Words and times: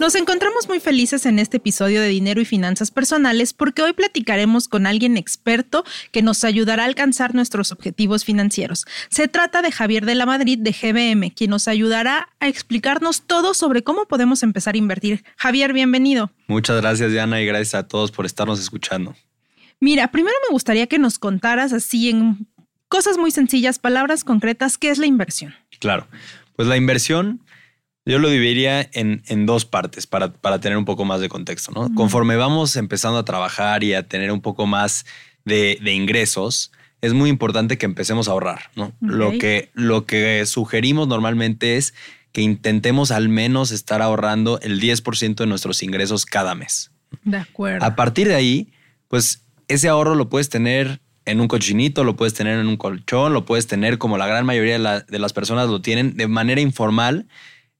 Nos 0.00 0.14
encontramos 0.14 0.66
muy 0.66 0.80
felices 0.80 1.26
en 1.26 1.38
este 1.38 1.58
episodio 1.58 2.00
de 2.00 2.08
Dinero 2.08 2.40
y 2.40 2.46
Finanzas 2.46 2.90
Personales 2.90 3.52
porque 3.52 3.82
hoy 3.82 3.92
platicaremos 3.92 4.66
con 4.66 4.86
alguien 4.86 5.18
experto 5.18 5.84
que 6.10 6.22
nos 6.22 6.42
ayudará 6.42 6.84
a 6.84 6.86
alcanzar 6.86 7.34
nuestros 7.34 7.70
objetivos 7.70 8.24
financieros. 8.24 8.86
Se 9.10 9.28
trata 9.28 9.60
de 9.60 9.70
Javier 9.70 10.06
de 10.06 10.14
la 10.14 10.24
Madrid 10.24 10.58
de 10.58 10.72
GBM, 10.72 11.34
quien 11.34 11.50
nos 11.50 11.68
ayudará 11.68 12.30
a 12.40 12.48
explicarnos 12.48 13.26
todo 13.26 13.52
sobre 13.52 13.82
cómo 13.82 14.06
podemos 14.06 14.42
empezar 14.42 14.74
a 14.74 14.78
invertir. 14.78 15.22
Javier, 15.36 15.74
bienvenido. 15.74 16.30
Muchas 16.46 16.80
gracias, 16.80 17.12
Diana, 17.12 17.42
y 17.42 17.44
gracias 17.44 17.74
a 17.74 17.86
todos 17.86 18.10
por 18.10 18.24
estarnos 18.24 18.58
escuchando. 18.58 19.14
Mira, 19.80 20.10
primero 20.10 20.36
me 20.48 20.52
gustaría 20.54 20.86
que 20.86 20.98
nos 20.98 21.18
contaras 21.18 21.74
así 21.74 22.08
en 22.08 22.46
cosas 22.88 23.18
muy 23.18 23.32
sencillas, 23.32 23.78
palabras 23.78 24.24
concretas, 24.24 24.78
¿qué 24.78 24.88
es 24.88 24.96
la 24.96 25.04
inversión? 25.04 25.54
Claro, 25.78 26.06
pues 26.56 26.66
la 26.68 26.78
inversión 26.78 27.42
yo 28.10 28.18
lo 28.18 28.28
dividiría 28.28 28.88
en, 28.92 29.22
en 29.26 29.46
dos 29.46 29.64
partes 29.64 30.06
para, 30.06 30.32
para, 30.32 30.60
tener 30.60 30.76
un 30.76 30.84
poco 30.84 31.04
más 31.04 31.20
de 31.20 31.28
contexto. 31.28 31.72
¿no? 31.72 31.94
Conforme 31.94 32.36
vamos 32.36 32.76
empezando 32.76 33.18
a 33.18 33.24
trabajar 33.24 33.84
y 33.84 33.94
a 33.94 34.06
tener 34.06 34.32
un 34.32 34.40
poco 34.40 34.66
más 34.66 35.06
de, 35.44 35.78
de 35.82 35.92
ingresos, 35.92 36.72
es 37.00 37.12
muy 37.14 37.30
importante 37.30 37.78
que 37.78 37.86
empecemos 37.86 38.28
a 38.28 38.32
ahorrar. 38.32 38.70
¿no? 38.74 38.86
Okay. 38.86 39.08
Lo, 39.08 39.30
que, 39.38 39.70
lo 39.74 40.06
que 40.06 40.44
sugerimos 40.46 41.08
normalmente 41.08 41.76
es 41.76 41.94
que 42.32 42.42
intentemos 42.42 43.10
al 43.10 43.28
menos 43.28 43.70
estar 43.70 44.02
ahorrando 44.02 44.60
el 44.60 44.80
10% 44.80 45.36
de 45.36 45.46
nuestros 45.46 45.82
ingresos 45.82 46.26
cada 46.26 46.54
mes. 46.54 46.90
De 47.24 47.38
acuerdo. 47.38 47.84
A 47.84 47.96
partir 47.96 48.28
de 48.28 48.34
ahí, 48.34 48.72
pues 49.08 49.42
ese 49.68 49.88
ahorro 49.88 50.14
lo 50.14 50.28
puedes 50.28 50.48
tener 50.48 51.00
en 51.26 51.40
un 51.40 51.48
cochinito, 51.48 52.02
lo 52.02 52.16
puedes 52.16 52.34
tener 52.34 52.58
en 52.58 52.66
un 52.66 52.76
colchón, 52.76 53.32
lo 53.32 53.44
puedes 53.44 53.66
tener 53.66 53.98
como 53.98 54.18
la 54.18 54.26
gran 54.26 54.44
mayoría 54.44 54.72
de, 54.74 54.78
la, 54.80 55.00
de 55.00 55.18
las 55.18 55.32
personas 55.32 55.68
lo 55.68 55.80
tienen 55.80 56.16
de 56.16 56.26
manera 56.26 56.60
informal 56.60 57.26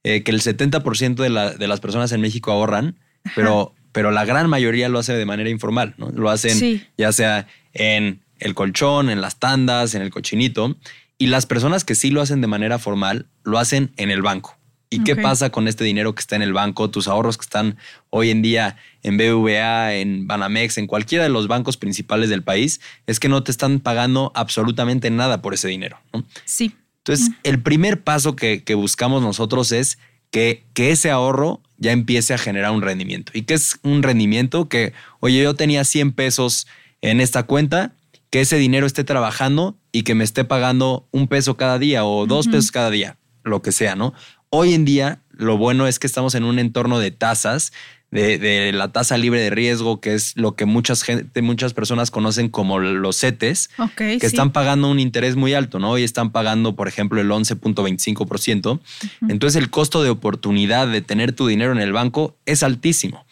eh, 0.03 0.23
que 0.23 0.31
el 0.31 0.41
70% 0.41 1.15
de, 1.15 1.29
la, 1.29 1.51
de, 1.51 1.67
las 1.67 1.79
personas 1.79 2.11
en 2.11 2.21
México 2.21 2.51
ahorran, 2.51 2.97
pero, 3.35 3.73
pero 3.91 4.11
la 4.11 4.25
gran 4.25 4.49
mayoría 4.49 4.89
lo 4.89 4.99
hace 4.99 5.13
de 5.13 5.25
manera 5.25 5.49
informal, 5.49 5.93
¿no? 5.97 6.09
Lo 6.09 6.29
hacen 6.29 6.57
sí. 6.57 6.83
ya 6.97 7.11
sea 7.11 7.47
en 7.73 8.21
el 8.39 8.55
colchón, 8.55 9.09
en 9.09 9.21
las 9.21 9.37
tandas, 9.37 9.93
en 9.95 10.01
el 10.01 10.09
cochinito. 10.09 10.75
Y 11.17 11.27
las 11.27 11.45
personas 11.45 11.83
que 11.85 11.93
sí 11.93 12.09
lo 12.09 12.21
hacen 12.21 12.41
de 12.41 12.47
manera 12.47 12.79
formal, 12.79 13.27
lo 13.43 13.59
hacen 13.59 13.91
en 13.97 14.09
el 14.09 14.23
banco. 14.23 14.57
¿Y 14.89 15.01
okay. 15.01 15.15
qué 15.15 15.21
pasa 15.21 15.51
con 15.51 15.67
este 15.67 15.85
dinero 15.85 16.13
que 16.13 16.19
está 16.19 16.35
en 16.35 16.41
el 16.41 16.51
banco, 16.51 16.89
tus 16.89 17.07
ahorros 17.07 17.37
que 17.37 17.43
están 17.43 17.77
hoy 18.09 18.29
en 18.29 18.41
día 18.41 18.75
en 19.03 19.17
BBVA, 19.17 19.93
en 19.93 20.27
Banamex, 20.27 20.77
en 20.79 20.87
cualquiera 20.87 21.23
de 21.23 21.29
los 21.29 21.47
bancos 21.47 21.77
principales 21.77 22.29
del 22.29 22.43
país? 22.43 22.81
Es 23.07 23.19
que 23.19 23.29
no 23.29 23.43
te 23.43 23.51
están 23.51 23.79
pagando 23.79 24.31
absolutamente 24.35 25.09
nada 25.11 25.41
por 25.41 25.53
ese 25.53 25.69
dinero. 25.69 25.99
¿no? 26.11 26.25
Sí. 26.43 26.73
Entonces, 27.03 27.31
el 27.43 27.61
primer 27.61 28.03
paso 28.03 28.35
que, 28.35 28.63
que 28.63 28.75
buscamos 28.75 29.23
nosotros 29.23 29.71
es 29.71 29.97
que, 30.29 30.63
que, 30.73 30.91
ese 30.91 31.09
ahorro 31.09 31.61
ya 31.77 31.91
empiece 31.91 32.33
a 32.33 32.37
generar 32.37 32.71
un 32.71 32.81
rendimiento. 32.81 33.31
¿Y 33.35 33.41
qué 33.41 33.55
es 33.55 33.79
un 33.81 34.03
rendimiento? 34.03 34.69
Que, 34.69 34.93
oye, 35.19 35.41
yo 35.41 35.55
tenía 35.55 35.83
100 35.83 36.13
pesos 36.13 36.67
en 37.01 37.19
esta 37.19 37.43
cuenta, 37.43 37.95
que 38.29 38.41
ese 38.41 38.57
dinero 38.57 38.85
esté 38.85 39.03
trabajando 39.03 39.77
y 39.91 40.03
que 40.03 40.13
me 40.13 40.23
esté 40.23 40.45
pagando 40.45 41.07
un 41.11 41.27
peso 41.27 41.57
cada 41.57 41.79
día 41.79 42.05
o 42.05 42.27
dos 42.27 42.45
uh 42.45 42.49
-huh. 42.49 42.53
pesos 42.53 42.71
cada 42.71 42.91
día, 42.91 43.17
lo 43.43 43.61
que 43.63 43.71
sea, 43.71 43.95
¿no? 43.95 44.13
Hoy 44.49 44.73
en 44.73 44.85
día, 44.85 45.21
lo 45.31 45.57
bueno 45.57 45.87
es 45.87 45.97
que 45.97 46.07
estamos 46.07 46.35
en 46.35 46.43
un 46.43 46.59
entorno 46.59 46.99
de 46.99 47.11
tasas 47.11 47.73
de, 48.11 48.37
de, 48.37 48.73
la 48.73 48.91
tasa 48.91 49.17
libre 49.17 49.39
de 49.41 49.49
riesgo, 49.49 50.01
que 50.01 50.13
es 50.13 50.35
lo 50.35 50.55
que 50.55 50.65
muchas, 50.65 51.03
gente, 51.03 51.41
muchas 51.41 51.73
personas 51.73 52.11
conocen 52.11 52.49
como 52.49 52.79
los 52.79 53.17
CETES, 53.19 53.69
okay, 53.77 54.19
que 54.19 54.27
sí. 54.29 54.35
están 54.35 54.51
pagando 54.51 54.89
un 54.89 54.99
interés 54.99 55.37
muy 55.37 55.53
alto, 55.53 55.79
¿no? 55.79 55.91
Hoy 55.91 56.03
están 56.03 56.31
pagando, 56.31 56.75
por 56.75 56.87
ejemplo, 56.89 57.21
el 57.21 57.29
11.25%. 57.29 58.71
Uh 58.71 58.79
-huh. 58.79 59.31
Entonces 59.31 59.61
el 59.61 59.69
costo 59.69 60.03
de 60.03 60.09
oportunidad 60.09 60.87
de 60.87 61.01
tener 61.01 61.31
tu 61.31 61.47
dinero 61.47 61.71
en 61.71 61.79
el 61.79 61.93
banco 61.93 62.37
es 62.45 62.63
altísimo. 62.63 63.25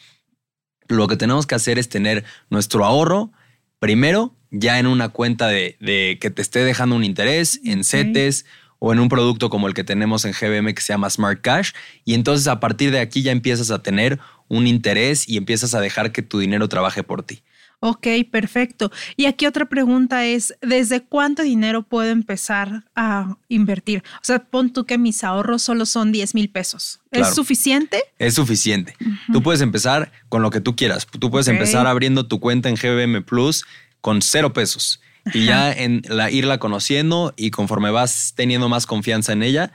Lo 0.87 1.07
que 1.07 1.17
tenemos 1.17 1.45
que 1.45 1.55
hacer 1.55 1.77
es 1.77 1.89
tener 1.89 2.23
nuestro 2.49 2.85
ahorro 2.85 3.31
primero 3.79 4.33
ya 4.51 4.79
en 4.79 4.87
una 4.87 5.09
cuenta 5.09 5.47
de, 5.47 5.77
de 5.79 6.17
que 6.19 6.31
te 6.31 6.41
esté 6.41 6.63
dejando 6.63 6.95
un 6.95 7.03
interés, 7.03 7.59
en 7.63 7.79
okay. 7.79 7.83
CETES 7.83 8.45
o 8.79 8.93
en 8.93 8.99
un 8.99 9.09
producto 9.09 9.49
como 9.49 9.67
el 9.67 9.73
que 9.73 9.83
tenemos 9.83 10.25
en 10.25 10.31
GBM 10.31 10.73
que 10.73 10.81
se 10.81 10.93
llama 10.93 11.09
Smart 11.09 11.41
Cash. 11.41 11.71
Y 12.05 12.13
entonces 12.13 12.47
a 12.47 12.59
partir 12.59 12.91
de 12.91 12.99
aquí 12.99 13.21
ya 13.21 13.31
empiezas 13.31 13.71
a 13.71 13.83
tener 13.83 14.19
un 14.49 14.67
interés 14.67 15.27
y 15.29 15.37
empiezas 15.37 15.73
a 15.73 15.79
dejar 15.79 16.11
que 16.11 16.21
tu 16.21 16.39
dinero 16.39 16.67
trabaje 16.67 17.03
por 17.03 17.23
ti. 17.23 17.41
Ok, 17.81 18.07
perfecto. 18.29 18.91
Y 19.15 19.25
aquí 19.25 19.45
otra 19.45 19.69
pregunta 19.69 20.25
es, 20.25 20.53
¿desde 20.61 21.01
cuánto 21.01 21.43
dinero 21.43 21.83
puedo 21.83 22.09
empezar 22.09 22.83
a 22.93 23.37
invertir? 23.47 24.03
O 24.15 24.23
sea, 24.23 24.39
pon 24.39 24.73
tú 24.73 24.85
que 24.85 24.97
mis 24.97 25.23
ahorros 25.23 25.61
solo 25.61 25.85
son 25.85 26.11
10 26.11 26.35
mil 26.35 26.49
pesos. 26.49 26.99
¿Es 27.09 27.19
Claro. 27.19 27.35
suficiente? 27.35 28.03
Es 28.17 28.33
suficiente. 28.33 28.95
Tú 29.31 29.41
puedes 29.41 29.61
empezar 29.61 30.11
con 30.27 30.41
lo 30.41 30.49
que 30.49 30.59
tú 30.59 30.75
quieras. 30.75 31.07
Tú 31.07 31.31
puedes 31.31 31.47
empezar 31.47 31.87
abriendo 31.87 32.27
tu 32.27 32.41
cuenta 32.41 32.67
en 32.67 32.75
GBM 32.75 33.21
Plus 33.23 33.63
con 34.01 34.21
cero 34.21 34.51
pesos 34.51 34.99
y 35.33 35.45
ya 35.45 35.71
en 35.71 36.01
la, 36.09 36.31
irla 36.31 36.57
conociendo 36.57 37.33
y 37.37 37.51
conforme 37.51 37.91
vas 37.91 38.33
teniendo 38.35 38.67
más 38.67 38.87
confianza 38.87 39.31
en 39.31 39.41
ella, 39.43 39.71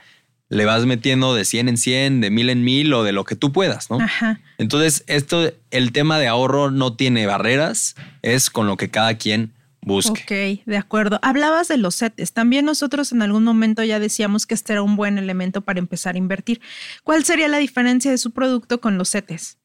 le 0.49 0.65
vas 0.65 0.85
metiendo 0.85 1.33
de 1.33 1.45
100 1.45 1.69
en 1.69 1.77
100, 1.77 2.21
de 2.21 2.29
1000 2.29 2.49
en 2.49 2.63
1000 2.63 2.93
o 2.93 3.03
de 3.03 3.11
lo 3.11 3.23
que 3.23 3.35
tú 3.35 3.51
puedas, 3.51 3.89
¿no? 3.89 3.99
Ajá. 3.99 4.41
Entonces, 4.57 5.03
esto, 5.07 5.51
el 5.71 5.91
tema 5.91 6.19
de 6.19 6.27
ahorro 6.27 6.71
no 6.71 6.95
tiene 6.95 7.25
barreras, 7.25 7.95
es 8.21 8.49
con 8.49 8.67
lo 8.67 8.77
que 8.77 8.89
cada 8.89 9.15
quien 9.17 9.53
busque. 9.81 10.59
Ok, 10.61 10.65
de 10.65 10.77
acuerdo. 10.77 11.19
Hablabas 11.21 11.67
de 11.67 11.77
los 11.77 11.95
CETES. 11.97 12.33
También 12.33 12.65
nosotros 12.65 13.11
en 13.11 13.21
algún 13.21 13.43
momento 13.43 13.83
ya 13.83 13.99
decíamos 13.99 14.45
que 14.45 14.55
este 14.55 14.73
era 14.73 14.81
un 14.81 14.95
buen 14.95 15.17
elemento 15.17 15.61
para 15.61 15.79
empezar 15.79 16.15
a 16.15 16.17
invertir. 16.17 16.61
¿Cuál 17.03 17.23
sería 17.23 17.47
la 17.47 17.57
diferencia 17.57 18.11
de 18.11 18.17
su 18.17 18.31
producto 18.31 18.81
con 18.81 18.97
los 18.97 19.11
CETES? 19.11 19.57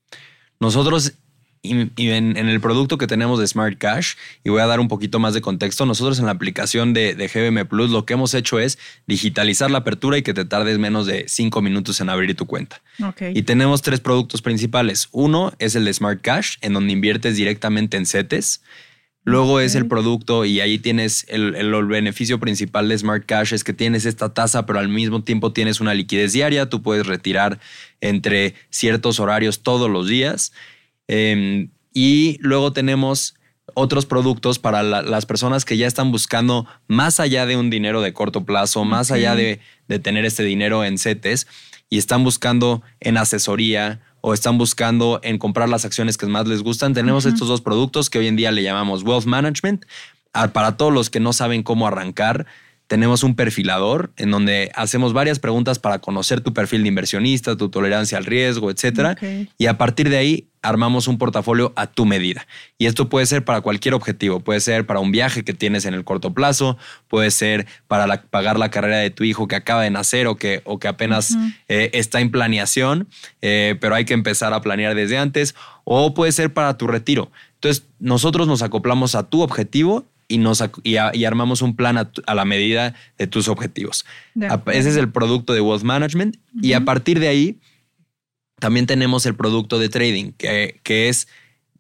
Nosotros 0.61 1.15
y, 1.63 1.91
y 2.03 2.11
en, 2.11 2.37
en, 2.37 2.49
el 2.49 2.61
producto 2.61 2.97
que 2.97 3.07
tenemos 3.07 3.39
de 3.39 3.47
Smart 3.47 3.77
Cash, 3.77 4.15
y 4.45 4.49
voy 4.49 4.63
a 4.63 4.67
dar 4.67 4.81
un 4.81 4.89
poquito 4.89 5.19
más 5.19 5.35
de 5.35 5.43
contexto, 5.43 5.85
nosotros 5.85 6.19
en 6.19 6.27
la 6.27 6.33
aplicación 6.33 6.95
de, 6.95 7.15
de 7.15 7.29
GBM 7.29 7.67
Plus 7.67 7.91
lo 7.91 8.07
que 8.07 8.15
hemos 8.15 8.33
hecho 8.33 8.59
es 8.59 8.79
digitalizar 9.07 9.71
la 9.71 9.79
apertura 9.79 10.17
y 10.17 10.23
que 10.23 10.33
te 10.33 10.47
tardes 10.47 10.79
menos 10.79 11.07
de 11.07 11.27
cinco 11.29 11.61
minutos 11.61 12.01
en 12.01 12.09
abrir 12.09 12.35
tu 12.35 12.47
cuenta. 12.47 12.81
Okay. 13.03 13.33
Y 13.35 13.43
tenemos 13.43 13.83
tres 13.83 14.01
productos 14.01 14.41
principales. 14.41 15.09
Uno 15.13 15.53
es 15.59 15.75
el 15.75 15.85
de 15.85 15.93
Smart 15.93 16.23
Cash, 16.23 16.57
en 16.63 16.73
donde 16.73 16.93
inviertes 16.93 17.37
directamente 17.37 17.99
en 17.99 18.07
CETES. 18.07 18.63
Luego 19.25 19.57
okay. 19.57 19.67
es 19.67 19.75
el 19.75 19.87
producto 19.87 20.47
y 20.47 20.61
ahí 20.61 20.79
tienes 20.79 21.27
el, 21.29 21.55
el, 21.57 21.75
el, 21.75 21.85
beneficio 21.85 22.41
principal 22.41 22.89
de 22.89 22.97
Smart 22.97 23.27
Cash 23.27 23.53
es 23.53 23.65
que 23.65 23.75
tienes 23.75 24.07
esta 24.07 24.33
tasa, 24.33 24.65
pero 24.65 24.79
al 24.79 24.89
mismo 24.89 25.23
tiempo 25.23 25.53
tienes 25.53 25.79
una 25.81 25.93
liquidez 25.93 26.33
diaria. 26.33 26.71
Tú 26.71 26.81
puedes 26.81 27.07
retirar 27.07 27.61
entre 28.01 28.55
ciertos 28.71 29.21
horarios 29.21 29.63
todos 29.63 29.91
los 29.91 30.09
días. 30.09 30.53
Eh, 31.13 31.69
y 31.93 32.39
luego 32.41 32.73
tenemos 32.73 33.35
otros 33.75 34.07
productos 34.07 34.61
para 34.61 34.85
la, 34.85 35.03
las 35.03 35.27
personas 35.27 35.65
que 35.65 35.77
ya 35.77 35.89
están 35.89 36.13
buscando 36.13 36.67
más 36.87 37.19
allá 37.19 37.47
de 37.47 37.57
un 37.57 37.69
dinero 37.69 38.01
de 38.01 38.13
corto 38.13 38.45
plazo, 38.45 38.85
más 38.85 39.11
allá 39.11 39.35
de, 39.35 39.59
de, 39.89 39.99
tener 39.99 40.25
este 40.25 40.45
dinero 40.45 40.85
en 40.85 40.99
CETES 40.99 41.49
y 41.89 41.99
están 41.99 42.23
buscando 42.23 42.83
en 43.01 43.17
asesoría 43.17 44.01
o 44.21 44.35
están 44.35 44.57
buscando 44.57 45.19
en 45.25 45.39
comprar 45.39 45.69
las 45.69 45.85
acciones 45.85 46.17
que 46.17 46.27
más 46.27 46.47
les 46.47 46.63
gustan. 46.63 46.95
Tenemos 46.95 47.25
uh 47.25 47.29
-huh. 47.29 47.33
estos 47.33 47.49
dos 47.49 47.61
productos 47.61 48.09
que 48.09 48.21
hoy 48.21 48.29
en 48.29 48.37
día 48.37 48.53
le 48.53 48.63
llamamos 48.63 49.03
Wealth 49.03 49.25
Management. 49.25 49.87
Para 50.53 50.77
todos 50.77 50.93
los 50.93 51.11
que 51.11 51.19
no 51.19 51.33
saben 51.33 51.65
cómo 51.65 51.89
arrancar, 51.89 52.47
tenemos 52.91 53.23
un 53.23 53.37
perfilador 53.37 54.11
en 54.17 54.33
donde 54.33 54.73
hacemos 54.75 55.13
varias 55.13 55.39
preguntas 55.39 55.79
para 55.79 56.01
conocer 56.01 56.41
tu 56.41 56.53
perfil 56.53 56.83
de 56.83 56.89
inversionista, 56.89 57.57
tu 57.57 57.69
tolerancia 57.69 58.19
al 58.19 58.25
riesgo, 58.25 58.69
etcétera. 58.69 59.17
Y 59.57 59.67
a 59.67 59.79
partir 59.79 60.09
de 60.09 60.17
ahí 60.17 60.49
armamos 60.61 61.07
un 61.07 61.17
portafolio 61.17 61.73
a 61.77 61.87
tu 61.87 62.05
medida. 62.05 62.49
Y 62.79 62.87
esto 62.87 63.09
puede 63.09 63.27
ser 63.27 63.45
para 63.45 63.61
cualquier 63.61 63.95
objetivo. 63.95 64.41
Puede 64.41 64.59
ser 64.59 64.87
para 64.87 64.99
un 64.99 65.13
viaje 65.13 65.45
que 65.45 65.55
tienes 65.55 65.85
en 65.85 65.95
el 65.95 66.03
corto 66.03 66.35
plazo, 66.35 66.79
puede 67.07 67.31
ser 67.31 67.69
para 67.87 68.23
pagar 68.23 68.59
la 68.59 68.73
carrera 68.73 68.97
de 68.97 69.11
tu 69.11 69.23
hijo 69.23 69.47
que 69.47 69.55
acaba 69.55 69.85
de 69.85 69.91
nacer 69.91 70.27
o 70.27 70.35
que, 70.35 70.61
o 70.65 70.81
que 70.81 70.89
apenas 70.89 71.37
eh, 71.69 71.91
está 71.93 72.21
en 72.21 72.33
planeación, 72.33 73.07
eh, 73.41 73.77
pero 73.81 73.95
hay 73.95 74.05
que 74.05 74.15
empezar 74.15 74.53
a 74.53 74.63
planear 74.63 74.97
desde 74.97 75.17
antes, 75.17 75.55
o 75.85 76.13
puede 76.13 76.33
ser 76.33 76.53
para 76.53 76.77
tu 76.77 76.89
retiro. 76.89 77.31
Entonces, 77.55 77.87
nosotros 78.01 78.49
nos 78.49 78.63
acoplamos 78.63 79.15
a 79.15 79.31
tu 79.31 79.43
objetivo 79.43 80.07
y, 80.31 80.39
nos, 80.39 80.63
y, 80.85 80.97
armamos 80.97 81.61
un 81.61 81.77
plan 81.77 81.99
a, 81.99 82.35
la 82.35 82.45
medida 82.45 82.95
de 83.19 83.27
tus 83.27 83.49
objetivos. 83.49 84.07
Ese 84.73 84.89
es 84.89 84.97
el 84.97 85.11
producto 85.11 85.53
de 85.53 85.61
Wealth 85.61 85.83
Management 85.83 86.37
y 86.63 86.73
a 86.73 86.85
partir 86.85 87.19
de 87.19 87.29
ahí 87.29 87.59
también 88.59 88.87
tenemos 88.87 89.27
el 89.27 89.35
producto 89.35 89.79
de 89.79 89.89
trading, 89.89 90.33
que, 90.33 90.81
que 90.85 91.09
es 91.09 91.27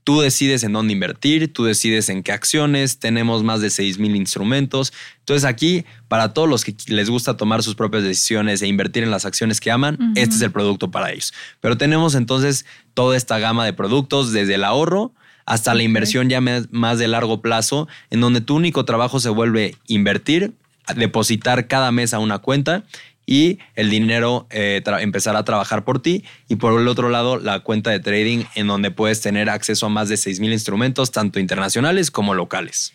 tú 0.03 0.21
decides 0.21 0.65
en 0.65 0.73
dónde 0.73 0.93
invertir, 0.93 1.53
tú 1.53 1.65
decides 1.65 2.09
en 2.09 2.23
qué 2.23 2.33
acciones, 2.33 2.99
tenemos 2.99 3.45
más 3.45 3.61
de 3.61 3.69
6.000 3.69 4.17
instrumentos. 4.17 4.93
Entonces 5.21 5.45
aquí, 5.45 5.85
para 6.09 6.33
todos 6.33 6.49
los 6.49 6.65
que 6.65 6.75
les 6.89 7.09
gusta 7.09 7.37
tomar 7.37 7.63
sus 7.63 7.77
propias 7.77 8.03
decisiones 8.03 8.63
e 8.63 8.67
invertir 8.67 9.05
en 9.05 9.13
las 9.13 9.25
acciones 9.25 9.61
que 9.61 9.71
aman, 9.71 10.13
este 10.17 10.35
es 10.35 10.43
el 10.43 10.51
producto 10.51 10.91
para 10.91 11.13
ellos. 11.13 11.33
Pero 11.61 11.77
tenemos 11.77 12.17
entonces 12.17 12.67
toda 12.95 13.17
esta 13.17 13.39
gama 13.39 13.65
de 13.65 13.73
productos, 13.73 14.33
desde 14.33 14.55
el 14.55 14.65
ahorro 14.65 15.13
hasta 15.51 15.75
la 15.75 15.83
inversión 15.83 16.29
ya 16.29 16.41
más 16.41 16.99
de 17.01 17.09
largo 17.09 17.43
plazo, 17.43 17.89
en 18.11 18.21
donde 18.21 18.41
tu 18.41 18.55
único 18.55 18.85
trabajo 18.85 19.19
se 19.19 19.31
vuelve 19.31 19.75
invertir, 19.89 20.53
depositar 20.95 21.67
cada 21.67 21.91
mes 21.91 22.15
a 22.15 22.21
una 22.21 22.39
cuenta 22.39 22.85
y 23.27 23.59
el 23.75 23.91
dinero 23.91 24.47
eh, 24.51 24.81
empezar 25.01 25.35
a 25.35 25.45
trabajar 25.45 25.85
por 25.85 26.01
ti. 26.01 26.23
Y 26.49 26.55
por 26.55 26.81
el 26.81 26.87
otro 26.87 27.09
lado, 27.09 27.37
la 27.37 27.59
cuenta 27.61 27.91
de 27.91 27.99
trading 27.99 28.45
en 28.55 28.69
donde 28.69 28.93
puedes 28.93 29.23
tener 29.23 29.51
acceso 29.51 29.87
a 29.87 29.89
más 29.89 30.09
de 30.09 30.15
6.000 30.15 30.53
instrumentos, 30.53 31.11
tanto 31.11 31.41
internacionales 31.41 32.13
como 32.13 32.35
locales. 32.35 32.93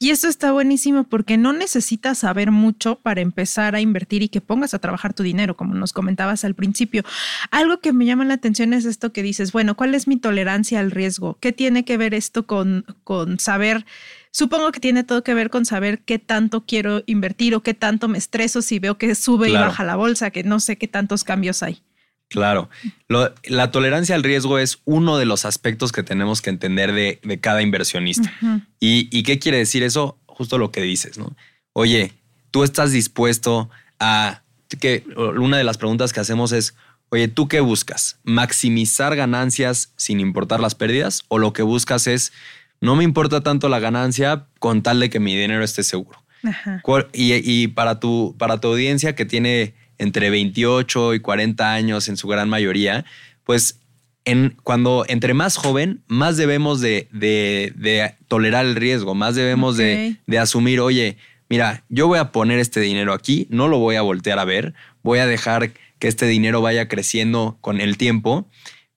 Y 0.00 0.10
esto 0.10 0.28
está 0.28 0.52
buenísimo 0.52 1.02
porque 1.02 1.36
no 1.36 1.52
necesitas 1.52 2.18
saber 2.18 2.52
mucho 2.52 3.00
para 3.00 3.20
empezar 3.20 3.74
a 3.74 3.80
invertir 3.80 4.22
y 4.22 4.28
que 4.28 4.40
pongas 4.40 4.72
a 4.72 4.78
trabajar 4.78 5.12
tu 5.12 5.24
dinero, 5.24 5.56
como 5.56 5.74
nos 5.74 5.92
comentabas 5.92 6.44
al 6.44 6.54
principio. 6.54 7.02
Algo 7.50 7.80
que 7.80 7.92
me 7.92 8.04
llama 8.04 8.24
la 8.24 8.34
atención 8.34 8.72
es 8.74 8.84
esto 8.84 9.12
que 9.12 9.24
dices, 9.24 9.50
bueno, 9.50 9.76
¿cuál 9.76 9.96
es 9.96 10.06
mi 10.06 10.16
tolerancia 10.16 10.78
al 10.78 10.92
riesgo? 10.92 11.36
¿Qué 11.40 11.52
tiene 11.52 11.84
que 11.84 11.96
ver 11.96 12.14
esto 12.14 12.46
con, 12.46 12.84
con 13.02 13.40
saber? 13.40 13.86
Supongo 14.30 14.70
que 14.70 14.78
tiene 14.78 15.02
todo 15.02 15.24
que 15.24 15.34
ver 15.34 15.50
con 15.50 15.66
saber 15.66 15.98
qué 16.04 16.20
tanto 16.20 16.64
quiero 16.64 17.02
invertir 17.06 17.56
o 17.56 17.64
qué 17.64 17.74
tanto 17.74 18.06
me 18.06 18.18
estreso 18.18 18.62
si 18.62 18.78
veo 18.78 18.98
que 18.98 19.16
sube 19.16 19.50
y 19.50 19.54
baja 19.54 19.82
la 19.82 19.96
bolsa, 19.96 20.30
que 20.30 20.44
no 20.44 20.60
sé 20.60 20.78
qué 20.78 20.86
tantos 20.86 21.24
cambios 21.24 21.64
hay. 21.64 21.82
Claro. 22.28 22.68
la 23.44 23.70
tolerancia 23.70 24.14
al 24.14 24.22
riesgo 24.22 24.58
es 24.58 24.80
uno 24.84 25.16
de 25.16 25.24
los 25.24 25.46
aspectos 25.46 25.92
que 25.92 26.02
tenemos 26.02 26.42
que 26.42 26.50
entender 26.50 26.92
de, 26.92 27.40
cada 27.40 27.62
inversionista. 27.62 28.32
y, 28.78 29.22
qué 29.22 29.38
quiere 29.38 29.58
decir 29.58 29.82
eso? 29.82 30.18
Justo 30.26 30.58
lo 30.58 30.70
que 30.70 30.82
dices, 30.82 31.18
¿no? 31.18 31.34
Oye, 31.72 32.12
tú 32.50 32.64
estás 32.64 32.92
dispuesto 32.92 33.70
a 33.98 34.42
que 34.80 35.04
una 35.16 35.56
de 35.56 35.64
las 35.64 35.78
preguntas 35.78 36.12
que 36.12 36.20
hacemos 36.20 36.52
es, 36.52 36.74
oye, 37.08 37.28
¿tú 37.28 37.48
qué 37.48 37.60
buscas? 37.60 38.18
¿Maximizar 38.24 39.16
ganancias 39.16 39.92
sin 39.96 40.20
importar 40.20 40.60
las 40.60 40.74
pérdidas? 40.74 41.24
¿O 41.28 41.38
lo 41.38 41.52
que 41.52 41.62
buscas 41.62 42.06
es, 42.06 42.32
no 42.80 42.94
me 42.94 43.04
importa 43.04 43.40
tanto 43.40 43.68
la 43.68 43.80
ganancia 43.80 44.46
con 44.58 44.82
tal 44.82 45.00
de 45.00 45.10
que 45.10 45.18
mi 45.18 45.34
dinero 45.34 45.64
esté 45.64 45.82
seguro? 45.82 46.22
Y, 47.12 47.32
y, 47.34 47.68
para, 47.68 47.98
tu, 48.00 48.36
para 48.38 48.60
tu 48.60 48.68
audiencia 48.68 49.14
que 49.14 49.24
tiene 49.24 49.74
entre 49.98 50.30
28 50.30 51.14
y 51.14 51.20
40 51.20 51.72
años 51.72 52.08
en 52.08 52.16
su 52.16 52.28
gran 52.28 52.48
mayoría, 52.48 53.04
pues 53.44 53.80
en, 54.24 54.56
cuando 54.62 55.04
entre 55.08 55.34
más 55.34 55.56
joven, 55.56 56.02
más 56.06 56.36
debemos 56.36 56.80
de, 56.80 57.08
de, 57.12 58.14
tolerar 58.28 58.66
el 58.66 58.76
riesgo, 58.76 59.14
más 59.14 59.34
debemos 59.34 59.76
de, 59.76 60.16
de 60.26 60.38
asumir, 60.38 60.80
oye, 60.80 61.16
mira, 61.48 61.84
yo 61.88 62.06
voy 62.08 62.18
a 62.18 62.30
poner 62.30 62.58
este 62.58 62.80
dinero 62.80 63.12
aquí, 63.12 63.46
no 63.50 63.68
lo 63.68 63.78
voy 63.78 63.96
a 63.96 64.02
voltear 64.02 64.38
a 64.38 64.44
ver, 64.44 64.74
voy 65.02 65.18
a 65.18 65.26
dejar 65.26 65.72
que 65.98 66.08
este 66.08 66.26
dinero 66.26 66.60
vaya 66.60 66.88
creciendo 66.88 67.58
con 67.60 67.80
el 67.80 67.96
tiempo 67.96 68.48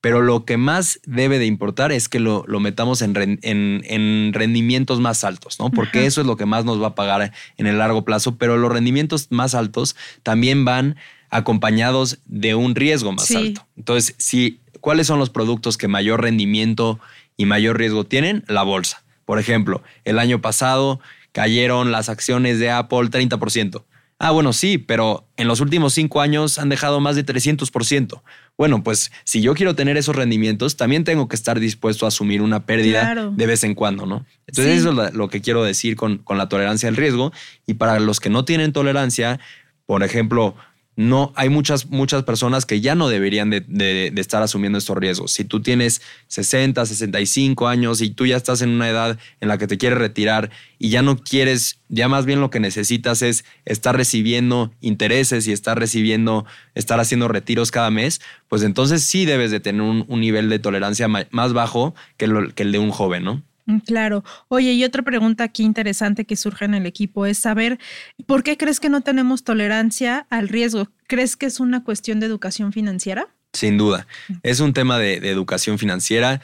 pero 0.02 0.20
lo 0.20 0.44
que 0.44 0.56
más 0.56 1.00
debe 1.06 1.38
de 1.38 1.46
importar 1.46 1.92
es 1.92 2.08
que 2.08 2.18
lo, 2.18 2.44
metamos 2.58 3.02
en, 3.02 3.38
en, 3.42 4.32
rendimientos 4.32 4.98
más 4.98 5.22
altos, 5.22 5.60
¿no? 5.60 5.70
Porque 5.70 6.06
eso 6.06 6.20
es 6.20 6.26
lo 6.26 6.36
que 6.36 6.44
más 6.44 6.64
nos 6.64 6.82
va 6.82 6.88
a 6.88 6.94
pagar 6.96 7.32
en 7.56 7.66
el 7.68 7.78
largo 7.78 8.04
plazo, 8.04 8.36
pero 8.36 8.56
los 8.58 8.70
rendimientos 8.70 9.28
más 9.30 9.54
altos 9.54 9.94
también 10.24 10.64
van 10.64 10.96
acompañados 11.30 12.18
de 12.26 12.56
un 12.56 12.74
riesgo 12.74 13.12
más 13.12 13.30
alto. 13.30 13.64
Entonces, 13.76 14.16
si, 14.18 14.58
¿cuáles 14.80 15.06
son 15.06 15.20
los 15.20 15.30
productos 15.30 15.78
que 15.78 15.86
mayor 15.86 16.20
rendimiento 16.20 16.98
y 17.36 17.46
mayor 17.46 17.78
riesgo 17.78 18.02
tienen? 18.02 18.44
La 18.48 18.64
bolsa. 18.64 19.04
Por 19.24 19.38
ejemplo, 19.38 19.84
el 20.04 20.18
año 20.18 20.40
pasado 20.40 20.98
cayeron 21.30 21.92
las 21.92 22.08
acciones 22.08 22.58
de 22.58 22.72
Apple 22.72 23.08
30%. 23.08 23.84
Ah, 24.18 24.30
bueno, 24.30 24.52
sí, 24.52 24.78
pero 24.78 25.26
en 25.36 25.48
los 25.48 25.60
últimos 25.60 25.94
cinco 25.94 26.20
años 26.20 26.58
han 26.58 26.68
dejado 26.68 27.00
más 27.00 27.14
de 27.16 27.24
300%. 27.24 28.22
Bueno, 28.58 28.82
pues 28.82 29.10
si 29.24 29.40
yo 29.40 29.54
quiero 29.54 29.74
tener 29.74 29.96
esos 29.96 30.14
rendimientos, 30.14 30.76
también 30.76 31.04
tengo 31.04 31.26
que 31.26 31.36
estar 31.36 31.58
dispuesto 31.58 32.04
a 32.04 32.08
asumir 32.08 32.42
una 32.42 32.66
pérdida 32.66 33.32
de 33.34 33.46
vez 33.46 33.64
en 33.64 33.74
cuando, 33.74 34.06
¿no? 34.06 34.26
Entonces 34.46 34.80
eso 34.80 35.02
es 35.02 35.14
lo 35.14 35.28
que 35.28 35.40
quiero 35.40 35.64
decir 35.64 35.96
con, 35.96 36.18
con 36.18 36.38
la 36.38 36.48
tolerancia 36.48 36.88
al 36.88 36.96
riesgo. 36.96 37.32
Y 37.66 37.74
para 37.74 37.98
los 37.98 38.20
que 38.20 38.30
no 38.30 38.44
tienen 38.44 38.72
tolerancia, 38.72 39.40
por 39.86 40.02
ejemplo, 40.02 40.54
no 40.94 41.32
hay 41.36 41.48
muchas, 41.48 41.86
muchas 41.86 42.22
personas 42.24 42.66
que 42.66 42.80
ya 42.80 42.94
no 42.94 43.08
deberían 43.08 43.50
de, 43.50 44.12
estar 44.16 44.42
asumiendo 44.42 44.78
estos 44.78 44.96
riesgos. 44.96 45.32
Si 45.32 45.44
tú 45.44 45.60
tienes 45.60 46.02
60, 46.28 46.84
65 46.84 47.68
años 47.68 48.02
y 48.02 48.10
tú 48.10 48.26
ya 48.26 48.36
estás 48.36 48.60
en 48.60 48.70
una 48.70 48.88
edad 48.88 49.18
en 49.40 49.48
la 49.48 49.56
que 49.56 49.66
te 49.66 49.78
quieres 49.78 49.98
retirar 49.98 50.50
y 50.78 50.90
ya 50.90 51.02
no 51.02 51.16
quieres, 51.16 51.78
ya 51.88 52.08
más 52.08 52.26
bien 52.26 52.40
lo 52.40 52.50
que 52.50 52.60
necesitas 52.60 53.22
es 53.22 53.44
estar 53.64 53.96
recibiendo 53.96 54.72
intereses 54.80 55.46
y 55.48 55.52
estar 55.52 55.78
recibiendo, 55.78 56.44
estar 56.74 57.00
haciendo 57.00 57.28
retiros 57.28 57.70
cada 57.70 57.90
mes, 57.90 58.20
pues 58.48 58.62
entonces 58.62 59.02
sí 59.02 59.24
debes 59.24 59.50
de 59.50 59.60
tener 59.60 59.82
un, 59.82 60.06
nivel 60.20 60.50
de 60.50 60.58
tolerancia 60.58 61.08
más 61.08 61.52
bajo 61.52 61.94
que, 62.16 62.28
que 62.54 62.62
el 62.62 62.72
de 62.72 62.78
un 62.78 62.90
joven, 62.90 63.24
¿no? 63.24 63.42
Mm, 63.66 63.78
claro. 63.78 64.24
Oye, 64.48 64.72
y 64.72 64.84
otra 64.84 65.02
pregunta 65.02 65.44
aquí 65.44 65.62
interesante 65.62 66.24
que 66.24 66.36
surge 66.36 66.64
en 66.64 66.74
el 66.74 66.86
equipo 66.86 67.26
es 67.26 67.38
saber 67.38 67.78
por 68.26 68.42
qué 68.42 68.56
crees 68.56 68.80
que 68.80 68.88
no 68.88 69.02
tenemos 69.02 69.44
tolerancia 69.44 70.26
al 70.30 70.48
riesgo. 70.48 70.88
¿Crees 71.06 71.36
que 71.36 71.46
es 71.46 71.60
una 71.60 71.84
cuestión 71.84 72.20
de 72.20 72.26
educación 72.26 72.72
financiera? 72.72 73.28
Sin 73.52 73.78
duda. 73.78 74.06
Mm. 74.28 74.34
Es 74.42 74.60
un 74.60 74.72
tema 74.72 74.98
de, 74.98 75.16
educación 75.30 75.78
financiera. 75.78 76.40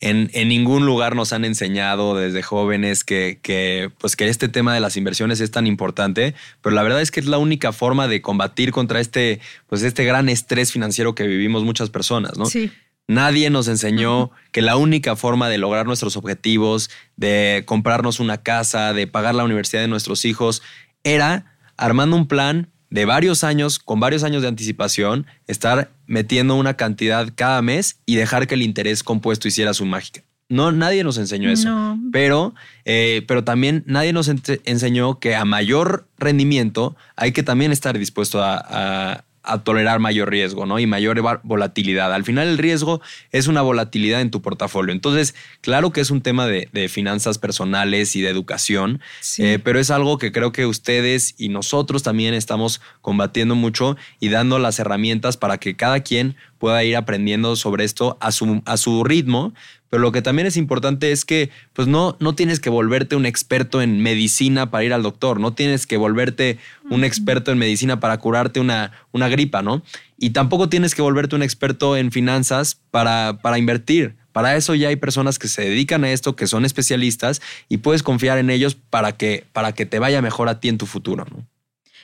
En, 0.00 0.30
ningún 0.48 0.86
lugar 0.86 1.16
nos 1.16 1.32
han 1.32 1.44
enseñado 1.44 2.14
desde 2.14 2.42
jóvenes 2.42 3.02
que, 3.02 3.40
que, 3.42 3.90
pues 3.98 4.14
que 4.14 4.28
este 4.28 4.48
tema 4.48 4.72
de 4.72 4.78
las 4.78 4.96
inversiones 4.96 5.40
es 5.40 5.50
tan 5.50 5.66
importante, 5.66 6.36
pero 6.62 6.76
la 6.76 6.84
verdad 6.84 7.00
es 7.00 7.10
que 7.10 7.18
es 7.18 7.26
la 7.26 7.38
única 7.38 7.72
forma 7.72 8.06
de 8.06 8.22
combatir 8.22 8.70
contra 8.70 9.00
este, 9.00 9.40
pues 9.66 9.82
este 9.82 10.04
gran 10.04 10.28
estrés 10.28 10.70
financiero 10.70 11.16
que 11.16 11.26
vivimos 11.26 11.64
muchas 11.64 11.90
personas, 11.90 12.38
¿no? 12.38 12.46
Sí. 12.46 12.70
Nadie 13.08 13.48
nos 13.48 13.68
enseñó 13.68 14.30
que 14.52 14.60
la 14.60 14.76
única 14.76 15.16
forma 15.16 15.48
de 15.48 15.56
lograr 15.56 15.86
nuestros 15.86 16.18
objetivos, 16.18 16.90
de 17.16 17.62
comprarnos 17.66 18.20
una 18.20 18.42
casa, 18.42 18.92
de 18.92 19.06
pagar 19.06 19.34
la 19.34 19.44
universidad 19.44 19.80
de 19.80 19.88
nuestros 19.88 20.26
hijos, 20.26 20.62
era 21.04 21.56
armando 21.78 22.16
un 22.16 22.28
plan 22.28 22.68
de 22.90 23.06
varios 23.06 23.44
años, 23.44 23.78
con 23.78 23.98
varios 23.98 24.24
años 24.24 24.42
de 24.42 24.48
anticipación, 24.48 25.26
estar 25.46 25.90
metiendo 26.06 26.54
una 26.54 26.74
cantidad 26.74 27.32
cada 27.34 27.62
mes 27.62 27.98
y 28.04 28.16
dejar 28.16 28.46
que 28.46 28.56
el 28.56 28.62
interés 28.62 29.02
compuesto 29.02 29.48
hiciera 29.48 29.72
su 29.72 29.86
mágica. 29.86 30.22
No, 30.50 30.72
nadie 30.72 31.02
nos 31.04 31.18
enseñó 31.18 31.50
eso. 31.50 31.98
Pero, 32.10 32.54
eh, 32.86 33.22
pero 33.26 33.44
también 33.44 33.84
nadie 33.86 34.12
nos 34.14 34.28
enseñó 34.28 35.18
que 35.18 35.34
a 35.34 35.44
mayor 35.44 36.08
rendimiento 36.18 36.96
hay 37.16 37.32
que 37.32 37.42
también 37.42 37.70
estar 37.72 37.98
dispuesto 37.98 38.42
a, 38.42 38.56
a 38.56 39.24
tolerar 39.56 39.98
mayor 39.98 40.30
riesgo, 40.30 40.66
¿no? 40.66 40.78
Y 40.78 40.86
mayor 40.86 41.20
volatilidad. 41.42 42.12
Al 42.12 42.24
final 42.24 42.48
el 42.48 42.58
riesgo 42.58 43.00
es 43.32 43.46
una 43.46 43.62
volatilidad 43.62 44.20
en 44.20 44.30
tu 44.30 44.42
portafolio. 44.42 44.92
Entonces, 44.92 45.34
claro 45.62 45.90
que 45.90 46.00
es 46.00 46.10
un 46.10 46.20
tema 46.20 46.46
de, 46.46 46.68
finanzas 46.88 47.38
personales 47.38 48.14
y 48.14 48.20
de 48.20 48.28
educación, 48.28 49.00
eh, 49.38 49.58
pero 49.62 49.80
es 49.80 49.90
algo 49.90 50.18
que 50.18 50.32
creo 50.32 50.52
que 50.52 50.66
ustedes 50.66 51.34
y 51.38 51.48
nosotros 51.48 52.02
también 52.02 52.34
estamos 52.34 52.80
combatiendo 53.00 53.54
mucho 53.54 53.96
y 54.20 54.28
dando 54.28 54.58
las 54.58 54.78
herramientas 54.78 55.36
para 55.36 55.58
que 55.58 55.76
cada 55.76 56.00
quien 56.00 56.36
pueda 56.58 56.84
ir 56.84 56.96
aprendiendo 56.96 57.56
sobre 57.56 57.84
esto 57.84 58.18
a 58.20 58.32
su, 58.32 58.62
a 58.64 58.76
su 58.76 59.04
ritmo, 59.04 59.54
pero 59.90 60.02
lo 60.02 60.12
que 60.12 60.22
también 60.22 60.46
es 60.46 60.56
importante 60.56 61.12
es 61.12 61.24
que 61.24 61.50
pues 61.72 61.88
no, 61.88 62.16
no 62.20 62.34
tienes 62.34 62.60
que 62.60 62.70
volverte 62.70 63.16
un 63.16 63.26
experto 63.26 63.82
en 63.82 64.00
medicina 64.02 64.70
para 64.70 64.84
ir 64.84 64.92
al 64.92 65.02
doctor, 65.02 65.40
no 65.40 65.52
tienes 65.52 65.86
que 65.86 65.96
volverte 65.96 66.58
un 66.90 67.04
experto 67.04 67.50
en 67.52 67.58
medicina 67.58 68.00
para 68.00 68.18
curarte 68.18 68.60
una, 68.60 68.92
una 69.12 69.28
gripa, 69.28 69.62
¿no? 69.62 69.82
Y 70.18 70.30
tampoco 70.30 70.68
tienes 70.68 70.94
que 70.94 71.02
volverte 71.02 71.36
un 71.36 71.42
experto 71.42 71.96
en 71.96 72.10
finanzas 72.10 72.80
para, 72.90 73.38
para 73.42 73.58
invertir. 73.58 74.16
Para 74.32 74.56
eso 74.56 74.74
ya 74.74 74.88
hay 74.88 74.96
personas 74.96 75.38
que 75.38 75.48
se 75.48 75.62
dedican 75.62 76.04
a 76.04 76.12
esto, 76.12 76.36
que 76.36 76.46
son 76.46 76.64
especialistas 76.64 77.40
y 77.68 77.78
puedes 77.78 78.02
confiar 78.02 78.38
en 78.38 78.50
ellos 78.50 78.74
para 78.76 79.12
que, 79.12 79.46
para 79.52 79.72
que 79.72 79.86
te 79.86 79.98
vaya 79.98 80.22
mejor 80.22 80.48
a 80.48 80.60
ti 80.60 80.68
en 80.68 80.78
tu 80.78 80.86
futuro, 80.86 81.26
¿no? 81.30 81.46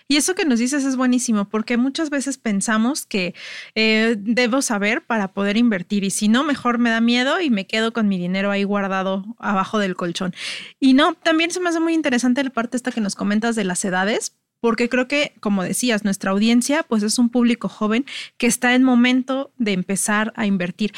Y 0.07 0.17
eso 0.17 0.35
que 0.35 0.45
nos 0.45 0.59
dices 0.59 0.85
es 0.85 0.97
buenísimo 0.97 1.49
porque 1.49 1.79
muchas 1.79 2.11
veces 2.11 2.37
pensamos 2.37 3.07
que 3.07 3.35
eh, 3.75 4.17
debo 4.19 4.61
saber 4.61 5.03
para 5.03 5.29
poder 5.29 5.57
invertir 5.57 6.05
y 6.05 6.11
si 6.11 6.29
no, 6.29 6.45
mejor 6.45 6.79
me 6.79 6.91
da 6.91 7.01
miedo 7.01 7.41
y 7.41 7.49
me 7.49 7.67
quedo 7.67 7.93
con 7.93 8.07
mi 8.07 8.19
dinero 8.19 8.51
ahí 8.51 8.65
guardado 8.65 9.25
abajo 9.39 9.79
del 9.79 9.97
colchón. 9.97 10.35
Y 10.79 10.93
no, 10.93 11.15
también 11.15 11.51
se 11.51 11.61
me 11.61 11.71
hace 11.71 11.81
muy 11.81 11.95
interesante 11.95 12.45
la 12.45 12.51
parte 12.51 12.77
esta 12.77 12.93
que 12.93 13.01
nos 13.01 13.15
comentas 13.15 13.57
de 13.57 13.65
las 13.65 13.83
edades 13.85 14.37
porque 14.61 14.89
creo 14.89 15.09
que, 15.09 15.35
como 15.41 15.63
decías, 15.63 16.05
nuestra 16.05 16.31
audiencia 16.33 16.83
pues 16.83 17.03
es 17.03 17.19
un 17.19 17.31
público 17.31 17.69
joven 17.69 18.05
que 18.37 18.47
está 18.47 18.75
en 18.75 18.83
momento 18.83 19.53
de 19.57 19.73
empezar 19.73 20.33
a 20.37 20.47
invertir. 20.47 20.93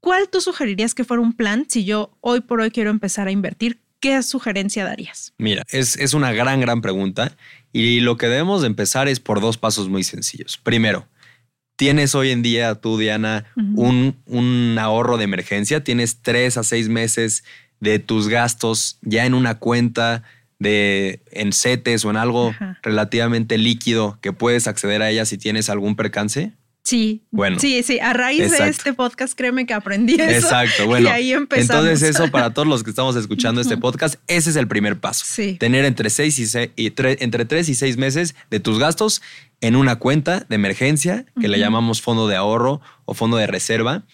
¿Cuál 0.00 0.28
tú 0.28 0.40
sugerirías 0.40 0.94
que 0.94 1.04
fuera 1.04 1.22
un 1.22 1.34
plan 1.34 1.66
si 1.68 1.84
yo 1.84 2.16
hoy 2.20 2.40
por 2.40 2.60
hoy 2.60 2.70
quiero 2.70 2.90
empezar 2.90 3.28
a 3.28 3.30
invertir? 3.30 3.80
¿Qué 4.00 4.22
sugerencia 4.22 4.84
darías? 4.84 5.34
Mira, 5.36 5.62
es, 5.68 5.96
es 5.96 6.14
una 6.14 6.32
gran, 6.32 6.60
gran 6.60 6.80
pregunta 6.80 7.36
y 7.72 8.00
lo 8.00 8.16
que 8.16 8.28
debemos 8.28 8.62
de 8.62 8.66
empezar 8.66 9.08
es 9.08 9.20
por 9.20 9.40
dos 9.40 9.58
pasos 9.58 9.88
muy 9.88 10.04
sencillos. 10.04 10.58
Primero, 10.58 11.06
¿tienes 11.76 12.14
hoy 12.14 12.30
en 12.30 12.42
día 12.42 12.74
tú, 12.76 12.98
Diana, 12.98 13.46
un, 13.56 14.16
un 14.26 14.76
ahorro 14.78 15.16
de 15.16 15.24
emergencia? 15.24 15.84
¿Tienes 15.84 16.22
tres 16.22 16.56
a 16.56 16.64
seis 16.64 16.88
meses 16.88 17.44
de 17.80 17.98
tus 17.98 18.28
gastos 18.28 18.98
ya 19.02 19.26
en 19.26 19.34
una 19.34 19.58
cuenta 19.58 20.22
de 20.58 21.22
en 21.30 21.52
CETES 21.52 22.04
o 22.04 22.10
en 22.10 22.16
algo 22.16 22.54
relativamente 22.82 23.56
líquido 23.56 24.18
que 24.20 24.32
puedes 24.32 24.66
acceder 24.68 25.02
a 25.02 25.10
ella 25.10 25.24
si 25.24 25.38
tienes 25.38 25.70
algún 25.70 25.96
percance? 25.96 26.52
Sí. 26.82 27.22
Bueno. 27.30 27.58
Sí, 27.58 27.82
sí. 27.82 27.98
A 28.00 28.12
raíz 28.12 28.50
de 28.50 28.68
este 28.68 28.92
podcast, 28.92 29.34
créeme 29.34 29.66
que 29.66 29.74
aprendí 29.74 30.14
eso. 30.14 30.46
Exacto. 30.46 30.86
Bueno. 30.90 31.08
Y 31.08 31.12
ahí 31.12 31.32
empezamos. 31.32 31.84
Entonces, 31.84 32.16
eso 32.16 32.30
para 32.30 32.50
todos 32.54 32.66
los 32.66 32.82
que 32.82 32.90
estamos 32.90 33.14
escuchando 33.16 33.60
este 33.60 33.76
podcast, 33.76 34.16
ese 34.26 34.50
es 34.50 34.56
el 34.56 34.66
primer 34.66 34.98
paso. 34.98 35.24
Sí. 35.26 35.56
Tener 35.58 35.84
entre 35.84 36.10
seis 36.10 36.38
y, 36.38 36.46
seis, 36.46 36.70
y 36.76 36.92
entre 36.96 37.44
tres 37.44 37.68
y 37.68 37.74
seis 37.74 37.96
meses 37.96 38.34
de 38.50 38.60
tus 38.60 38.78
gastos 38.78 39.22
en 39.60 39.76
una 39.76 39.96
cuenta 39.96 40.46
de 40.48 40.54
emergencia 40.54 41.26
que 41.40 41.48
le 41.48 41.58
llamamos 41.58 42.00
fondo 42.00 42.28
de 42.28 42.36
ahorro 42.36 42.80
o 43.04 43.14
fondo 43.14 43.36
de 43.36 43.46
reserva. 43.46 44.04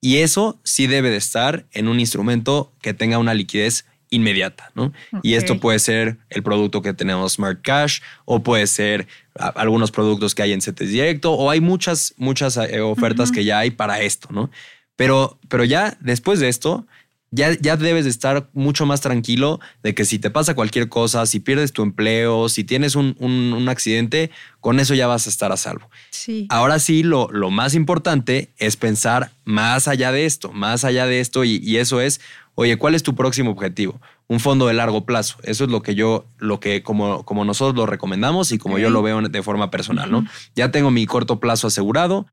Y 0.00 0.18
eso 0.18 0.60
sí 0.62 0.86
debe 0.86 1.10
de 1.10 1.16
estar 1.16 1.66
en 1.72 1.88
un 1.88 2.00
instrumento 2.00 2.72
que 2.82 2.92
tenga 2.92 3.18
una 3.18 3.34
liquidez 3.34 3.86
inmediata, 4.16 4.70
¿no? 4.74 4.92
Y 5.22 5.34
esto 5.34 5.60
puede 5.60 5.78
ser 5.78 6.18
el 6.30 6.42
producto 6.42 6.82
que 6.82 6.92
tenemos 6.92 7.34
Smart 7.34 7.60
Cash 7.62 8.00
o 8.24 8.42
puede 8.42 8.66
ser 8.66 9.06
algunos 9.34 9.90
productos 9.90 10.34
que 10.34 10.42
hay 10.42 10.52
en 10.52 10.60
CETES 10.60 10.90
Directo 10.90 11.32
o 11.32 11.50
hay 11.50 11.60
muchas, 11.60 12.14
muchas 12.16 12.56
eh, 12.56 12.80
ofertas 12.80 13.30
que 13.30 13.44
ya 13.44 13.58
hay 13.58 13.70
para 13.70 14.00
esto, 14.00 14.28
¿no? 14.30 14.50
Pero, 14.96 15.38
pero 15.48 15.64
ya 15.64 15.96
después 16.00 16.40
de 16.40 16.48
esto, 16.48 16.86
ya, 17.30 17.56
ya 17.60 17.76
debes 17.76 18.04
de 18.04 18.10
estar 18.10 18.48
mucho 18.52 18.86
más 18.86 19.00
tranquilo 19.00 19.60
de 19.82 19.94
que 19.94 20.04
si 20.04 20.18
te 20.18 20.30
pasa 20.30 20.54
cualquier 20.54 20.88
cosa, 20.88 21.26
si 21.26 21.40
pierdes 21.40 21.72
tu 21.72 21.82
empleo, 21.82 22.48
si 22.48 22.64
tienes 22.64 22.94
un, 22.96 23.16
un, 23.18 23.68
accidente, 23.68 24.30
con 24.60 24.78
eso 24.78 24.94
ya 24.94 25.06
vas 25.06 25.26
a 25.26 25.30
estar 25.30 25.52
a 25.52 25.56
salvo. 25.56 25.90
Sí. 26.10 26.46
Ahora 26.50 26.78
sí, 26.78 27.02
lo, 27.02 27.28
lo, 27.30 27.50
más 27.50 27.74
importante 27.74 28.52
es 28.58 28.76
pensar 28.76 29.32
más 29.44 29.88
allá 29.88 30.12
de 30.12 30.24
esto, 30.24 30.52
más 30.52 30.84
allá 30.84 31.06
de 31.06 31.20
esto, 31.20 31.44
y, 31.44 31.56
y 31.56 31.78
eso 31.78 32.00
es, 32.00 32.20
oye, 32.54 32.76
¿cuál 32.76 32.94
es 32.94 33.02
tu 33.02 33.14
próximo 33.14 33.50
objetivo? 33.50 34.00
Un 34.28 34.40
fondo 34.40 34.66
de 34.66 34.74
largo 34.74 35.04
plazo. 35.04 35.36
Eso 35.42 35.64
es 35.64 35.70
lo 35.70 35.82
que 35.82 35.94
yo, 35.94 36.26
lo 36.38 36.58
que 36.58 36.82
como, 36.82 37.24
como 37.24 37.44
nosotros 37.44 37.76
lo 37.76 37.86
recomendamos 37.86 38.50
y 38.50 38.58
como 38.58 38.78
yo 38.78 38.90
lo 38.90 39.02
veo 39.02 39.20
de 39.22 39.42
forma 39.42 39.70
personal, 39.70 40.10
¿no? 40.10 40.26
Ya 40.56 40.72
tengo 40.72 40.90
mi 40.90 41.06
corto 41.06 41.38
plazo 41.38 41.68
asegurado. 41.68 42.26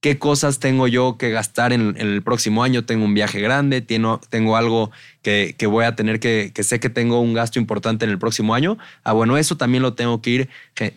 ¿Qué 0.00 0.18
cosas 0.18 0.60
tengo 0.60 0.86
yo 0.86 1.16
que 1.18 1.30
gastar 1.30 1.72
en, 1.72 1.96
el 1.98 2.22
próximo 2.22 2.62
año? 2.62 2.84
Tengo 2.84 3.04
un 3.04 3.14
viaje 3.14 3.40
grande, 3.40 3.80
tengo, 3.80 4.20
tengo 4.28 4.56
algo 4.56 4.90
que, 5.22 5.56
voy 5.66 5.84
a 5.84 5.96
tener 5.96 6.20
que, 6.20 6.52
que 6.54 6.62
sé 6.62 6.78
que 6.78 6.90
tengo 6.90 7.20
un 7.20 7.34
gasto 7.34 7.58
importante 7.58 8.04
en 8.04 8.10
el 8.10 8.18
próximo 8.18 8.54
año. 8.54 8.78
Ah, 9.04 9.12
bueno, 9.12 9.36
eso 9.36 9.56
también 9.56 9.82
lo 9.82 9.94
tengo 9.94 10.22
que 10.22 10.30
ir 10.30 10.48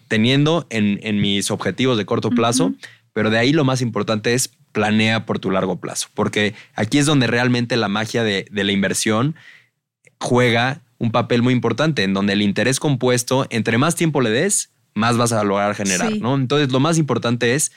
teniendo 0.07 0.67
en, 0.69 1.21
mis 1.21 1.49
objetivos 1.49 1.97
de 1.97 2.05
corto 2.05 2.29
plazo. 2.29 2.73
Pero 3.13 3.29
de 3.29 3.39
ahí 3.39 3.53
lo 3.53 3.63
más 3.63 3.81
importante 3.81 4.33
es 4.33 4.49
planea 4.71 5.25
por 5.25 5.39
tu 5.39 5.49
largo 5.49 5.77
plazo, 5.77 6.09
porque 6.13 6.53
aquí 6.75 6.99
es 6.99 7.05
donde 7.05 7.25
realmente 7.25 7.75
la 7.75 7.87
magia 7.87 8.23
de, 8.23 8.45
la 8.51 8.71
inversión 8.71 9.35
juega 10.19 10.81
un 10.99 11.11
papel 11.11 11.41
muy 11.41 11.53
importante, 11.53 12.03
en 12.03 12.13
donde 12.13 12.33
el 12.33 12.41
interés 12.41 12.79
compuesto, 12.79 13.47
entre 13.49 13.77
más 13.77 13.95
tiempo 13.95 14.21
le 14.21 14.29
des, 14.29 14.69
más 14.93 15.17
vas 15.17 15.31
a 15.31 15.43
lograr 15.43 15.73
generar, 15.73 16.11
¿no? 16.17 16.35
Entonces, 16.35 16.71
lo 16.71 16.79
más 16.79 16.97
importante 16.97 17.55
es 17.55 17.71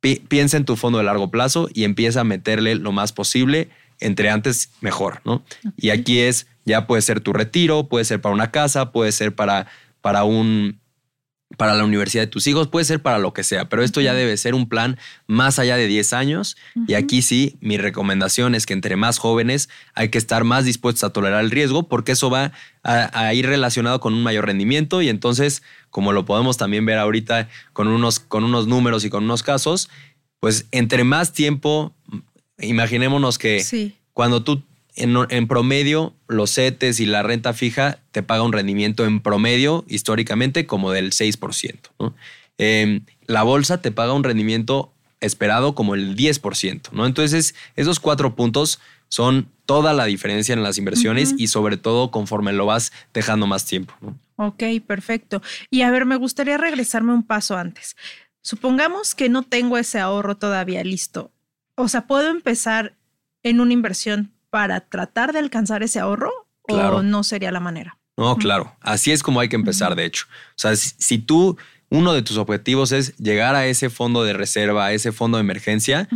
piensa 0.00 0.56
en 0.56 0.64
tu 0.64 0.76
fondo 0.76 0.98
de 0.98 1.04
largo 1.04 1.30
plazo 1.30 1.68
y 1.72 1.84
empieza 1.84 2.20
a 2.20 2.24
meterle 2.24 2.74
lo 2.74 2.92
más 2.92 3.12
posible, 3.12 3.68
entre 4.00 4.30
antes 4.30 4.70
mejor, 4.80 5.20
¿no? 5.24 5.44
Y 5.76 5.90
aquí 5.90 6.20
es, 6.20 6.46
ya 6.64 6.86
puede 6.86 7.02
ser 7.02 7.20
tu 7.20 7.32
retiro, 7.32 7.88
puede 7.88 8.04
ser 8.04 8.20
para 8.20 8.34
una 8.34 8.50
casa, 8.50 8.92
puede 8.92 9.12
ser 9.12 9.34
para, 9.34 9.66
para 10.00 10.24
un, 10.24 10.80
para 11.56 11.74
la 11.74 11.84
universidad 11.84 12.22
de 12.22 12.28
tus 12.28 12.46
hijos, 12.46 12.68
puede 12.68 12.84
ser 12.84 13.02
para 13.02 13.18
lo 13.18 13.32
que 13.32 13.42
sea, 13.42 13.68
pero 13.68 13.82
esto 13.82 14.00
ya 14.00 14.14
debe 14.14 14.36
ser 14.36 14.54
un 14.54 14.68
plan 14.68 14.98
más 15.26 15.58
allá 15.58 15.76
de 15.76 15.88
10 15.88 16.12
años. 16.12 16.56
Y 16.86 16.94
aquí 16.94 17.22
sí, 17.22 17.56
mi 17.60 17.76
recomendación 17.76 18.54
es 18.54 18.66
que 18.66 18.72
entre 18.72 18.96
más 18.96 19.18
jóvenes 19.18 19.68
hay 19.94 20.10
que 20.10 20.18
estar 20.18 20.44
más 20.44 20.64
dispuestos 20.64 21.04
a 21.04 21.12
tolerar 21.12 21.42
el 21.42 21.50
riesgo 21.50 21.88
porque 21.88 22.12
eso 22.12 22.30
va 22.30 22.52
a, 22.84 23.34
ir 23.34 23.46
relacionado 23.46 24.00
con 24.00 24.14
un 24.14 24.22
mayor 24.22 24.46
rendimiento. 24.46 25.02
Y 25.02 25.08
entonces, 25.08 25.62
como 25.90 26.12
lo 26.12 26.24
podemos 26.24 26.56
también 26.56 26.86
ver 26.86 26.98
ahorita 26.98 27.48
con 27.72 27.88
unos, 27.88 28.20
con 28.20 28.44
unos 28.44 28.68
números 28.68 29.04
y 29.04 29.10
con 29.10 29.24
unos 29.24 29.42
casos, 29.42 29.90
pues 30.38 30.66
entre 30.70 31.02
más 31.02 31.32
tiempo, 31.32 31.94
imaginémonos 32.58 33.38
que 33.38 33.92
cuando 34.12 34.44
tú 34.44 34.62
en, 35.00 35.48
promedio, 35.48 36.14
los 36.28 36.54
CETES 36.54 37.00
y 37.00 37.06
la 37.06 37.22
renta 37.22 37.52
fija 37.52 37.98
te 38.12 38.22
paga 38.22 38.42
un 38.42 38.52
rendimiento 38.52 39.04
en 39.04 39.20
promedio, 39.20 39.84
históricamente, 39.88 40.66
como 40.66 40.92
del 40.92 41.12
6%. 41.12 42.14
Em, 42.58 43.04
la 43.26 43.42
bolsa 43.42 43.80
te 43.80 43.90
paga 43.90 44.12
un 44.12 44.24
rendimiento 44.24 44.92
esperado 45.20 45.74
como 45.74 45.94
el 45.94 46.16
10%. 46.16 46.90
¿no? 46.92 47.06
Entonces, 47.06 47.54
esos 47.76 48.00
cuatro 48.00 48.34
puntos 48.34 48.80
son 49.08 49.48
toda 49.66 49.92
la 49.92 50.04
diferencia 50.04 50.52
en 50.52 50.62
las 50.62 50.78
inversiones 50.78 51.34
y 51.36 51.48
sobre 51.48 51.76
todo 51.76 52.10
conforme 52.10 52.52
lo 52.52 52.66
vas 52.66 52.92
dejando 53.12 53.46
más 53.46 53.66
tiempo. 53.66 53.94
Ok, 54.36 54.62
perfecto. 54.86 55.42
Y 55.70 55.82
a 55.82 55.90
ver, 55.90 56.06
me 56.06 56.16
gustaría 56.16 56.56
regresarme 56.56 57.12
un 57.12 57.22
paso 57.22 57.56
antes. 57.56 57.96
Supongamos 58.42 59.14
que 59.14 59.28
no 59.28 59.42
tengo 59.42 59.78
ese 59.78 59.98
ahorro 59.98 60.36
todavía 60.36 60.82
listo. 60.82 61.30
O 61.74 61.88
sea, 61.88 62.06
¿puedo 62.06 62.30
empezar 62.30 62.96
en 63.42 63.60
una 63.60 63.72
inversión 63.72 64.32
para 64.50 64.80
tratar 64.80 65.32
de 65.32 65.38
alcanzar 65.38 65.82
ese 65.82 66.00
ahorro 66.00 66.32
o 66.68 67.02
no 67.02 67.24
sería 67.24 67.50
la 67.50 67.60
manera? 67.60 67.98
No, 68.16 68.36
claro. 68.36 68.76
Así 68.80 69.12
es 69.12 69.22
como 69.22 69.40
hay 69.40 69.48
que 69.48 69.56
empezar, 69.56 69.96
de 69.96 70.04
hecho. 70.04 70.26
O 70.50 70.58
sea, 70.58 70.76
si, 70.76 71.18
tú, 71.18 71.56
uno 71.88 72.12
de 72.12 72.22
tus 72.22 72.36
objetivos 72.36 72.92
es 72.92 73.16
llegar 73.16 73.54
a 73.54 73.66
ese 73.66 73.88
fondo 73.88 74.24
de 74.24 74.34
reserva, 74.34 74.86
a 74.86 74.92
ese 74.92 75.10
fondo 75.10 75.38
de 75.38 75.42
emergencia, 75.42 76.08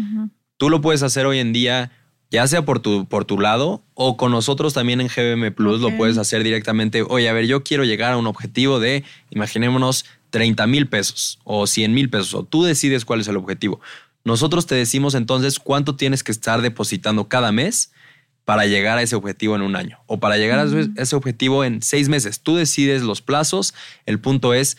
tú 0.59 0.69
lo 0.69 0.83
puedes 0.83 1.03
hacer 1.03 1.25
hoy 1.25 1.39
en 1.39 1.55
día, 1.55 1.93
ya 2.31 2.47
sea 2.47 2.65
por 2.65 2.81
tu, 2.81 3.07
por 3.07 3.25
tu 3.25 3.41
lado 3.41 3.83
o 3.95 4.17
con 4.19 4.33
nosotros 4.33 4.75
también 4.75 5.01
en 5.01 5.09
GBM 5.09 5.53
Plus, 5.55 5.81
lo 5.81 5.97
puedes 5.97 6.19
hacer 6.19 6.43
directamente. 6.45 7.03
Oye, 7.03 7.29
a 7.29 7.33
ver, 7.33 7.47
yo 7.47 7.65
quiero 7.65 7.85
llegar 7.85 8.13
a 8.13 8.17
un 8.19 8.27
objetivo 8.27 8.81
de, 8.81 9.03
imaginémonos, 9.31 10.05
30 10.29 10.67
mil 10.67 10.89
pesos 10.89 11.39
o 11.45 11.67
100 11.67 11.95
mil 11.95 12.11
pesos, 12.11 12.35
o 12.35 12.43
tú 12.43 12.65
decides 12.65 13.05
cuál 13.05 13.21
es 13.21 13.29
el 13.29 13.37
objetivo. 13.37 13.81
Nosotros 14.25 14.67
te 14.67 14.75
decimos 14.75 15.15
entonces 15.15 15.59
cuánto 15.59 15.97
tienes 15.97 16.23
que 16.23 16.33
estar 16.33 16.61
depositando 16.61 17.29
cada 17.29 17.53
mes 17.53 17.93
para 18.45 18.67
llegar 18.67 18.99
a 18.99 19.03
ese 19.03 19.17
objetivo 19.17 19.57
en 19.57 19.63
un 19.63 19.77
año 19.77 19.99
o 20.07 20.21
para 20.21 20.37
llegar 20.37 20.59
a 20.59 20.67
ese 20.97 21.17
objetivo 21.17 21.65
en 21.65 21.83
seis 21.83 22.09
meses. 22.09 22.41
Tú 22.41 22.57
decides 22.57 23.03
los 23.03 23.23
plazos. 23.23 23.75
El 24.07 24.21
punto 24.21 24.55
es 24.55 24.77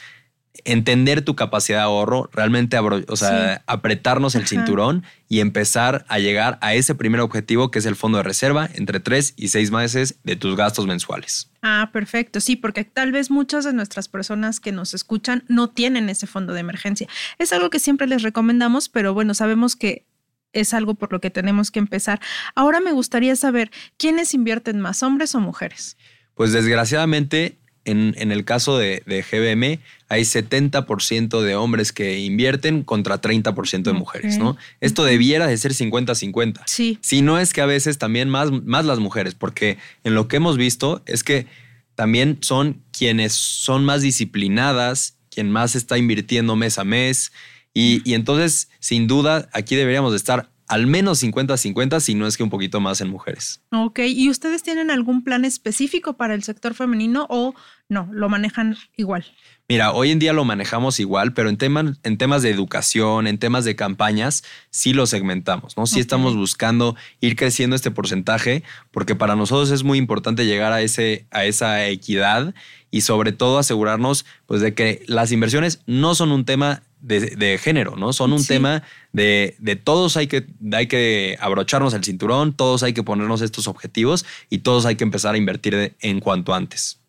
entender 0.64 1.22
tu 1.22 1.36
capacidad 1.36 1.80
de 1.80 1.84
ahorro, 1.84 2.30
realmente 2.32 2.78
o 2.80 3.16
sea, 3.16 3.64
apretarnos 3.68 4.36
el 4.36 4.48
cinturón 4.48 5.04
y 5.28 5.40
empezar 5.42 6.06
a 6.08 6.20
llegar 6.20 6.58
a 6.62 6.74
ese 6.74 6.96
primer 6.96 7.20
objetivo 7.20 7.72
que 7.72 7.80
es 7.80 7.86
el 7.86 7.96
fondo 7.96 8.20
de 8.20 8.24
reserva 8.24 8.70
entre 8.74 9.00
tres 9.00 9.34
y 9.36 9.50
seis 9.50 9.72
meses 9.72 10.16
de 10.24 10.36
tus 10.36 10.56
gastos 10.56 10.88
mensuales. 10.88 11.52
Ah, 11.62 11.90
perfecto. 11.92 12.40
Sí, 12.40 12.56
porque 12.56 12.84
tal 12.84 13.12
vez 13.12 13.30
muchas 13.30 13.66
de 13.66 13.74
nuestras 13.74 14.08
personas 14.08 14.60
que 14.60 14.72
nos 14.72 14.94
escuchan 14.94 15.44
no 15.48 15.70
tienen 15.70 16.10
ese 16.10 16.28
fondo 16.28 16.54
de 16.54 16.62
emergencia. 16.62 17.08
Es 17.38 17.52
algo 17.52 17.70
que 17.70 17.80
siempre 17.80 18.08
les 18.08 18.22
recomendamos, 18.22 18.88
pero 18.88 19.14
bueno, 19.14 19.34
sabemos 19.34 19.76
que 19.76 20.06
es 20.56 20.74
algo 20.74 20.96
por 20.96 21.12
lo 21.12 21.22
que 21.22 21.30
tenemos 21.30 21.70
que 21.70 21.80
empezar. 21.80 22.20
Ahora 22.56 22.80
me 22.80 22.92
gustaría 22.92 23.36
saber, 23.36 23.70
¿quiénes 23.98 24.34
invierten 24.34 24.80
más, 24.80 25.04
hombres 25.04 25.36
o 25.36 25.40
mujeres? 25.40 25.98
Pues 26.34 26.52
desgraciadamente, 26.52 27.58
en, 27.86 28.32
el 28.32 28.44
caso 28.46 28.78
de, 28.78 29.04
GBM, 29.06 29.80
hay 30.10 30.22
70% 30.24 31.42
de 31.42 31.56
hombres 31.56 31.92
que 31.92 32.20
invierten 32.20 32.84
contra 32.84 33.22
30% 33.22 33.84
de 33.84 33.94
mujeres, 33.94 34.38
¿no? 34.40 34.58
Esto 34.82 35.04
debiera 35.04 35.46
de 35.46 35.56
ser 35.58 35.74
50-50. 35.74 36.62
Sí. 36.66 36.98
Si 37.02 37.22
no 37.22 37.38
es 37.38 37.54
que 37.54 37.62
a 37.62 37.68
veces 37.68 37.98
también 37.98 38.30
más, 38.30 38.52
más 38.52 38.86
las 38.86 39.00
mujeres, 39.00 39.36
porque 39.36 39.78
en 40.04 40.16
lo 40.16 40.28
que 40.28 40.38
hemos 40.38 40.58
visto 40.58 41.04
es 41.06 41.24
que 41.24 41.46
también 41.94 42.40
son 42.42 42.82
quienes 42.92 43.34
son 43.34 43.86
más 43.86 44.02
disciplinadas, 44.02 45.18
quien 45.30 45.52
más 45.52 45.76
está 45.76 45.98
invirtiendo 45.98 46.56
mes 46.56 46.80
a 46.80 46.84
mes, 46.84 47.32
y, 47.78 48.14
entonces, 48.14 48.70
sin 48.80 49.06
duda, 49.06 49.50
aquí 49.52 49.76
deberíamos 49.76 50.12
de 50.12 50.18
estar 50.18 50.50
al 50.68 50.88
menos 50.88 51.22
50-50, 51.22 52.00
si 52.00 52.16
no 52.16 52.26
es 52.26 52.38
que 52.38 52.44
un 52.44 52.50
poquito 52.50 52.80
más 52.80 53.02
en 53.02 53.10
mujeres. 53.10 53.62
Ok, 53.72 54.00
¿y 54.00 54.30
ustedes 54.30 54.64
tienen 54.64 54.90
algún 54.90 55.24
plan 55.24 55.46
específico 55.46 56.14
para 56.14 56.34
el 56.34 56.42
sector 56.42 56.74
femenino 56.74 57.28
o 57.30 57.54
no, 57.90 58.10
lo 58.12 58.30
manejan 58.30 58.78
igual? 58.96 59.26
Mira, 59.68 59.92
hoy 59.92 60.12
en 60.12 60.20
día 60.20 60.32
lo 60.32 60.46
manejamos 60.46 61.00
igual, 61.00 61.34
pero 61.34 61.50
en, 61.50 61.58
temas 61.58 61.98
en 62.04 62.18
temas 62.18 62.44
de 62.44 62.50
educación, 62.50 63.28
en 63.28 63.40
temas 63.40 63.66
de 63.66 63.76
campañas, 63.76 64.44
sí 64.70 64.94
lo 64.94 65.06
segmentamos, 65.06 65.76
¿no? 65.76 65.86
Sí 65.86 66.00
estamos 66.00 66.36
buscando 66.36 66.96
ir 67.20 67.36
creciendo 67.36 67.76
este 67.76 67.92
porcentaje, 67.92 68.64
porque 68.92 69.16
para 69.16 69.36
nosotros 69.36 69.72
es 69.72 69.84
muy 69.84 69.98
importante 69.98 70.46
llegar 70.46 70.72
a, 70.72 70.82
ese, 70.82 71.28
a 71.30 71.46
esa 71.46 71.88
equidad 71.88 72.56
y 72.90 73.02
sobre 73.02 73.34
todo 73.34 73.58
asegurarnos 73.58 74.26
pues, 74.46 74.62
de 74.62 74.74
que 74.74 75.04
las 75.08 75.32
inversiones 75.32 75.82
no 75.86 76.16
son 76.16 76.32
un 76.32 76.46
tema 76.46 76.84
de, 77.06 77.60
género, 77.62 77.96
¿no? 77.96 78.14
Son 78.14 78.34
un 78.34 78.44
tema 78.44 78.84
de, 79.14 79.56
de, 79.60 79.76
todos 79.76 80.18
hay 80.18 80.28
que, 80.28 80.48
hay 80.74 80.88
que 80.88 81.38
abrocharnos 81.40 81.94
el 81.94 82.04
cinturón, 82.04 82.54
todos 82.54 82.84
hay 82.84 82.94
que 82.94 83.04
ponernos 83.04 83.42
estos 83.42 83.68
objetivos 83.68 84.26
y 84.50 84.60
todos 84.60 84.86
hay 84.86 84.96
que 84.96 85.04
empezar 85.04 85.36
a 85.36 85.38
invertir 85.38 85.96
en 86.00 86.20
cuanto 86.20 86.54
antes. 86.54 87.05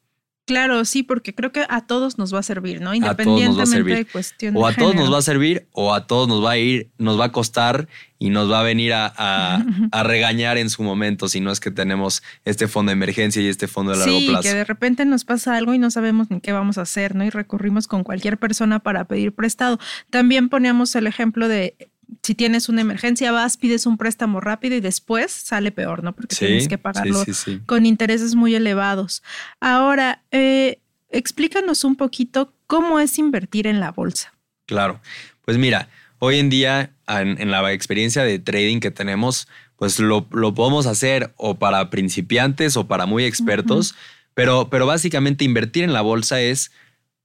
Claro, 0.46 0.84
sí, 0.84 1.02
porque 1.02 1.34
creo 1.34 1.50
que 1.50 1.66
a 1.68 1.86
todos 1.86 2.18
nos 2.18 2.32
va 2.32 2.38
a 2.38 2.42
servir, 2.44 2.80
¿no? 2.80 2.94
Independientemente 2.94 3.94
de 3.96 4.04
cuestión 4.04 4.56
O 4.56 4.68
a 4.68 4.72
todos 4.72 4.94
nos 4.94 5.12
va 5.12 5.18
a 5.18 5.22
servir 5.22 5.66
o 5.72 5.92
a 5.92 6.06
todos 6.06 6.28
nos 6.28 6.44
va 6.44 6.52
a 6.52 6.56
ir, 6.56 6.88
nos 6.98 7.18
va 7.18 7.26
a 7.26 7.32
costar 7.32 7.88
y 8.20 8.30
nos 8.30 8.48
va 8.48 8.60
a 8.60 8.62
venir 8.62 8.92
a, 8.94 9.64
regañar 10.04 10.56
en 10.56 10.70
su 10.70 10.84
momento 10.84 11.28
si 11.28 11.40
no 11.40 11.50
es 11.50 11.58
que 11.58 11.72
tenemos 11.72 12.22
este 12.44 12.68
fondo 12.68 12.90
de 12.90 12.92
emergencia 12.92 13.42
y 13.42 13.48
este 13.48 13.66
fondo 13.66 13.90
de 13.90 13.98
largo 13.98 14.18
sí, 14.18 14.28
plazo. 14.28 14.42
que 14.42 14.54
de 14.54 14.64
repente 14.64 15.04
nos 15.04 15.24
pasa 15.24 15.56
algo 15.56 15.74
y 15.74 15.78
no 15.78 15.90
sabemos 15.90 16.30
ni 16.30 16.40
qué 16.40 16.52
vamos 16.52 16.78
a 16.78 16.82
hacer, 16.82 17.16
¿no? 17.16 17.24
Y 17.24 17.30
recurrimos 17.30 17.88
con 17.88 18.04
cualquier 18.04 18.38
persona 18.38 18.78
para 18.78 19.04
pedir 19.04 19.34
prestado. 19.34 19.80
También 20.10 20.48
poníamos 20.48 20.94
el 20.94 21.08
ejemplo 21.08 21.48
de 21.48 21.90
si 22.22 22.34
tienes 22.34 22.68
una 22.68 22.80
emergencia, 22.80 23.32
vas, 23.32 23.56
pides 23.56 23.86
un 23.86 23.96
préstamo 23.96 24.40
rápido 24.40 24.76
y 24.76 24.80
después 24.80 25.32
sale 25.32 25.70
peor, 25.70 26.02
¿no? 26.02 26.14
Porque 26.14 26.36
tienes 26.36 26.68
que 26.68 26.78
pagarlo 26.78 27.24
con 27.66 27.86
intereses 27.86 28.34
muy 28.34 28.54
elevados. 28.54 29.22
Ahora, 29.60 30.22
eh, 30.30 30.80
explícanos 31.10 31.84
un 31.84 31.96
poquito 31.96 32.52
cómo 32.66 33.00
es 33.00 33.18
invertir 33.18 33.66
en 33.66 33.80
la 33.80 33.92
bolsa. 33.92 34.32
Claro, 34.66 35.00
pues 35.44 35.58
mira, 35.58 35.88
hoy 36.18 36.38
en 36.38 36.50
día 36.50 36.90
en, 37.08 37.50
la 37.50 37.72
experiencia 37.72 38.22
de 38.24 38.38
trading 38.38 38.80
que 38.80 38.90
tenemos, 38.90 39.48
pues 39.76 39.98
lo, 40.00 40.26
podemos 40.28 40.86
hacer 40.86 41.32
o 41.36 41.56
para 41.56 41.90
principiantes 41.90 42.76
o 42.76 42.86
para 42.86 43.06
muy 43.06 43.24
expertos, 43.24 43.94
pero, 44.34 44.68
pero 44.68 44.86
básicamente 44.86 45.44
invertir 45.44 45.84
en 45.84 45.92
la 45.92 46.02
bolsa 46.02 46.40
es, 46.40 46.72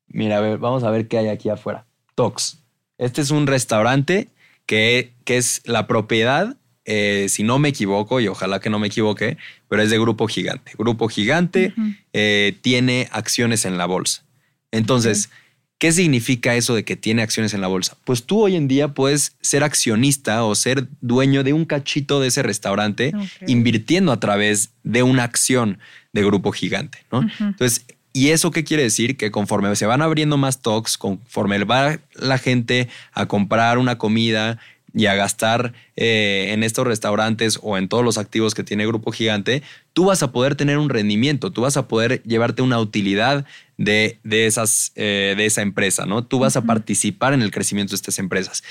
mira, 0.08 0.40
vamos 0.58 0.84
a 0.84 0.92
ver 0.92 1.08
qué 1.08 1.18
hay 1.18 1.30
aquí 1.30 1.50
afuera. 1.50 1.86
Tox. 2.16 2.60
Este 2.98 3.22
es 3.22 3.32
un 3.32 3.48
restaurante 3.48 4.30
que, 4.66 5.14
es 5.26 5.62
la 5.64 5.88
propiedad, 5.88 6.58
eh, 6.84 7.28
si 7.30 7.44
no 7.44 7.58
me 7.58 7.70
equivoco, 7.70 8.20
y 8.20 8.28
ojalá 8.28 8.60
que 8.60 8.70
no 8.70 8.80
me 8.80 8.88
equivoque, 8.88 9.38
pero 9.70 9.82
es 9.82 9.90
de 9.90 9.98
Grupo 9.98 10.28
Gigante. 10.28 10.74
Grupo 10.78 11.08
Gigante 11.08 11.74
eh, 12.12 12.58
tiene 12.62 13.08
acciones 13.12 13.64
en 13.66 13.78
la 13.78 13.86
bolsa. 13.86 14.26
Entonces, 14.72 15.30
¿qué 15.78 15.92
significa 15.92 16.56
eso 16.56 16.76
de 16.76 16.84
que 16.84 16.96
tiene 16.96 17.22
acciones 17.22 17.54
en 17.54 17.62
la 17.62 17.68
bolsa? 17.68 17.98
Pues 18.04 18.26
tú 18.26 18.42
hoy 18.42 18.56
en 18.56 18.68
día 18.68 18.90
puedes 18.90 19.38
ser 19.42 19.64
accionista 19.64 20.44
o 20.44 20.54
ser 20.56 20.88
dueño 21.00 21.44
de 21.44 21.54
un 21.54 21.66
cachito 21.66 22.20
de 22.20 22.28
ese 22.28 22.44
restaurante 22.44 23.14
invirtiendo 23.48 24.12
a 24.12 24.20
través 24.20 24.72
de 24.84 25.04
una 25.04 25.24
acción 25.24 25.80
de 26.14 26.24
Grupo 26.24 26.52
Gigante, 26.52 27.06
¿no? 27.12 27.22
Entonces, 27.40 27.86
¿Y 28.14 28.30
eso 28.30 28.52
qué 28.52 28.64
quiere 28.64 28.84
decir? 28.84 29.16
Que 29.16 29.32
conforme 29.32 29.76
se 29.76 29.86
van 29.86 30.02
abriendo 30.02 30.38
más 30.38 30.62
talks, 30.62 30.98
conforme 30.98 31.64
va 31.64 32.00
la 32.14 32.38
gente 32.38 32.90
a 33.14 33.26
comprar 33.28 33.78
una 33.78 33.98
comida 33.98 34.60
y 34.94 35.06
a 35.06 35.16
gastar 35.16 35.74
eh, 35.96 36.50
en 36.50 36.64
estos 36.64 36.86
restaurantes 36.86 37.60
o 37.62 37.78
en 37.78 37.88
todos 37.88 38.04
los 38.04 38.18
activos 38.18 38.54
que 38.54 38.64
tiene 38.64 38.86
Grupo 38.86 39.12
Gigante, 39.12 39.64
tú 39.94 40.06
vas 40.06 40.22
a 40.24 40.32
poder 40.32 40.56
tener 40.56 40.78
un 40.78 40.90
rendimiento, 40.90 41.52
tú 41.52 41.62
vas 41.62 41.78
a 41.78 41.88
poder 41.88 42.22
llevarte 42.24 42.62
una 42.62 42.80
utilidad 42.80 43.46
de, 43.78 44.20
de 44.24 44.46
esas, 44.46 44.92
eh, 44.96 45.34
de 45.38 45.46
esa 45.46 45.62
empresa, 45.62 46.06
¿no? 46.06 46.26
Tú 46.26 46.40
vas 46.40 46.58
a 46.58 46.64
participar 46.64 47.34
en 47.34 47.42
el 47.42 47.52
crecimiento 47.52 47.92
de 47.92 47.96
estas 47.96 48.20
empresas. 48.20 48.64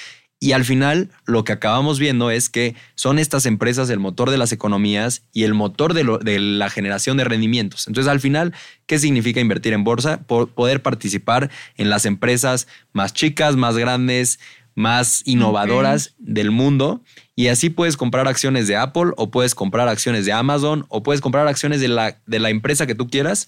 Y 0.42 0.52
al 0.52 0.64
final 0.64 1.10
lo 1.26 1.44
que 1.44 1.52
acabamos 1.52 1.98
viendo 1.98 2.30
es 2.30 2.48
que 2.48 2.74
son 2.94 3.18
estas 3.18 3.44
empresas 3.44 3.90
el 3.90 3.98
motor 3.98 4.30
de 4.30 4.38
las 4.38 4.52
economías 4.52 5.22
y 5.34 5.44
el 5.44 5.52
motor 5.52 5.92
de, 5.92 6.38
la 6.40 6.70
generación 6.70 7.18
de 7.18 7.24
rendimientos. 7.24 7.86
Entonces 7.86 8.10
al 8.10 8.20
final, 8.20 8.54
¿qué 8.86 8.98
significa 8.98 9.40
invertir 9.40 9.74
en 9.74 9.84
bolsa? 9.84 10.22
poder 10.22 10.80
participar 10.80 11.50
en 11.76 11.90
las 11.90 12.06
empresas 12.06 12.68
más 12.94 13.12
chicas, 13.12 13.56
más 13.56 13.76
grandes, 13.76 14.40
más 14.74 15.22
innovadoras 15.26 16.14
del 16.16 16.50
mundo. 16.50 17.02
Y 17.36 17.48
así 17.48 17.68
puedes 17.68 17.98
comprar 17.98 18.26
acciones 18.26 18.66
de 18.66 18.76
Apple 18.76 19.12
o 19.18 19.30
puedes 19.30 19.54
comprar 19.54 19.88
acciones 19.88 20.24
de 20.24 20.32
Amazon 20.32 20.86
o 20.88 21.02
puedes 21.02 21.20
comprar 21.20 21.48
acciones 21.48 21.82
de 21.82 21.88
la, 21.88 22.18
de 22.24 22.38
la 22.38 22.48
empresa 22.48 22.86
que 22.86 22.94
tú 22.94 23.08
quieras 23.08 23.46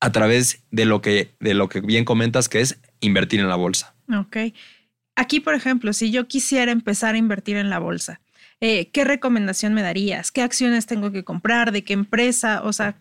a 0.00 0.10
través 0.10 0.62
de 0.70 0.86
lo, 0.86 1.02
que, 1.02 1.34
de 1.40 1.52
lo 1.52 1.68
que 1.68 1.80
bien 1.80 2.06
comentas 2.06 2.48
que 2.48 2.62
es 2.62 2.78
invertir 3.00 3.40
en 3.40 3.48
la 3.48 3.56
bolsa. 3.56 3.94
Ok. 4.08 4.36
Aquí, 5.16 5.40
por 5.40 5.54
ejemplo, 5.54 5.92
si 5.92 6.10
yo 6.10 6.26
quisiera 6.26 6.72
empezar 6.72 7.14
a 7.14 7.18
invertir 7.18 7.56
en 7.56 7.70
la 7.70 7.78
bolsa, 7.78 8.20
eh, 8.60 8.88
¿qué 8.90 9.04
recomendación 9.04 9.74
me 9.74 9.82
darías? 9.82 10.32
¿Qué 10.32 10.42
acciones 10.42 10.86
tengo 10.86 11.12
que 11.12 11.24
comprar? 11.24 11.72
¿De 11.72 11.84
qué 11.84 11.92
empresa? 11.92 12.62
O 12.64 12.72
sea, 12.72 12.96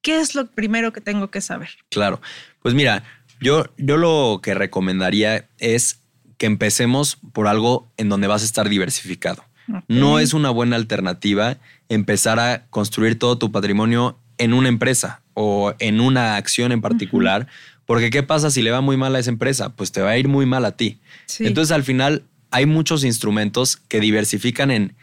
¿qué 0.00 0.20
es 0.20 0.34
lo 0.34 0.46
primero 0.46 0.92
que 0.92 1.00
tengo 1.00 1.30
que 1.30 1.40
saber? 1.40 1.70
Claro, 1.90 2.20
pues 2.60 2.74
mira, 2.74 3.04
yo, 3.40 3.64
yo 3.76 3.96
lo 3.96 4.40
que 4.42 4.54
recomendaría 4.54 5.48
es 5.58 6.00
que 6.38 6.46
empecemos 6.46 7.18
por 7.32 7.46
algo 7.46 7.92
en 7.96 8.08
donde 8.08 8.26
vas 8.26 8.42
a 8.42 8.46
estar 8.46 8.68
diversificado. 8.68 9.44
No 9.86 10.18
es 10.18 10.34
una 10.34 10.50
buena 10.50 10.76
alternativa 10.76 11.56
empezar 11.88 12.40
a 12.40 12.66
construir 12.66 13.18
todo 13.18 13.38
tu 13.38 13.52
patrimonio 13.52 14.18
en 14.38 14.52
una 14.52 14.68
empresa 14.68 15.22
o 15.34 15.74
en 15.78 16.00
una 16.00 16.36
acción 16.36 16.72
en 16.72 16.80
particular, 16.80 17.46
porque 17.86 18.10
¿qué 18.10 18.22
pasa 18.22 18.50
si 18.50 18.62
le 18.62 18.70
va 18.70 18.80
muy 18.80 18.96
mal 18.96 19.14
a 19.14 19.18
esa 19.18 19.30
empresa? 19.30 19.74
Pues 19.74 19.92
te 19.92 20.00
va 20.00 20.10
a 20.10 20.18
ir 20.18 20.28
muy 20.28 20.46
mal 20.46 20.64
a 20.64 20.76
ti. 20.76 20.98
Entonces 21.38 21.72
al 21.72 21.84
final 21.84 22.24
hay 22.50 22.66
muchos 22.66 23.04
instrumentos 23.04 23.76
que 23.76 24.00
diversifican 24.00 24.70
en 24.70 24.94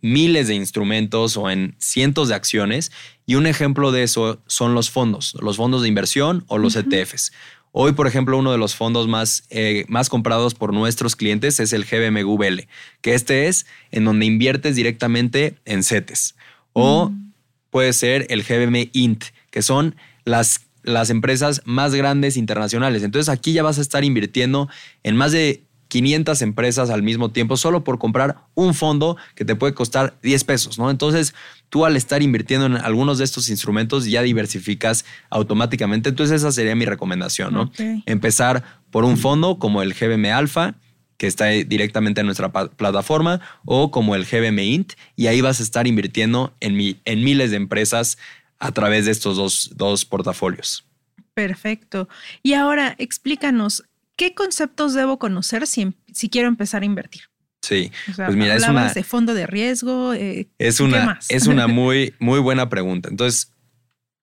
miles 0.00 0.48
de 0.48 0.54
instrumentos 0.54 1.36
o 1.36 1.50
en 1.50 1.74
cientos 1.78 2.28
de 2.28 2.34
acciones 2.34 2.92
y 3.26 3.34
un 3.34 3.46
ejemplo 3.46 3.92
de 3.92 4.02
eso 4.02 4.40
son 4.46 4.74
los 4.74 4.90
fondos, 4.90 5.36
los 5.40 5.56
fondos 5.56 5.82
de 5.82 5.88
inversión 5.88 6.44
o 6.48 6.58
los 6.58 6.76
ETFs. 6.76 7.32
Hoy, 7.72 7.92
por 7.92 8.06
ejemplo, 8.06 8.38
uno 8.38 8.52
de 8.52 8.58
los 8.58 8.74
fondos 8.74 9.06
más, 9.06 9.44
eh, 9.50 9.84
más 9.88 10.08
comprados 10.08 10.54
por 10.54 10.72
nuestros 10.72 11.14
clientes 11.14 11.60
es 11.60 11.72
el 11.74 11.84
GBMGVL, 11.84 12.66
que 13.02 13.14
este 13.14 13.48
es 13.48 13.66
en 13.90 14.04
donde 14.04 14.24
inviertes 14.24 14.76
directamente 14.76 15.56
en 15.66 15.82
CETES. 15.82 16.36
O 16.72 17.10
mm. 17.10 17.32
puede 17.70 17.92
ser 17.92 18.26
el 18.30 18.44
GBM 18.44 18.88
INT, 18.92 19.24
que 19.50 19.60
son 19.60 19.94
las 20.24 20.60
las 20.86 21.10
empresas 21.10 21.60
más 21.66 21.94
grandes 21.94 22.36
internacionales. 22.36 23.02
Entonces 23.02 23.28
aquí 23.28 23.52
ya 23.52 23.62
vas 23.62 23.78
a 23.78 23.82
estar 23.82 24.04
invirtiendo 24.04 24.68
en 25.02 25.16
más 25.16 25.32
de 25.32 25.66
500 25.88 26.42
empresas 26.42 26.90
al 26.90 27.02
mismo 27.02 27.30
tiempo 27.30 27.56
solo 27.56 27.84
por 27.84 27.98
comprar 27.98 28.36
un 28.54 28.74
fondo 28.74 29.16
que 29.34 29.44
te 29.44 29.54
puede 29.54 29.74
costar 29.74 30.16
10 30.22 30.44
pesos, 30.44 30.78
¿no? 30.78 30.90
Entonces, 30.90 31.34
tú 31.68 31.84
al 31.84 31.96
estar 31.96 32.22
invirtiendo 32.22 32.66
en 32.66 32.76
algunos 32.76 33.18
de 33.18 33.24
estos 33.24 33.48
instrumentos 33.48 34.06
ya 34.06 34.22
diversificas 34.22 35.04
automáticamente. 35.30 36.08
Entonces, 36.08 36.40
esa 36.40 36.52
sería 36.52 36.74
mi 36.74 36.86
recomendación, 36.86 37.54
¿no? 37.54 37.70
Empezar 38.06 38.64
por 38.90 39.04
un 39.04 39.16
fondo 39.16 39.58
como 39.58 39.82
el 39.82 39.94
GBM 39.94 40.32
Alpha, 40.32 40.74
que 41.18 41.26
está 41.26 41.46
directamente 41.46 42.20
en 42.20 42.26
nuestra 42.26 42.52
plataforma, 42.52 43.40
o 43.64 43.90
como 43.90 44.16
el 44.16 44.26
GBM 44.26 44.58
Int, 44.64 44.92
y 45.14 45.28
ahí 45.28 45.40
vas 45.40 45.60
a 45.60 45.62
estar 45.62 45.86
invirtiendo 45.86 46.52
en, 46.60 46.98
en 47.04 47.24
miles 47.24 47.50
de 47.50 47.56
empresas 47.56 48.18
a 48.58 48.72
través 48.72 49.04
de 49.04 49.12
estos 49.12 49.36
dos, 49.36 49.70
dos 49.74 50.04
portafolios. 50.04 50.86
Perfecto. 51.34 52.08
Y 52.42 52.54
ahora 52.54 52.94
explícanos, 52.98 53.84
¿qué 54.16 54.34
conceptos 54.34 54.94
debo 54.94 55.18
conocer 55.18 55.66
si, 55.66 55.94
si 56.12 56.28
quiero 56.28 56.48
empezar 56.48 56.82
a 56.82 56.86
invertir? 56.86 57.22
Sí, 57.62 57.90
pues 58.14 58.36
mira, 58.36 58.54
es 58.54 58.68
una... 58.68 58.92
de 58.92 59.02
fondo 59.02 59.34
de 59.34 59.46
riesgo. 59.46 60.14
Eh, 60.14 60.48
es 60.58 60.80
una, 60.80 61.18
es 61.28 61.46
una 61.46 61.66
muy, 61.66 62.14
muy 62.20 62.38
buena 62.38 62.68
pregunta. 62.68 63.08
Entonces, 63.08 63.52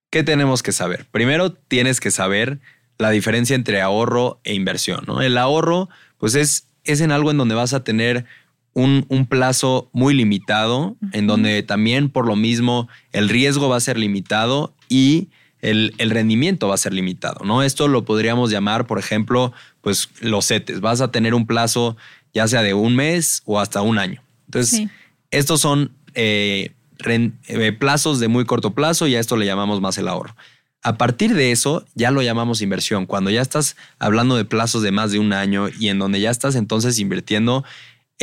¿qué 0.10 0.24
tenemos 0.24 0.64
que 0.64 0.72
saber? 0.72 1.06
Primero, 1.12 1.52
tienes 1.52 2.00
que 2.00 2.10
saber 2.10 2.60
la 2.98 3.10
diferencia 3.10 3.56
entre 3.56 3.82
ahorro 3.82 4.40
e 4.44 4.54
inversión. 4.54 5.04
¿no? 5.08 5.22
El 5.22 5.38
ahorro, 5.38 5.90
pues 6.18 6.36
es, 6.36 6.70
es 6.84 7.02
en 7.02 7.12
algo 7.12 7.32
en 7.32 7.38
donde 7.38 7.56
vas 7.56 7.74
a 7.74 7.84
tener 7.84 8.26
un, 8.74 9.28
plazo 9.30 9.90
muy 9.94 10.14
limitado, 10.14 10.96
en 11.12 11.28
donde 11.28 11.64
también 11.64 12.10
por 12.10 12.26
lo 12.26 12.36
mismo 12.36 12.88
el 13.12 13.30
riesgo 13.30 13.70
va 13.70 13.78
a 13.78 13.80
ser 13.80 13.98
limitado 13.98 14.74
y 14.90 15.30
el, 15.62 15.94
rendimiento 15.98 16.68
va 16.68 16.74
a 16.74 16.78
ser 16.78 16.94
limitado, 16.94 17.46
¿no? 17.46 17.64
Esto 17.64 17.88
lo 17.88 18.04
podríamos 18.04 18.52
llamar, 18.52 18.86
por 18.86 19.00
ejemplo, 19.00 19.54
pues 19.82 20.10
los 20.20 20.48
CETES. 20.48 20.82
Vas 20.82 21.02
a 21.02 21.12
tener 21.12 21.34
un 21.34 21.46
plazo 21.46 21.96
ya 22.34 22.48
sea 22.48 22.64
de 22.64 22.74
un 22.74 22.96
mes 22.96 23.44
o 23.46 23.60
hasta 23.60 23.82
un 23.82 24.00
año. 24.00 24.22
Entonces, 24.48 24.88
estos 25.32 25.62
son 25.62 25.92
eh, 26.16 26.72
eh, 27.06 27.72
plazos 27.72 28.20
de 28.20 28.28
muy 28.28 28.46
corto 28.46 28.74
plazo 28.74 29.08
y 29.08 29.16
a 29.16 29.20
esto 29.20 29.38
le 29.38 29.46
llamamos 29.46 29.82
más 29.82 29.98
el 29.98 30.08
ahorro. 30.08 30.36
A 30.82 30.98
partir 30.98 31.34
de 31.34 31.52
eso, 31.52 31.86
ya 31.96 32.12
lo 32.12 32.22
llamamos 32.22 32.62
inversión. 32.62 33.06
Cuando 33.06 33.30
ya 33.30 33.42
estás 33.42 33.78
hablando 34.00 34.36
de 34.36 34.44
plazos 34.44 34.84
de 34.84 34.92
más 34.92 35.12
de 35.12 35.20
un 35.20 35.32
año 35.32 35.70
y 35.80 35.88
en 35.88 35.98
donde 35.98 36.20
ya 36.20 36.30
estás 36.30 36.56
entonces 36.56 37.00
invirtiendo 37.00 37.64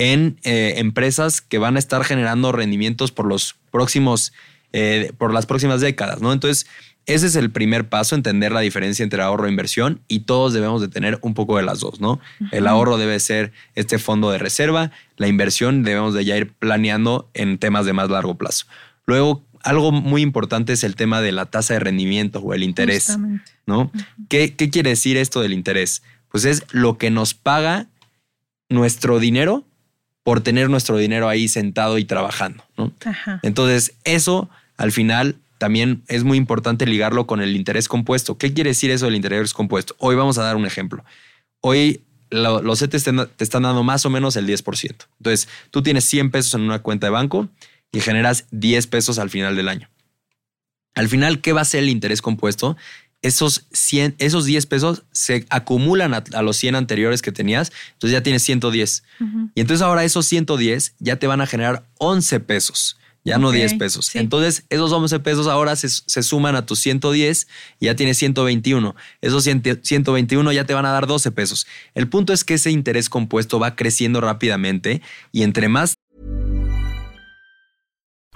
en 0.01 0.39
eh, 0.45 0.77
empresas 0.79 1.43
que 1.43 1.59
van 1.59 1.77
a 1.77 1.79
estar 1.79 2.03
generando 2.05 2.53
rendimientos 2.53 3.13
por 3.13 3.27
los 3.27 3.57
próximos, 3.71 4.33
eh, 4.73 5.13
por 5.19 5.35
las 5.35 5.45
próximas 5.45 5.83
décadas, 5.83 6.23
¿no? 6.23 6.33
Entonces, 6.33 6.67
ese 7.05 7.27
es 7.27 7.37
el 7.37 7.51
primer 7.51 7.91
paso, 7.91 8.15
entender 8.15 8.51
la 8.51 8.61
diferencia 8.61 9.03
entre 9.03 9.21
ahorro 9.21 9.47
e 9.47 9.51
inversión 9.51 10.01
y 10.09 10.21
todos 10.21 10.55
debemos 10.55 10.81
de 10.81 10.89
tener 10.89 11.19
un 11.21 11.35
poco 11.35 11.59
de 11.59 11.65
las 11.65 11.81
dos, 11.81 12.01
¿no? 12.01 12.19
El 12.51 12.67
ahorro 12.67 12.97
debe 12.97 13.21
ser 13.21 13.53
este 13.75 13.99
fondo 13.99 14.31
de 14.31 14.39
reserva, 14.39 14.91
la 15.19 15.29
inversión 15.29 15.83
debemos 15.83 16.15
de 16.15 16.25
ya 16.25 16.35
ir 16.39 16.51
planeando 16.51 17.29
en 17.35 17.59
temas 17.59 17.85
de 17.85 17.93
más 17.93 18.09
largo 18.09 18.39
plazo. 18.39 18.65
Luego, 19.05 19.45
algo 19.63 19.93
muy 19.93 20.23
importante 20.23 20.73
es 20.73 20.83
el 20.83 20.97
tema 20.97 21.21
de 21.21 21.33
la 21.33 21.45
tasa 21.45 21.75
de 21.75 21.81
rendimiento 21.81 22.39
o 22.39 22.55
el 22.55 22.63
interés, 22.63 23.19
¿no? 23.67 23.93
¿Qué, 24.31 24.57
¿Qué 24.57 24.71
quiere 24.71 24.91
decir 24.91 25.19
esto 25.19 25.43
del 25.43 25.53
interés? 25.53 26.03
Pues 26.31 26.47
es 26.47 26.65
lo 26.71 26.97
que 26.97 27.11
nos 27.11 27.35
paga 27.35 27.89
nuestro 28.71 29.19
dinero 29.19 29.67
por 30.31 30.43
tener 30.43 30.71
nuestro 30.71 30.97
dinero 30.97 31.29
ahí 31.29 31.49
sentado 31.49 31.99
y 31.99 32.05
trabajando, 32.05 32.63
¿no? 32.77 32.93
Entonces, 33.43 33.95
eso 34.05 34.49
al 34.77 34.93
final 34.93 35.35
también 35.59 36.05
es 36.07 36.23
muy 36.23 36.39
importante 36.39 36.87
ligarlo 36.87 37.27
con 37.27 37.41
el 37.43 37.57
interés 37.57 37.89
compuesto. 37.89 38.39
¿Qué 38.39 38.55
quiere 38.55 38.71
decir 38.71 38.93
eso 38.93 39.07
del 39.07 39.17
interés 39.17 39.53
compuesto? 39.53 39.97
Hoy 39.99 40.15
vamos 40.15 40.39
a 40.39 40.45
dar 40.45 40.55
un 40.55 40.67
ejemplo. 40.67 41.05
Hoy 41.61 42.03
los 42.31 42.79
CETES 42.79 43.03
te, 43.03 43.13
te, 43.13 43.43
están 43.43 43.65
dando 43.65 43.83
más 43.83 44.07
o 44.07 44.11
menos 44.11 44.37
el 44.37 44.47
10%. 44.47 45.07
Entonces, 45.19 45.49
tú 45.73 45.83
tienes 45.83 46.05
100 46.05 46.31
pesos 46.31 46.55
en 46.55 46.61
una 46.61 46.79
cuenta 46.79 47.09
de 47.09 47.11
banco 47.11 47.49
y 47.91 47.99
generas 47.99 48.45
10 48.53 48.87
pesos 48.87 49.19
al 49.19 49.31
final 49.31 49.57
del 49.57 49.69
año. 49.69 49.89
Al 50.95 51.09
final, 51.09 51.41
¿qué 51.41 51.53
va 51.53 51.63
a 51.63 51.65
ser 51.65 51.81
el 51.83 51.89
interés 51.89 52.23
compuesto? 52.23 52.77
Esos, 53.23 53.67
100, 53.73 54.17
esos 54.19 54.45
10 54.47 54.67
pesos 54.67 55.03
se 55.13 55.47
acumulan 55.51 56.15
a, 56.15 56.43
los 56.43 56.57
100 56.57 56.75
anteriores 56.75 57.21
que 57.21 57.33
tenías, 57.33 57.71
entonces 57.93 58.13
ya 58.13 58.23
tienes 58.23 58.43
110. 58.43 59.03
Y 59.55 59.61
entonces 59.61 59.83
ahora 59.83 60.05
esos 60.05 60.27
110 60.27 60.95
ya 60.99 61.17
te 61.17 61.27
van 61.27 61.41
a 61.41 61.47
generar 61.47 61.85
11 61.99 62.41
pesos 62.41 62.97
ya 63.25 63.39
no 63.39 63.53
10 63.53 63.75
pesos. 63.75 64.15
Entonces, 64.15 64.65
esos 64.71 64.93
11 64.93 65.21
pesos 65.21 65.47
ahora 65.47 65.77
se, 65.77 65.89
suman 66.23 66.57
a 66.57 66.65
tus 66.65 66.79
110 66.81 67.49
y 67.79 67.87
ya 67.87 67.95
tienes 67.95 68.19
121. 68.19 68.95
Esos 69.21 69.45
121 69.45 70.53
ya 70.53 70.65
te 70.65 70.75
van 70.75 70.87
a 70.87 70.91
dar 70.91 71.07
12 71.07 71.31
pesos. 71.33 71.67
El 71.95 72.09
punto 72.09 72.33
es 72.33 72.45
que 72.45 72.55
ese 72.55 72.71
interés 72.71 73.09
compuesto 73.09 73.59
va 73.59 73.77
creciendo 73.77 74.21
rápidamente 74.21 75.03
y 75.33 75.43
entre 75.43 75.69
más. 75.69 75.95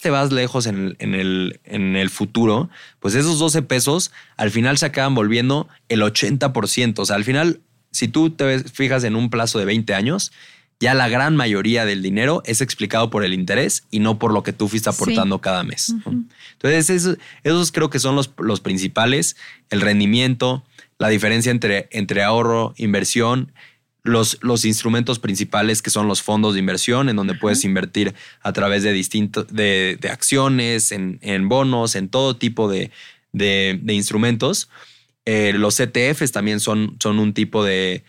Te 0.00 0.10
vas 0.10 0.32
lejos 0.32 0.66
en 0.66 0.96
el, 0.98 1.60
en, 1.64 1.96
el, 1.96 2.10
futuro, 2.10 2.70
pues 3.00 3.14
esos 3.14 3.38
12 3.38 3.62
pesos 3.62 4.12
al 4.36 4.50
final 4.50 4.78
se 4.78 4.86
acaban 4.86 5.14
volviendo 5.14 5.68
el 5.88 6.02
80%. 6.02 6.98
O 6.98 7.04
sea, 7.04 7.16
al 7.16 7.24
final, 7.24 7.60
si 7.90 8.08
tú 8.08 8.30
te 8.30 8.60
fijas 8.60 9.04
en 9.04 9.14
un 9.14 9.30
plazo 9.30 9.58
de 9.58 9.66
20 9.66 9.94
años, 9.94 10.32
ya 10.80 10.94
la 10.94 11.08
gran 11.08 11.36
mayoría 11.36 11.84
del 11.84 12.02
dinero 12.02 12.42
es 12.46 12.62
explicado 12.62 13.10
por 13.10 13.24
el 13.24 13.34
interés 13.34 13.84
y 13.90 14.00
no 14.00 14.18
por 14.18 14.32
lo 14.32 14.42
que 14.42 14.54
tú 14.54 14.68
fuiste 14.68 14.88
aportando 14.88 15.40
cada 15.42 15.62
mes. 15.62 15.94
Entonces, 16.52 17.18
esos, 17.44 17.72
creo 17.72 17.90
que 17.90 17.98
son 17.98 18.16
los, 18.16 18.30
los 18.38 18.60
principales, 18.60 19.36
el 19.68 19.82
rendimiento, 19.82 20.64
la 20.98 21.08
diferencia 21.08 21.50
entre, 21.50 21.88
entre 21.90 22.22
ahorro, 22.22 22.72
inversión 22.78 23.52
los, 24.02 24.38
los, 24.42 24.64
instrumentos 24.64 25.18
principales 25.18 25.82
que 25.82 25.90
son 25.90 26.08
los 26.08 26.22
fondos 26.22 26.54
de 26.54 26.60
inversión, 26.60 27.08
en 27.08 27.16
donde 27.16 27.34
puedes 27.34 27.64
invertir 27.64 28.14
a 28.42 28.52
través 28.52 28.82
de 28.82 28.92
distintos, 28.92 29.46
de, 29.48 29.98
acciones, 30.10 30.92
en, 30.92 31.18
en, 31.22 31.48
bonos, 31.48 31.94
en 31.96 32.08
todo 32.08 32.36
tipo 32.36 32.70
de, 32.70 32.90
de, 33.32 33.92
instrumentos. 33.92 34.68
Eh, 35.24 35.52
los 35.54 35.78
ETFs 35.78 36.32
también 36.32 36.60
son, 36.60 36.96
son 37.00 37.18
un 37.18 37.34
tipo 37.34 37.64
de, 37.64 38.04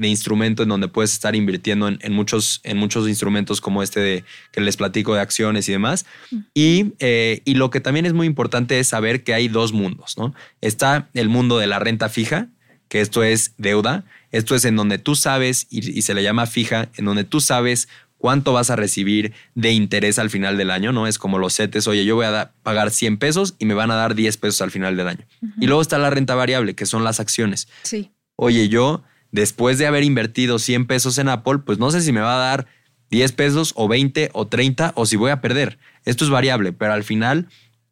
instrumento 0.00 0.62
en 0.62 0.70
donde 0.70 0.88
puedes 0.88 1.12
estar 1.12 1.36
invirtiendo 1.36 1.88
en, 1.88 2.12
muchos, 2.12 2.60
en 2.64 2.78
muchos 2.78 3.06
instrumentos 3.06 3.60
como 3.60 3.82
este 3.82 4.00
de, 4.00 4.24
que 4.50 4.62
les 4.62 4.78
platico 4.78 5.14
de 5.14 5.20
acciones 5.20 5.68
y 5.68 5.72
demás. 5.72 6.06
Y, 6.54 6.94
eh, 7.00 7.42
y 7.44 7.54
lo 7.54 7.68
que 7.70 7.80
también 7.80 8.06
es 8.06 8.14
muy 8.14 8.26
importante 8.26 8.78
es 8.78 8.88
saber 8.88 9.24
que 9.24 9.34
hay 9.34 9.48
dos 9.48 9.72
mundos, 9.72 10.16
¿no? 10.16 10.34
Está 10.62 11.10
el 11.12 11.28
mundo 11.28 11.58
de 11.58 11.66
la 11.66 11.78
renta 11.78 12.08
fija, 12.08 12.48
que 12.88 13.00
esto 13.00 13.22
es 13.22 13.54
deuda, 13.58 14.04
esto 14.32 14.54
es 14.54 14.64
en 14.64 14.76
donde 14.76 14.98
tú 14.98 15.14
sabes, 15.14 15.66
y, 15.70 16.02
se 16.02 16.14
le 16.14 16.22
llama 16.22 16.46
fija, 16.46 16.88
en 16.96 17.04
donde 17.04 17.24
tú 17.24 17.40
sabes 17.40 17.88
cuánto 18.16 18.52
vas 18.52 18.70
a 18.70 18.76
recibir 18.76 19.32
de 19.54 19.72
interés 19.72 20.18
al 20.18 20.30
final 20.30 20.56
del 20.56 20.70
año, 20.70 20.92
¿no? 20.92 21.06
Es 21.06 21.18
como 21.18 21.38
los 21.38 21.54
CETES, 21.54 21.86
oye, 21.86 22.04
yo 22.04 22.16
voy 22.16 22.26
a 22.26 22.52
pagar 22.62 22.90
100 22.90 23.18
pesos 23.18 23.54
y 23.58 23.64
me 23.64 23.74
van 23.74 23.90
a 23.90 23.94
dar 23.94 24.14
10 24.14 24.36
pesos 24.38 24.60
al 24.60 24.70
final 24.70 24.96
del 24.96 25.08
año. 25.08 25.24
Y 25.60 25.66
luego 25.66 25.80
está 25.80 25.98
la 25.98 26.10
renta 26.10 26.34
variable, 26.34 26.74
que 26.74 26.86
son 26.86 27.04
las 27.04 27.20
acciones. 27.20 27.68
Sí. 27.82 28.10
Oye, 28.34 28.68
yo, 28.68 29.04
después 29.30 29.78
de 29.78 29.86
haber 29.86 30.02
invertido 30.02 30.58
100 30.58 30.86
pesos 30.86 31.18
en 31.18 31.28
Apple, 31.28 31.58
pues 31.64 31.78
no 31.78 31.90
sé 31.90 32.00
si 32.00 32.12
me 32.12 32.20
va 32.20 32.34
a 32.34 32.38
dar 32.38 32.66
10 33.10 33.32
pesos 33.32 33.72
o 33.76 33.88
20 33.88 34.30
o 34.32 34.46
30 34.46 34.92
o 34.96 35.06
si 35.06 35.16
voy 35.16 35.30
a 35.30 35.40
perder. 35.40 35.78
Esto 36.04 36.24
es 36.24 36.30
variable, 36.30 36.72
pero 36.72 36.92
al 36.92 37.04
final, 37.04 37.48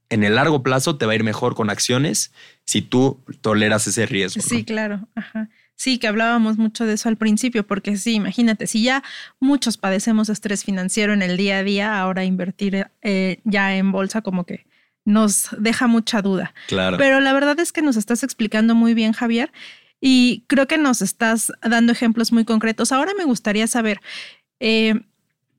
en 0.09 0.25
el 0.25 0.35
largo 0.35 0.63
plazo, 0.63 0.97
te 0.97 1.07
va 1.07 1.13
a 1.13 1.15
ir 1.15 1.25
mejor 1.25 1.55
con 1.55 1.71
acciones 1.71 2.33
si 2.67 2.83
tú 2.83 3.21
toleras 3.41 3.87
ese 3.87 4.07
riesgo. 4.07 4.43
Sí, 4.43 4.65
claro. 4.65 5.09
Ajá. 5.15 5.49
Sí, 5.77 5.99
que 5.99 6.09
hablábamos 6.09 6.57
mucho 6.57 6.87
de 6.87 6.95
eso 6.95 7.09
al 7.09 7.17
principio, 7.17 7.67
porque 7.67 7.97
sí, 7.97 8.15
imagínate, 8.15 8.67
si 8.67 8.83
ya 8.83 9.03
muchos 9.41 9.77
padecemos 9.77 10.29
estrés 10.31 10.65
financiero 10.65 11.13
en 11.13 11.23
el 11.23 11.37
día 11.37 11.59
a 11.59 11.63
día, 11.63 12.01
ahora 12.01 12.25
invertir 12.25 12.89
eh, 13.03 13.41
ya 13.45 13.77
en 13.77 13.93
bolsa 13.93 14.23
como 14.23 14.45
que 14.45 14.67
nos 15.05 15.49
deja 15.59 15.87
mucha 15.87 16.23
duda. 16.23 16.55
Claro. 16.67 16.97
Pero 16.97 17.21
la 17.21 17.33
verdad 17.33 17.61
es 17.61 17.73
que 17.73 17.83
nos 17.83 17.97
estás 17.97 18.23
explicando 18.23 18.75
muy 18.75 18.95
bien, 18.95 19.13
Javier, 19.13 19.53
y 20.01 20.45
creo 20.47 20.67
que 20.67 20.79
nos 20.79 21.03
estás 21.03 21.53
dando 21.63 21.93
ejemplos 21.93 22.33
muy 22.33 22.45
concretos. 22.45 22.91
Ahora 22.91 23.13
me 23.17 23.25
gustaría 23.25 23.67
saber 23.67 24.01
eh, 24.61 24.95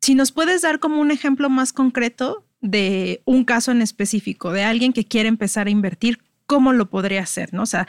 si 0.01 0.15
nos 0.15 0.31
puedes 0.31 0.63
dar 0.63 0.79
como 0.79 0.99
un 0.99 1.11
ejemplo 1.11 1.49
más 1.49 1.73
concreto 1.73 2.43
de 2.59 3.21
un 3.25 3.45
caso 3.45 3.71
en 3.71 3.81
específico, 3.81 4.51
de 4.51 4.63
alguien 4.63 4.93
que 4.93 5.05
quiere 5.05 5.29
empezar 5.29 5.67
a 5.67 5.71
invertir, 5.71 6.19
¿cómo 6.47 6.73
lo 6.73 6.89
podría 6.89 7.21
hacer? 7.21 7.53
¿no? 7.53 7.63
O 7.63 7.67
sea, 7.67 7.87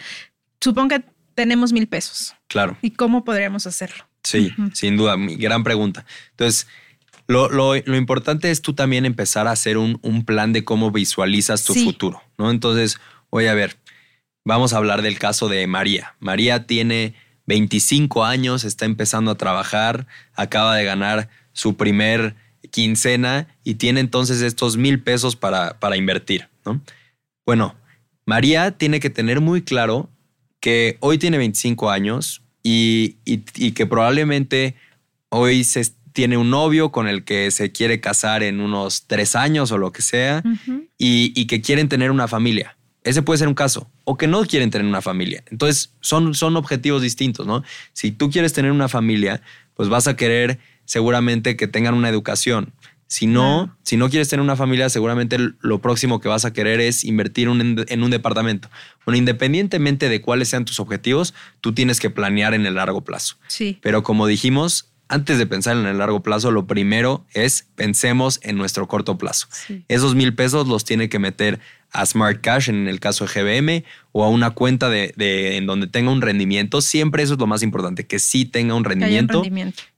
supongo 0.61 0.89
que 0.89 1.05
tenemos 1.35 1.73
mil 1.73 1.89
pesos. 1.89 2.35
Claro. 2.49 2.77
¿Y 2.83 2.91
cómo 2.91 3.25
podríamos 3.25 3.67
hacerlo? 3.67 4.05
Sí, 4.23 4.53
sin 4.75 4.97
duda, 4.97 5.17
mi 5.17 5.37
gran 5.37 5.65
pregunta. 5.65 6.05
Entonces, 6.33 6.67
lo, 7.29 7.77
importante 7.77 8.51
es 8.51 8.61
tú 8.61 8.75
también 8.75 9.07
empezar 9.07 9.47
a 9.47 9.53
hacer 9.53 9.79
un, 9.79 10.25
plan 10.27 10.53
de 10.53 10.65
cómo 10.65 10.91
visualizas 10.91 11.65
tu 11.65 11.75
futuro, 11.75 12.23
¿no? 12.37 12.51
Entonces, 12.51 12.99
voy 13.31 13.47
a 13.47 13.55
ver, 13.55 13.77
vamos 14.45 14.73
a 14.73 14.79
hablar 14.79 15.03
del 15.03 15.19
caso 15.19 15.49
de 15.49 15.67
María. 15.67 16.17
María 16.21 16.67
tiene 16.67 17.15
25 17.47 18.25
años, 18.25 18.65
está 18.65 18.85
empezando 18.87 19.31
a 19.31 19.37
trabajar, 19.37 20.07
acaba 20.35 20.75
de 20.77 20.85
ganar 20.85 21.29
su 21.53 21.77
primer 21.77 22.35
quincena 22.71 23.47
y 23.63 23.75
tiene 23.75 24.01
entonces 24.01 24.43
estos 24.43 24.77
mil 24.77 25.03
pesos 25.03 25.37
para, 25.37 25.79
para 25.79 25.97
invertir, 25.97 26.49
¿no? 26.65 26.81
Bueno, 27.47 27.77
María 28.29 28.73
tiene 28.73 29.01
que 29.01 29.09
tener 29.09 29.41
muy 29.41 29.63
claro 29.63 30.11
que 30.61 30.99
hoy 31.01 31.17
tiene 31.17 31.39
25 31.39 31.89
años 31.89 32.43
y, 32.63 33.15
que 33.73 33.87
probablemente 33.87 34.75
hoy 35.31 35.65
se 35.65 35.87
tiene 36.13 36.37
un 36.37 36.51
novio 36.51 36.93
con 36.93 37.09
el 37.09 37.25
que 37.25 37.51
se 37.51 37.73
quiere 37.73 38.03
casar 38.03 38.43
en 38.43 38.61
unos 38.61 39.07
tres 39.07 39.35
años 39.35 39.73
o 39.73 39.79
lo 39.79 39.93
que 39.93 40.03
sea 40.03 40.43
y, 40.99 41.47
que 41.47 41.63
quieren 41.63 41.89
tener 41.89 42.11
una 42.11 42.29
familia. 42.29 42.77
ese 43.03 43.23
puede 43.23 43.39
ser 43.39 43.49
un 43.49 43.55
caso. 43.55 43.91
O 44.05 44.19
que 44.19 44.27
no 44.27 44.45
quieren 44.45 44.69
tener 44.69 44.87
una 44.87 45.01
familia. 45.01 45.43
Entonces, 45.51 45.95
son, 46.03 46.35
son 46.35 46.55
objetivos 46.57 47.01
distintos, 47.01 47.47
¿no? 47.47 47.65
Si 47.95 48.13
tú 48.13 48.29
quieres 48.29 48.53
tener 48.53 48.73
una 48.73 48.91
familia, 48.91 49.41
pues 49.73 49.89
vas 49.89 50.07
a 50.07 50.17
querer 50.17 50.59
seguramente 50.85 51.57
que 51.57 51.67
tengan 51.67 51.95
una 51.95 52.11
educación. 52.11 52.75
Si 53.09 53.27
no, 53.27 53.75
si 53.83 53.97
no 53.97 54.11
quieres 54.11 54.29
tener 54.29 54.43
una 54.45 54.55
familia, 54.55 54.91
seguramente 54.91 55.39
lo 55.61 55.81
próximo 55.81 56.21
que 56.21 56.29
vas 56.29 56.45
a 56.45 56.53
querer 56.53 56.81
es 56.81 57.05
invertir 57.05 57.49
en 57.49 58.03
un 58.03 58.11
departamento. 58.11 58.69
Bueno, 59.07 59.17
independientemente 59.17 60.11
de 60.11 60.21
cuáles 60.21 60.51
sean 60.51 60.67
tus 60.67 60.79
objetivos, 60.79 61.33
tú 61.63 61.73
tienes 61.73 62.01
que 62.01 62.11
planear 62.11 62.53
en 62.53 62.67
el 62.67 62.75
largo 62.75 63.01
plazo. 63.03 63.37
Sí. 63.47 63.79
Pero 63.81 64.03
como 64.03 64.27
dijimos, 64.27 64.91
antes 65.09 65.39
de 65.39 65.47
pensar 65.47 65.77
en 65.79 65.87
el 65.87 65.97
largo 65.97 66.23
plazo, 66.23 66.51
lo 66.51 66.67
primero 66.67 67.25
es 67.33 67.67
pensemos 67.77 68.41
en 68.43 68.59
nuestro 68.59 68.87
corto 68.89 69.17
plazo. 69.17 69.49
Esos 69.89 70.15
mil 70.15 70.35
pesos 70.35 70.69
los 70.69 70.85
tiene 70.85 71.09
que 71.09 71.19
meter 71.19 71.61
a 71.93 72.05
Smart 72.05 72.43
Cash 72.43 72.69
en 72.69 72.89
el 72.89 73.01
caso 73.01 73.25
de 73.27 73.33
GBM 73.33 73.85
o 74.13 74.23
a 74.23 74.29
una 74.29 74.51
cuenta 74.51 74.91
de, 74.91 75.57
en 75.57 75.65
donde 75.65 75.87
tenga 75.87 76.11
un 76.11 76.21
rendimiento. 76.21 76.83
Siempre 76.83 77.23
eso 77.23 77.35
es 77.35 77.41
lo 77.41 77.47
más 77.47 77.63
importante, 77.63 78.07
que 78.07 78.19
sí 78.19 78.45
tenga 78.45 78.75
un 78.75 78.85
rendimiento, 78.85 79.43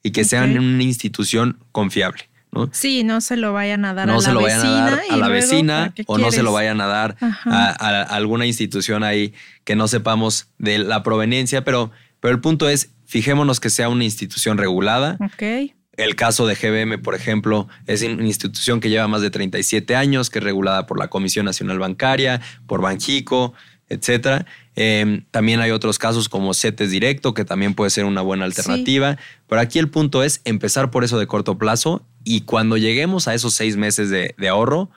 y 0.05 0.13
que 0.13 0.23
sean 0.25 0.53
en 0.53 0.61
una 0.61 0.85
institución 0.85 1.59
confiable. 1.73 2.30
¿No? 2.53 2.69
Sí, 2.73 3.05
no 3.05 3.21
se 3.21 3.37
lo 3.37 3.53
vayan 3.53 3.85
a 3.85 3.95
dar 3.95 4.07
no 4.07 4.15
a 4.15 4.17
la 4.17 4.23
se 4.23 4.33
lo 4.33 4.43
vayan 4.43 4.61
vecina. 4.63 4.87
a 4.87 4.91
dar 4.91 5.01
a 5.11 5.17
la 5.17 5.29
vecina 5.29 5.95
o 6.07 6.19
no 6.19 6.31
se 6.33 6.43
lo 6.43 6.53
vayan 6.53 6.81
a 6.81 6.87
dar 6.87 7.17
a, 7.21 7.67
a 7.69 8.03
alguna 8.03 8.47
institución 8.47 9.03
ahí 9.05 9.35
que 9.65 9.77
no 9.77 9.89
sepamos 9.89 10.49
de 10.59 10.79
la 10.79 11.03
proveniencia, 11.03 11.65
pero, 11.65 11.91
pero 12.21 12.35
el 12.35 12.41
punto 12.41 12.69
es, 12.69 12.91
fijémonos 13.07 13.61
que 13.61 13.71
sea 13.71 13.89
una 13.89 14.05
institución 14.05 14.59
regulada. 14.59 15.17
Ok. 15.21 15.73
El 15.97 16.17
caso 16.17 16.47
de 16.47 16.55
GBM, 16.55 17.03
por 17.03 17.15
ejemplo, 17.15 17.69
es 17.87 18.03
una 18.03 18.25
institución 18.25 18.81
que 18.81 18.89
lleva 18.89 19.07
más 19.07 19.21
de 19.21 19.31
37 19.31 19.97
años, 19.97 20.31
que 20.31 20.39
es 20.39 20.45
regulada 20.45 20.87
por 20.87 20.99
la 20.99 21.09
Comisión 21.09 21.45
Nacional 21.45 21.79
Bancaria, 21.79 22.41
por 22.67 22.81
Banjico, 22.81 23.53
etcétera. 23.89 24.47
Eh, 24.77 25.25
también 25.31 25.61
hay 25.61 25.73
otros 25.73 25.99
casos 25.99 26.29
como 26.31 26.55
CETES 26.55 26.91
Directo, 26.91 27.35
que 27.35 27.45
también 27.45 27.75
puede 27.75 27.91
ser 27.91 28.07
una 28.07 28.23
buena 28.23 28.47
alternativa. 28.47 29.19
Pero 29.47 29.61
aquí 29.61 29.79
el 29.79 29.89
punto 29.91 30.23
es 30.23 30.41
empezar 30.45 30.91
por 30.91 31.05
eso 31.05 31.19
de 31.19 31.27
corto 31.27 31.59
plazo 31.59 32.07
y 32.25 32.43
cuando 32.43 32.77
lleguemos 32.77 33.29
a 33.29 33.35
esos 33.35 33.55
seis 33.55 33.77
meses 33.77 34.11
de, 34.11 34.35
de 34.39 34.49
ahorro, 34.49 34.91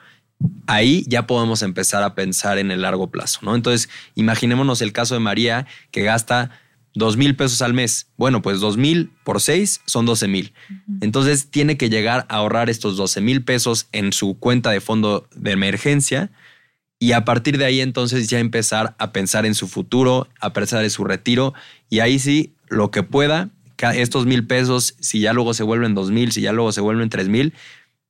ahí 0.66 1.04
ya 1.08 1.26
podemos 1.26 1.62
empezar 1.62 2.02
a 2.02 2.14
pensar 2.14 2.58
en 2.58 2.70
el 2.70 2.82
largo 2.82 3.10
plazo, 3.10 3.40
¿no? 3.42 3.54
Entonces, 3.54 3.88
imaginémonos 4.14 4.82
el 4.82 4.92
caso 4.92 5.14
de 5.14 5.20
María, 5.20 5.66
que 5.90 6.02
gasta 6.02 6.50
dos 6.94 7.16
mil 7.16 7.36
pesos 7.36 7.60
al 7.62 7.74
mes. 7.74 8.08
Bueno, 8.16 8.40
pues 8.40 8.60
dos 8.60 8.76
mil 8.76 9.10
por 9.24 9.40
seis 9.40 9.80
son 9.84 10.06
12 10.06 10.28
mil. 10.28 10.54
Entonces 11.00 11.50
tiene 11.50 11.76
que 11.76 11.90
llegar 11.90 12.26
a 12.28 12.36
ahorrar 12.36 12.70
estos 12.70 12.96
12 12.96 13.20
mil 13.20 13.44
pesos 13.44 13.88
en 13.92 14.12
su 14.12 14.38
cuenta 14.38 14.70
de 14.70 14.80
fondo 14.80 15.28
de 15.34 15.52
emergencia 15.52 16.30
y 16.98 17.12
a 17.12 17.24
partir 17.24 17.58
de 17.58 17.64
ahí 17.64 17.80
entonces 17.80 18.28
ya 18.28 18.38
empezar 18.38 18.94
a 18.98 19.12
pensar 19.12 19.44
en 19.44 19.54
su 19.54 19.66
futuro, 19.68 20.28
a 20.40 20.52
pensar 20.52 20.84
en 20.84 20.90
su 20.90 21.04
retiro 21.04 21.52
y 21.90 22.00
ahí 22.00 22.18
sí, 22.18 22.54
lo 22.68 22.90
que 22.90 23.02
pueda, 23.02 23.50
estos 23.92 24.26
mil 24.26 24.46
pesos, 24.46 24.94
si 25.00 25.20
ya 25.20 25.32
luego 25.32 25.54
se 25.54 25.62
vuelven 25.62 25.94
dos 25.94 26.10
mil, 26.10 26.32
si 26.32 26.40
ya 26.40 26.52
luego 26.52 26.72
se 26.72 26.80
vuelven 26.80 27.10
tres 27.10 27.28
mil, 27.28 27.52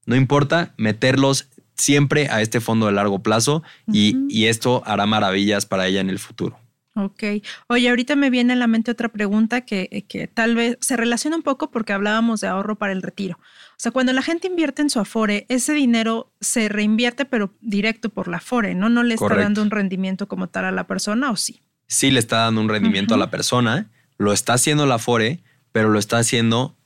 no 0.06 0.16
importa, 0.16 0.74
meterlos 0.76 1.48
siempre 1.74 2.28
a 2.28 2.40
este 2.42 2.60
fondo 2.60 2.86
de 2.86 2.92
largo 2.92 3.20
plazo 3.20 3.62
y, 3.90 4.16
y 4.28 4.46
esto 4.46 4.82
hará 4.86 5.06
maravillas 5.06 5.66
para 5.66 5.86
ella 5.86 6.00
en 6.00 6.10
el 6.10 6.18
futuro. 6.18 6.58
Ok. 6.96 7.24
Oye, 7.66 7.88
ahorita 7.88 8.14
me 8.14 8.30
viene 8.30 8.52
a 8.52 8.56
la 8.56 8.68
mente 8.68 8.92
otra 8.92 9.08
pregunta 9.08 9.62
que, 9.62 10.04
que 10.08 10.28
tal 10.28 10.54
vez 10.54 10.78
se 10.80 10.96
relaciona 10.96 11.36
un 11.36 11.42
poco 11.42 11.72
porque 11.72 11.92
hablábamos 11.92 12.40
de 12.40 12.46
ahorro 12.46 12.76
para 12.76 12.92
el 12.92 13.02
retiro. 13.02 13.36
O 13.40 13.78
sea, 13.78 13.90
cuando 13.90 14.12
la 14.12 14.22
gente 14.22 14.46
invierte 14.46 14.82
en 14.82 14.90
su 14.90 15.00
Afore, 15.00 15.46
ese 15.48 15.72
dinero 15.72 16.30
se 16.40 16.68
reinvierte, 16.68 17.24
pero 17.24 17.52
directo 17.60 18.10
por 18.10 18.28
la 18.28 18.36
Afore, 18.36 18.76
¿no? 18.76 18.88
No 18.88 19.02
le 19.02 19.14
está 19.14 19.24
Correcto. 19.24 19.42
dando 19.42 19.62
un 19.62 19.70
rendimiento 19.72 20.28
como 20.28 20.46
tal 20.48 20.66
a 20.66 20.70
la 20.70 20.86
persona, 20.86 21.32
¿o 21.32 21.36
sí? 21.36 21.60
sí 21.86 22.10
le 22.10 22.20
está 22.20 22.38
dando 22.38 22.60
un 22.60 22.68
rendimiento 22.68 23.14
a 23.14 23.18
la 23.18 23.30
persona, 23.30 23.90
lo 24.18 24.32
está 24.32 24.54
haciendo 24.54 24.86
la 24.86 24.98
FORE, 24.98 25.40
pero 25.74 25.90
lo 25.90 25.98
está 25.98 26.18
haciendo, 26.18 26.76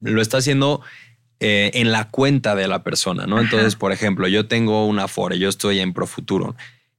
lo 0.00 0.22
está 0.22 0.36
haciendo 0.38 0.80
eh, 1.40 1.72
en 1.74 1.90
la 1.90 2.08
cuenta 2.10 2.54
de 2.54 2.68
la 2.68 2.84
persona, 2.84 3.26
¿no? 3.26 3.40
Entonces, 3.40 3.74
por 3.74 3.90
ejemplo, 3.90 4.28
yo 4.28 4.46
tengo 4.46 4.86
una 4.86 5.08
FORE, 5.08 5.38
yo 5.40 5.48
estoy 5.48 5.80
en 5.80 5.92
Profuturo 5.92 6.54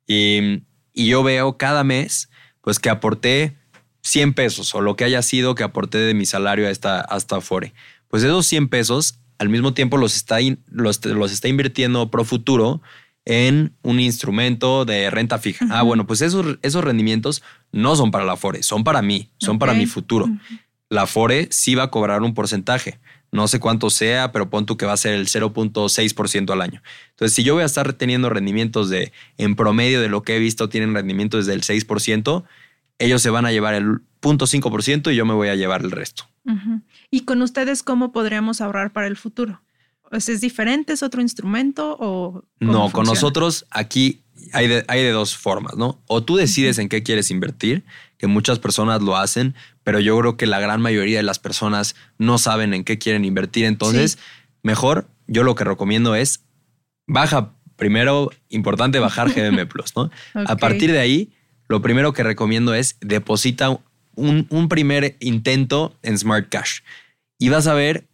y, 0.06 0.64
y 0.94 1.08
yo 1.08 1.24
veo 1.24 1.58
cada 1.58 1.86
mes, 1.86 2.30
pues 2.62 2.80
que 2.80 2.90
aporté 2.90 3.56
100 4.02 4.34
pesos 4.34 4.76
o 4.76 4.82
lo 4.82 4.98
que 4.98 5.06
haya 5.06 5.22
sido 5.22 5.56
que 5.56 5.64
aporté 5.64 6.00
de 6.00 6.14
mi 6.14 6.26
salario 6.26 6.68
a 6.68 6.70
esta, 6.70 7.06
a 7.10 7.16
esta 7.18 7.38
Afore. 7.38 7.74
Pues 8.10 8.24
esos 8.24 8.46
100 8.48 8.68
pesos 8.68 9.20
al 9.38 9.48
mismo 9.48 9.74
tiempo 9.74 9.96
los 9.98 10.18
está, 10.18 10.42
in- 10.42 10.60
los, 10.70 11.04
los 11.06 11.32
está 11.32 11.48
invirtiendo 11.48 12.12
Profuturo 12.12 12.82
en 13.24 13.74
un 13.84 14.00
instrumento 14.02 14.84
de 14.84 15.10
renta 15.10 15.38
fija. 15.38 15.66
Ah, 15.70 15.84
bueno, 15.84 16.06
pues 16.08 16.22
esos, 16.22 16.58
esos 16.62 16.84
rendimientos 16.84 17.42
no 17.72 17.96
son 17.96 18.12
para 18.12 18.26
la 18.26 18.34
Afore, 18.34 18.64
son 18.64 18.84
para 18.84 19.02
mí, 19.02 19.30
son 19.38 19.60
para 19.60 19.74
mi 19.74 19.86
futuro. 19.86 20.28
La 20.90 21.04
Afore 21.04 21.48
sí 21.52 21.76
va 21.76 21.84
a 21.84 21.92
cobrar 21.92 22.22
un 22.24 22.34
porcentaje. 22.34 23.00
No 23.32 23.48
sé 23.48 23.60
cuánto 23.60 23.92
sea, 23.92 24.32
pero 24.32 24.50
pon 24.50 24.66
tú 24.66 24.76
que 24.76 24.88
va 24.88 24.94
a 24.94 24.98
ser 24.98 25.14
el 25.14 25.28
0.6% 25.28 26.52
al 26.52 26.62
año. 26.62 26.82
Entonces, 27.12 27.36
si 27.36 27.44
yo 27.44 27.54
voy 27.54 27.64
a 27.64 27.68
estar 27.68 27.94
teniendo 27.94 28.30
rendimientos 28.30 28.90
de, 28.90 29.12
en 29.38 29.56
promedio 29.56 30.02
de 30.02 30.10
lo 30.10 30.24
que 30.24 30.36
he 30.36 30.40
visto, 30.40 30.68
tienen 30.68 30.96
rendimientos 30.96 31.46
del 31.46 31.62
6%, 31.62 32.44
ellos 32.98 33.22
se 33.22 33.30
van 33.30 33.46
a 33.46 33.52
llevar 33.52 33.76
el 33.76 34.00
0.5% 34.22 35.14
y 35.14 35.16
yo 35.16 35.26
me 35.26 35.34
voy 35.34 35.50
a 35.50 35.56
llevar 35.56 35.82
el 35.82 35.92
resto. 35.92 36.24
¿Y 37.12 37.22
con 37.22 37.44
ustedes 37.44 37.84
cómo 37.84 38.12
podríamos 38.12 38.60
ahorrar 38.60 38.92
para 38.92 39.06
el 39.06 39.16
futuro? 39.16 39.62
¿Es 40.12 40.42
diferente? 40.42 40.94
¿Es 40.94 41.04
otro 41.04 41.22
instrumento? 41.22 41.96
O 42.00 42.44
No, 42.60 42.92
con 42.92 43.06
nosotros 43.06 43.68
aquí 43.70 44.24
hay 44.54 44.68
de, 44.68 44.86
hay 44.88 45.04
de 45.04 45.12
dos 45.12 45.38
formas, 45.38 45.76
¿no? 45.76 46.02
O 46.08 46.24
tú 46.24 46.36
decides 46.36 46.80
en 46.80 46.90
qué 46.90 47.04
quieres 47.04 47.30
invertir, 47.30 47.84
que 48.18 48.28
muchas 48.28 48.60
personas 48.60 49.02
lo 49.02 49.16
hacen, 49.16 49.56
pero 49.90 50.00
yo 50.00 50.16
creo 50.20 50.38
que 50.38 50.46
la 50.46 50.60
gran 50.60 50.82
mayoría 50.82 51.18
de 51.18 51.24
las 51.24 51.40
personas 51.40 51.96
no 52.20 52.38
saben 52.38 52.76
en 52.76 52.84
qué 52.84 53.00
quieren 53.00 53.26
invertir. 53.26 53.66
Entonces, 53.66 54.20
mejor 54.62 55.08
yo 55.26 55.42
lo 55.42 55.56
que 55.56 55.64
recomiendo 55.64 56.14
es 56.14 56.46
baja 57.08 57.56
primero, 57.76 58.30
importante 58.50 59.00
bajar 59.00 59.30
GBM 59.34 59.66
Plus, 59.68 59.96
¿no? 59.96 60.12
A 60.36 60.58
partir 60.58 60.92
de 60.92 61.00
ahí, 61.00 61.34
lo 61.68 61.82
primero 61.82 62.14
que 62.14 62.22
recomiendo 62.22 62.76
es 62.76 62.98
deposita 63.02 63.80
un, 64.14 64.46
un 64.52 64.70
primer 64.70 65.18
intento 65.22 65.98
en 66.04 66.20
Smart 66.20 66.50
Cash 66.50 66.82
y 67.40 67.50
vas 67.50 67.66
a 67.66 67.74
ver 67.74 68.08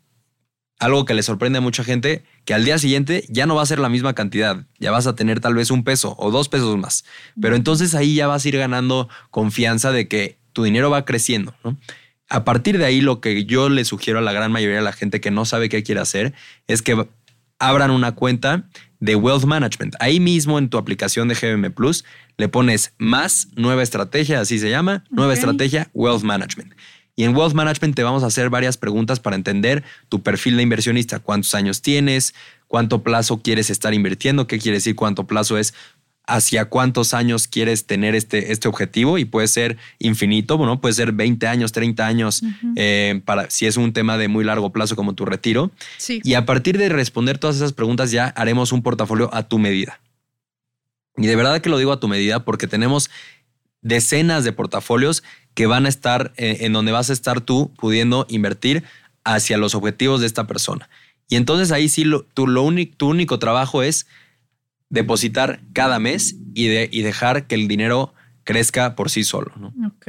algo 0.79 1.03
que 1.03 1.13
le 1.13 1.23
sorprende 1.23 1.57
a 1.57 1.61
mucha 1.61 1.83
gente, 1.83 2.23
que 2.45 2.53
al 2.53 2.63
día 2.63 2.77
siguiente 2.77 3.25
ya 3.27 3.47
no 3.47 3.55
va 3.55 3.63
a 3.63 3.65
ser 3.65 3.79
la 3.79 3.89
misma 3.89 4.13
cantidad, 4.13 4.65
ya 4.79 4.91
vas 4.91 5.07
a 5.07 5.15
tener 5.15 5.41
tal 5.41 5.55
vez 5.55 5.71
un 5.71 5.83
peso 5.83 6.15
o 6.17 6.31
dos 6.31 6.47
pesos 6.47 6.77
más. 6.77 7.03
Pero 7.41 7.57
entonces 7.57 7.95
ahí 7.95 8.15
ya 8.15 8.27
vas 8.27 8.45
a 8.45 8.47
ir 8.47 8.57
ganando 8.57 9.09
confianza 9.29 9.91
de 9.91 10.07
que 10.07 10.44
tu 10.55 10.63
dinero 10.63 10.89
va 10.89 11.03
creciendo. 11.03 11.53
¿no? 11.63 11.77
A 12.29 12.45
partir 12.45 12.77
de 12.77 12.85
ahí, 12.85 13.01
lo 13.01 13.19
que 13.19 13.43
yo 13.43 13.69
le 13.69 13.83
sugiero 13.85 14.19
a 14.19 14.21
la 14.21 14.31
gran 14.31 14.51
mayoría 14.51 14.77
de 14.77 14.81
la 14.81 14.93
gente 14.93 15.19
que 15.19 15.29
no 15.29 15.45
sabe 15.45 15.67
qué 15.69 15.83
quiere 15.83 15.99
hacer 16.01 16.33
es 16.65 16.81
que 16.81 17.05
abran 17.59 17.91
una 17.91 18.13
cuenta 18.13 18.67
de 18.99 19.15
Wealth 19.15 19.43
Management. 19.43 19.95
Ahí 19.99 20.19
mismo 20.19 20.57
en 20.57 20.69
tu 20.69 20.77
aplicación 20.77 21.27
de 21.27 21.35
GBM 21.35 21.71
Plus 21.71 22.05
le 22.37 22.47
pones 22.47 22.93
más 22.97 23.49
nueva 23.55 23.83
estrategia, 23.83 24.39
así 24.39 24.57
se 24.57 24.69
llama, 24.69 25.03
nueva 25.09 25.33
estrategia 25.33 25.89
Wealth 25.93 26.23
Management. 26.23 26.73
Y 27.17 27.23
en 27.23 27.35
Wealth 27.35 27.53
Management 27.53 27.95
te 27.95 28.03
vamos 28.03 28.23
a 28.23 28.27
hacer 28.27 28.49
varias 28.49 28.77
preguntas 28.77 29.19
para 29.19 29.35
entender 29.35 29.83
tu 30.09 30.21
perfil 30.21 30.57
de 30.57 30.63
inversionista, 30.63 31.19
cuántos 31.19 31.53
años 31.53 31.81
tienes, 31.81 32.33
cuánto 32.67 33.03
plazo 33.03 33.41
quieres 33.41 33.69
estar 33.69 33.93
invirtiendo, 33.93 34.47
qué 34.47 34.59
quiere 34.59 34.77
decir 34.77 34.95
cuánto 34.95 35.25
plazo 35.25 35.57
es, 35.57 35.73
hacia 36.27 36.65
cuántos 36.65 37.13
años 37.13 37.47
quieres 37.47 37.85
tener 37.85 38.15
este, 38.15 38.51
este 38.51 38.67
objetivo 38.67 39.17
y 39.17 39.25
puede 39.25 39.47
ser 39.47 39.77
infinito, 39.99 40.57
bueno, 40.57 40.81
puede 40.81 40.93
ser 40.93 41.11
20 41.11 41.47
años, 41.47 41.71
30 41.71 42.05
años, 42.05 42.41
eh, 42.75 43.21
para, 43.25 43.49
si 43.49 43.65
es 43.65 43.77
un 43.77 43.93
tema 43.93 44.17
de 44.17 44.27
muy 44.27 44.43
largo 44.43 44.71
plazo 44.71 44.95
como 44.95 45.13
tu 45.13 45.25
retiro. 45.25 45.71
Sí. 45.97 46.21
Y 46.23 46.33
a 46.33 46.45
partir 46.45 46.77
de 46.77 46.89
responder 46.89 47.37
todas 47.37 47.57
esas 47.57 47.73
preguntas 47.73 48.11
ya 48.11 48.27
haremos 48.27 48.71
un 48.71 48.81
portafolio 48.81 49.29
a 49.33 49.43
tu 49.43 49.59
medida. 49.59 49.99
Y 51.17 51.27
de 51.27 51.35
verdad 51.35 51.61
que 51.61 51.69
lo 51.69 51.77
digo 51.77 51.91
a 51.91 51.99
tu 51.99 52.07
medida 52.07 52.43
porque 52.43 52.67
tenemos 52.67 53.09
decenas 53.81 54.43
de 54.43 54.51
portafolios 54.51 55.23
que 55.53 55.67
van 55.67 55.85
a 55.85 55.89
estar 55.89 56.33
eh, 56.37 56.57
en 56.61 56.73
donde 56.73 56.91
vas 56.91 57.09
a 57.09 57.13
estar 57.13 57.39
tú 57.39 57.71
pudiendo 57.77 58.25
invertir 58.29 58.83
hacia 59.23 59.57
los 59.57 59.75
objetivos 59.75 60.21
de 60.21 60.27
esta 60.27 60.47
persona. 60.47 60.89
Y 61.29 61.35
entonces 61.35 61.71
ahí 61.71 61.89
sí 61.89 62.03
lo, 62.03 62.23
tu, 62.23 62.47
lo 62.47 62.63
único, 62.63 62.95
tu 62.97 63.09
único 63.09 63.39
trabajo 63.39 63.83
es 63.83 64.07
depositar 64.95 65.59
cada 65.73 65.99
mes 65.99 66.35
y, 66.55 66.67
de, 66.67 66.89
y 66.91 67.03
dejar 67.03 67.45
que 67.45 67.53
el 67.55 67.67
dinero 67.67 68.13
crezca 68.43 68.95
por 68.95 69.11
sí 69.11 69.23
solo. 69.23 69.51
¿no? 69.57 69.73
Ok. 69.87 70.07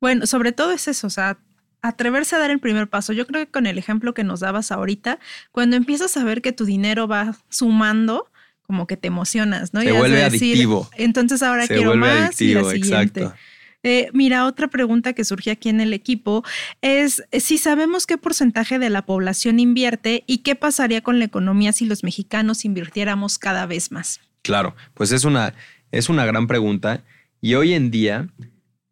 Bueno, 0.00 0.26
sobre 0.26 0.52
todo 0.52 0.72
es 0.72 0.88
eso, 0.88 1.06
o 1.06 1.10
sea, 1.10 1.38
atreverse 1.82 2.36
a 2.36 2.38
dar 2.38 2.50
el 2.50 2.58
primer 2.60 2.88
paso. 2.88 3.12
Yo 3.12 3.26
creo 3.26 3.44
que 3.46 3.50
con 3.50 3.66
el 3.66 3.78
ejemplo 3.78 4.12
que 4.12 4.24
nos 4.24 4.40
dabas 4.40 4.70
ahorita, 4.72 5.18
cuando 5.52 5.76
empiezas 5.76 6.16
a 6.16 6.24
ver 6.24 6.42
que 6.42 6.52
tu 6.52 6.64
dinero 6.64 7.06
va 7.08 7.36
sumando, 7.48 8.30
como 8.62 8.86
que 8.86 8.96
te 8.96 9.08
emocionas, 9.08 9.72
¿no? 9.74 9.80
Se 9.80 9.88
Y 9.88 9.92
vuelve 9.92 10.18
decir, 10.18 10.52
adictivo. 10.54 10.88
Entonces 10.96 11.42
ahora 11.42 11.66
Se 11.66 11.74
quiero 11.74 11.96
más 11.96 12.40
y 12.40 12.54
la 12.54 12.64
siguiente. 12.64 13.22
exacto. 13.22 13.34
Eh, 13.82 14.10
mira, 14.12 14.46
otra 14.46 14.68
pregunta 14.68 15.14
que 15.14 15.24
surge 15.24 15.50
aquí 15.50 15.70
en 15.70 15.80
el 15.80 15.94
equipo 15.94 16.44
es 16.82 17.22
eh, 17.30 17.40
si 17.40 17.56
sabemos 17.56 18.06
qué 18.06 18.18
porcentaje 18.18 18.78
de 18.78 18.90
la 18.90 19.06
población 19.06 19.58
invierte 19.58 20.22
y 20.26 20.38
qué 20.38 20.54
pasaría 20.54 21.00
con 21.00 21.18
la 21.18 21.24
economía 21.24 21.72
si 21.72 21.86
los 21.86 22.04
mexicanos 22.04 22.64
invirtiéramos 22.64 23.38
cada 23.38 23.64
vez 23.66 23.90
más. 23.90 24.20
Claro, 24.42 24.76
pues 24.94 25.12
es 25.12 25.24
una, 25.24 25.54
Es 25.92 26.08
una 26.08 26.26
gran 26.26 26.46
pregunta 26.46 27.04
y 27.40 27.54
hoy 27.54 27.72
en 27.72 27.90
día 27.90 28.28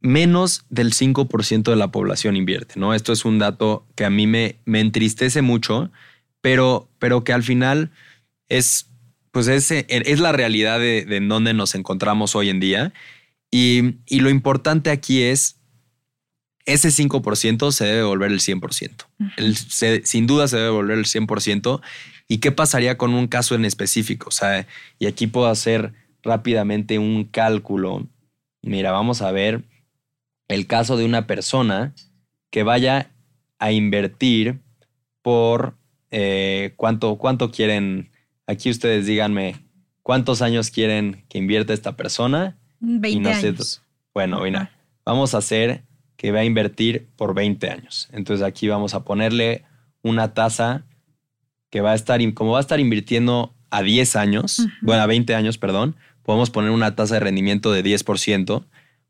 menos 0.00 0.64
del 0.70 0.92
5% 0.92 1.70
de 1.70 1.76
la 1.76 1.90
población 1.90 2.36
invierte, 2.36 2.78
¿no? 2.78 2.94
Esto 2.94 3.12
es 3.12 3.24
un 3.24 3.38
dato 3.38 3.86
que 3.94 4.04
a 4.04 4.10
mí 4.10 4.26
me, 4.26 4.56
me 4.64 4.80
entristece 4.80 5.42
mucho, 5.42 5.90
pero, 6.40 6.88
pero 6.98 7.24
que 7.24 7.32
al 7.32 7.42
final 7.42 7.90
es, 8.48 8.88
pues 9.32 9.48
es, 9.48 9.70
es 9.70 10.20
la 10.20 10.32
realidad 10.32 10.78
de, 10.78 11.04
de 11.04 11.20
donde 11.20 11.52
nos 11.52 11.74
encontramos 11.74 12.36
hoy 12.36 12.48
en 12.48 12.60
día. 12.60 12.92
Y, 13.50 13.96
y 14.06 14.20
lo 14.20 14.30
importante 14.30 14.90
aquí 14.90 15.22
es 15.22 15.58
ese 16.68 16.88
5% 16.90 17.72
se 17.72 17.86
debe 17.86 18.02
volver 18.02 18.30
el 18.30 18.40
100%. 18.40 19.06
el, 19.38 19.56
sin 20.06 20.26
duda 20.26 20.48
se 20.48 20.58
debe 20.58 20.68
volver 20.68 20.98
el 20.98 21.06
100%. 21.06 21.80
¿Y 22.28 22.38
qué 22.38 22.52
pasaría 22.52 22.98
con 22.98 23.14
un 23.14 23.26
caso 23.26 23.54
en 23.54 23.64
específico? 23.64 24.28
O 24.28 24.32
sea, 24.32 24.66
y 24.98 25.06
aquí 25.06 25.26
puedo 25.26 25.46
hacer 25.46 25.94
rápidamente 26.22 26.98
un 26.98 27.24
cálculo. 27.24 28.06
Mira, 28.60 28.92
vamos 28.92 29.22
a 29.22 29.32
ver 29.32 29.64
el 30.48 30.66
caso 30.66 30.98
de 30.98 31.06
una 31.06 31.26
persona 31.26 31.94
que 32.50 32.64
vaya 32.64 33.12
a 33.58 33.72
invertir 33.72 34.60
por 35.22 35.78
eh, 36.10 36.74
cuánto, 36.76 37.16
cuánto 37.16 37.50
quieren. 37.50 38.10
Aquí 38.46 38.68
ustedes 38.68 39.06
díganme 39.06 39.56
cuántos 40.02 40.42
años 40.42 40.70
quieren 40.70 41.24
que 41.30 41.38
invierta 41.38 41.72
esta 41.72 41.96
persona. 41.96 42.58
20 42.80 43.30
años. 43.30 43.82
bueno, 44.14 44.40
mira, 44.40 44.70
vamos 45.04 45.34
a 45.34 45.38
hacer 45.38 45.82
que 46.16 46.32
va 46.32 46.40
a 46.40 46.44
invertir 46.44 47.08
por 47.16 47.34
20 47.34 47.70
años. 47.70 48.08
Entonces 48.12 48.44
aquí 48.44 48.68
vamos 48.68 48.94
a 48.94 49.04
ponerle 49.04 49.64
una 50.02 50.34
tasa 50.34 50.84
que 51.70 51.80
va 51.80 51.92
a 51.92 51.94
estar, 51.94 52.20
como 52.34 52.52
va 52.52 52.58
a 52.58 52.60
estar 52.60 52.80
invirtiendo 52.80 53.54
a 53.70 53.82
10 53.82 54.16
años, 54.16 54.66
bueno, 54.82 55.02
a 55.02 55.06
20 55.06 55.34
años, 55.34 55.58
perdón, 55.58 55.96
podemos 56.22 56.50
poner 56.50 56.70
una 56.70 56.96
tasa 56.96 57.14
de 57.14 57.20
rendimiento 57.20 57.72
de 57.72 57.84
10%, 57.84 58.64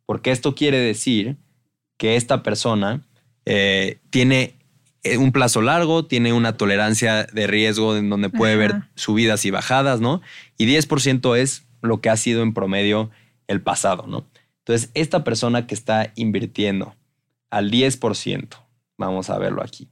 porque 0.07 0.31
esto 0.31 0.54
quiere 0.54 0.78
decir 0.78 1.37
que 1.96 2.16
esta 2.16 2.42
persona 2.42 3.02
eh, 3.44 3.98
tiene 4.11 4.54
eh, 5.02 5.16
un 5.16 5.33
plazo 5.33 5.62
largo, 5.62 6.07
tiene 6.07 6.33
una 6.33 6.57
tolerancia 6.57 7.24
de 7.24 7.46
riesgo 7.46 7.96
en 7.96 8.11
donde 8.11 8.31
puede 8.31 8.57
ver 8.57 8.83
subidas 8.94 9.44
y 9.44 9.50
bajadas, 9.50 10.00
¿no? 10.00 10.20
Y 10.57 10.66
10% 10.66 11.37
es 11.37 11.64
lo 11.83 12.00
que 12.00 12.11
ha 12.11 12.16
sido 12.16 12.42
en 12.42 12.54
promedio 12.54 13.11
el 13.48 13.61
pasado, 13.61 14.06
¿no? 14.06 14.28
Entonces, 14.61 14.90
esta 14.94 15.24
persona 15.24 15.66
que 15.66 15.74
está 15.74 16.12
invirtiendo 16.14 16.94
al 17.50 17.70
10%, 17.70 18.48
vamos 18.96 19.30
a 19.30 19.38
verlo 19.38 19.62
aquí, 19.62 19.88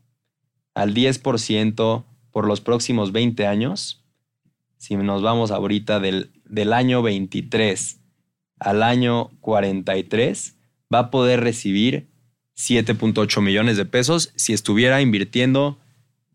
al 0.74 0.94
10% 0.94 2.04
por 2.30 2.46
los 2.46 2.60
próximos 2.60 3.10
20 3.10 3.46
años, 3.46 4.04
si 4.76 4.96
nos 4.96 5.22
vamos 5.22 5.50
ahorita 5.50 5.98
del, 5.98 6.30
del 6.44 6.72
año 6.72 7.02
23 7.02 8.00
al 8.58 8.82
año 8.82 9.30
43, 9.40 10.56
va 10.92 10.98
a 11.00 11.10
poder 11.10 11.40
recibir 11.40 12.08
7.8 12.56 13.42
millones 13.42 13.76
de 13.76 13.84
pesos 13.84 14.32
si 14.36 14.52
estuviera 14.52 15.00
invirtiendo 15.00 15.78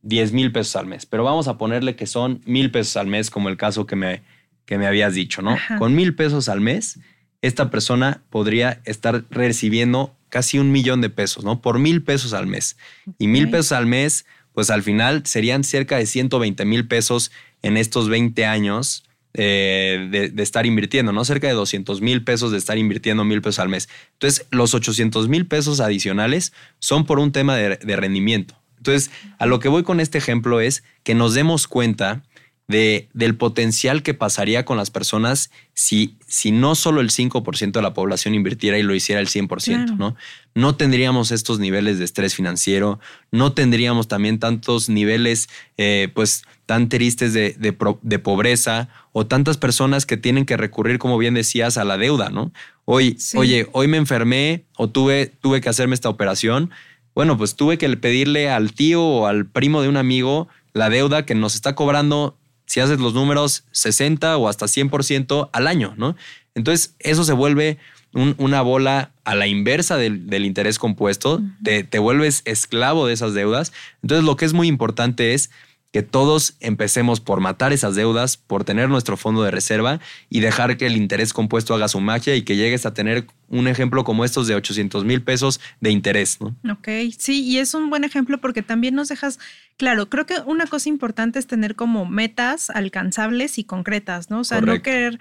10 0.03 0.33
mil 0.33 0.51
pesos 0.51 0.75
al 0.75 0.85
mes. 0.85 1.05
Pero 1.05 1.23
vamos 1.23 1.47
a 1.47 1.57
ponerle 1.57 1.95
que 1.95 2.07
son 2.07 2.41
mil 2.45 2.71
pesos 2.71 2.97
al 2.97 3.07
mes, 3.07 3.29
como 3.29 3.49
el 3.49 3.57
caso 3.57 3.85
que 3.85 3.95
me, 3.95 4.23
que 4.71 4.77
me 4.77 4.87
habías 4.87 5.13
dicho, 5.13 5.41
¿no? 5.41 5.57
Con 5.77 5.95
mil 5.95 6.15
pesos 6.15 6.47
al 6.47 6.61
mes, 6.61 6.97
esta 7.41 7.69
persona 7.69 8.23
podría 8.29 8.79
estar 8.85 9.25
recibiendo 9.29 10.15
casi 10.29 10.59
un 10.59 10.71
millón 10.71 11.01
de 11.01 11.09
pesos, 11.09 11.43
¿no? 11.43 11.61
Por 11.61 11.77
mil 11.77 12.03
pesos 12.03 12.31
al 12.31 12.47
mes. 12.47 12.77
Y 13.19 13.27
mil 13.27 13.49
pesos 13.49 13.73
al 13.73 13.85
mes, 13.85 14.25
pues 14.53 14.69
al 14.69 14.81
final 14.81 15.23
serían 15.25 15.65
cerca 15.65 15.97
de 15.97 16.05
120 16.05 16.63
mil 16.63 16.87
pesos 16.87 17.33
en 17.61 17.75
estos 17.75 18.07
20 18.07 18.45
años 18.45 19.03
eh, 19.33 20.07
de, 20.09 20.41
estar 20.41 20.65
invirtiendo, 20.65 21.11
¿no? 21.11 21.25
Cerca 21.25 21.47
de 21.47 21.53
200 21.53 21.99
mil 21.99 22.23
pesos 22.23 22.53
de 22.53 22.57
estar 22.57 22.77
invirtiendo 22.77 23.25
mil 23.25 23.41
pesos 23.41 23.59
al 23.59 23.67
mes. 23.67 23.89
Entonces, 24.13 24.47
los 24.51 24.73
800 24.73 25.27
mil 25.27 25.47
pesos 25.47 25.81
adicionales 25.81 26.53
son 26.79 27.05
por 27.05 27.19
un 27.19 27.33
tema 27.33 27.57
de 27.57 27.95
rendimiento. 27.97 28.55
Entonces, 28.77 29.11
a 29.37 29.47
lo 29.47 29.59
que 29.59 29.67
voy 29.67 29.83
con 29.83 29.99
este 29.99 30.17
ejemplo 30.17 30.61
es 30.61 30.85
que 31.03 31.13
nos 31.13 31.33
demos 31.33 31.67
cuenta 31.67 32.23
de, 32.71 33.09
del 33.13 33.35
potencial 33.35 34.01
que 34.01 34.15
pasaría 34.15 34.65
con 34.65 34.77
las 34.77 34.89
personas 34.89 35.51
si, 35.73 36.17
si 36.27 36.51
no 36.51 36.73
solo 36.75 37.01
el 37.01 37.11
5% 37.11 37.71
de 37.71 37.81
la 37.81 37.93
población 37.93 38.33
invirtiera 38.33 38.79
y 38.79 38.83
lo 38.83 38.95
hiciera 38.95 39.21
el 39.21 39.27
100%, 39.27 39.97
¿no? 39.97 40.15
No 40.55 40.75
tendríamos 40.75 41.31
estos 41.31 41.59
niveles 41.59 41.99
de 41.99 42.05
estrés 42.05 42.33
financiero, 42.35 42.99
no 43.31 43.53
tendríamos 43.53 44.07
también 44.07 44.39
tantos 44.39 44.89
niveles, 44.89 45.49
eh, 45.77 46.09
pues, 46.13 46.43
tan 46.65 46.89
tristes 46.89 47.33
de, 47.33 47.55
de, 47.59 48.19
pobreza 48.19 48.89
o 49.11 49.27
tantas 49.27 49.57
personas 49.57 50.05
que 50.05 50.17
tienen 50.17 50.45
que 50.45 50.57
recurrir, 50.57 50.99
como 50.99 51.17
bien 51.17 51.33
decías, 51.33 51.77
a 51.77 51.83
la 51.83 51.97
deuda, 51.97 52.29
¿no? 52.29 52.51
Hoy, 52.85 53.17
oye, 53.35 53.67
hoy 53.73 53.87
me 53.87 53.97
enfermé 53.97 54.65
o 54.77 54.89
tuve, 54.89 55.27
tuve 55.27 55.61
que 55.61 55.69
hacerme 55.69 55.95
esta 55.95 56.09
operación. 56.09 56.71
Bueno, 57.13 57.37
pues 57.37 57.55
tuve 57.55 57.77
que 57.77 57.89
pedirle 57.97 58.49
al 58.49 58.73
tío 58.73 59.03
o 59.03 59.27
al 59.27 59.45
primo 59.45 59.81
de 59.81 59.89
un 59.89 59.97
amigo 59.97 60.47
la 60.73 60.89
deuda 60.89 61.25
que 61.25 61.35
nos 61.35 61.55
está 61.55 61.75
cobrando 61.75 62.37
si 62.71 62.79
haces 62.79 63.01
los 63.01 63.13
números 63.13 63.65
60 63.71 64.37
o 64.37 64.47
hasta 64.47 64.65
100% 64.65 65.49
al 65.51 65.67
año, 65.67 65.93
¿no? 65.97 66.15
Entonces 66.55 66.95
eso 66.99 67.25
se 67.25 67.33
vuelve 67.33 67.79
una 68.13 68.61
bola 68.61 69.11
a 69.25 69.35
la 69.35 69.47
inversa 69.47 69.97
del, 69.97 70.45
interés 70.45 70.79
compuesto, 70.79 71.41
te, 71.61 71.83
te, 71.83 71.99
vuelves 71.99 72.43
esclavo 72.45 73.07
de 73.07 73.13
esas 73.13 73.33
deudas. 73.33 73.73
Entonces 74.03 74.23
lo 74.23 74.37
que 74.37 74.45
es 74.45 74.53
muy 74.53 74.69
importante 74.69 75.33
es 75.33 75.49
que 75.91 76.03
todos 76.03 76.55
empecemos 76.61 77.19
por 77.19 77.41
matar 77.41 77.73
esas 77.73 77.95
deudas, 77.95 78.37
por 78.37 78.63
tener 78.63 78.89
nuestro 78.89 79.17
fondo 79.17 79.43
de 79.43 79.51
reserva 79.51 79.99
y 80.29 80.39
dejar 80.39 80.77
que 80.77 80.87
el 80.87 80.95
interés 80.95 81.33
compuesto 81.33 81.73
haga 81.73 81.89
su 81.89 81.99
magia 81.99 82.35
y 82.35 82.43
que 82.43 82.55
llegues 82.55 82.85
a 82.85 82.93
tener 82.93 83.27
un 83.49 83.67
ejemplo 83.67 84.05
como 84.05 84.23
estos 84.23 84.47
de 84.47 84.55
800 84.55 85.03
mil 85.03 85.21
pesos 85.21 85.59
de 85.81 85.91
interés. 85.91 86.39
¿no? 86.39 86.55
Ok, 86.71 86.87
sí, 87.17 87.43
y 87.43 87.57
es 87.57 87.73
un 87.73 87.89
buen 87.89 88.05
ejemplo 88.05 88.39
porque 88.39 88.61
también 88.61 88.95
nos 88.95 89.09
dejas, 89.09 89.37
claro, 89.77 90.09
creo 90.09 90.25
que 90.25 90.35
una 90.45 90.65
cosa 90.65 90.87
importante 90.87 91.39
es 91.39 91.47
tener 91.47 91.75
como 91.75 92.05
metas 92.05 92.69
alcanzables 92.69 93.57
y 93.57 93.65
concretas, 93.65 94.29
¿no? 94.29 94.39
O 94.39 94.43
sea, 94.45 94.61
no 94.61 94.81
querer 94.81 95.19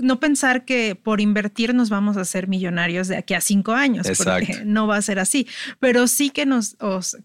no 0.00 0.18
pensar 0.18 0.64
que 0.64 0.94
por 0.94 1.20
invertir 1.20 1.74
nos 1.74 1.90
vamos 1.90 2.16
a 2.16 2.24
ser 2.24 2.48
millonarios 2.48 3.06
de 3.06 3.18
aquí 3.18 3.34
a 3.34 3.40
cinco 3.40 3.72
años, 3.72 4.06
porque 4.16 4.62
no 4.64 4.86
va 4.86 4.96
a 4.96 5.02
ser 5.02 5.18
así, 5.18 5.46
pero 5.78 6.08
sí 6.08 6.30
que 6.30 6.46
nos, 6.46 6.76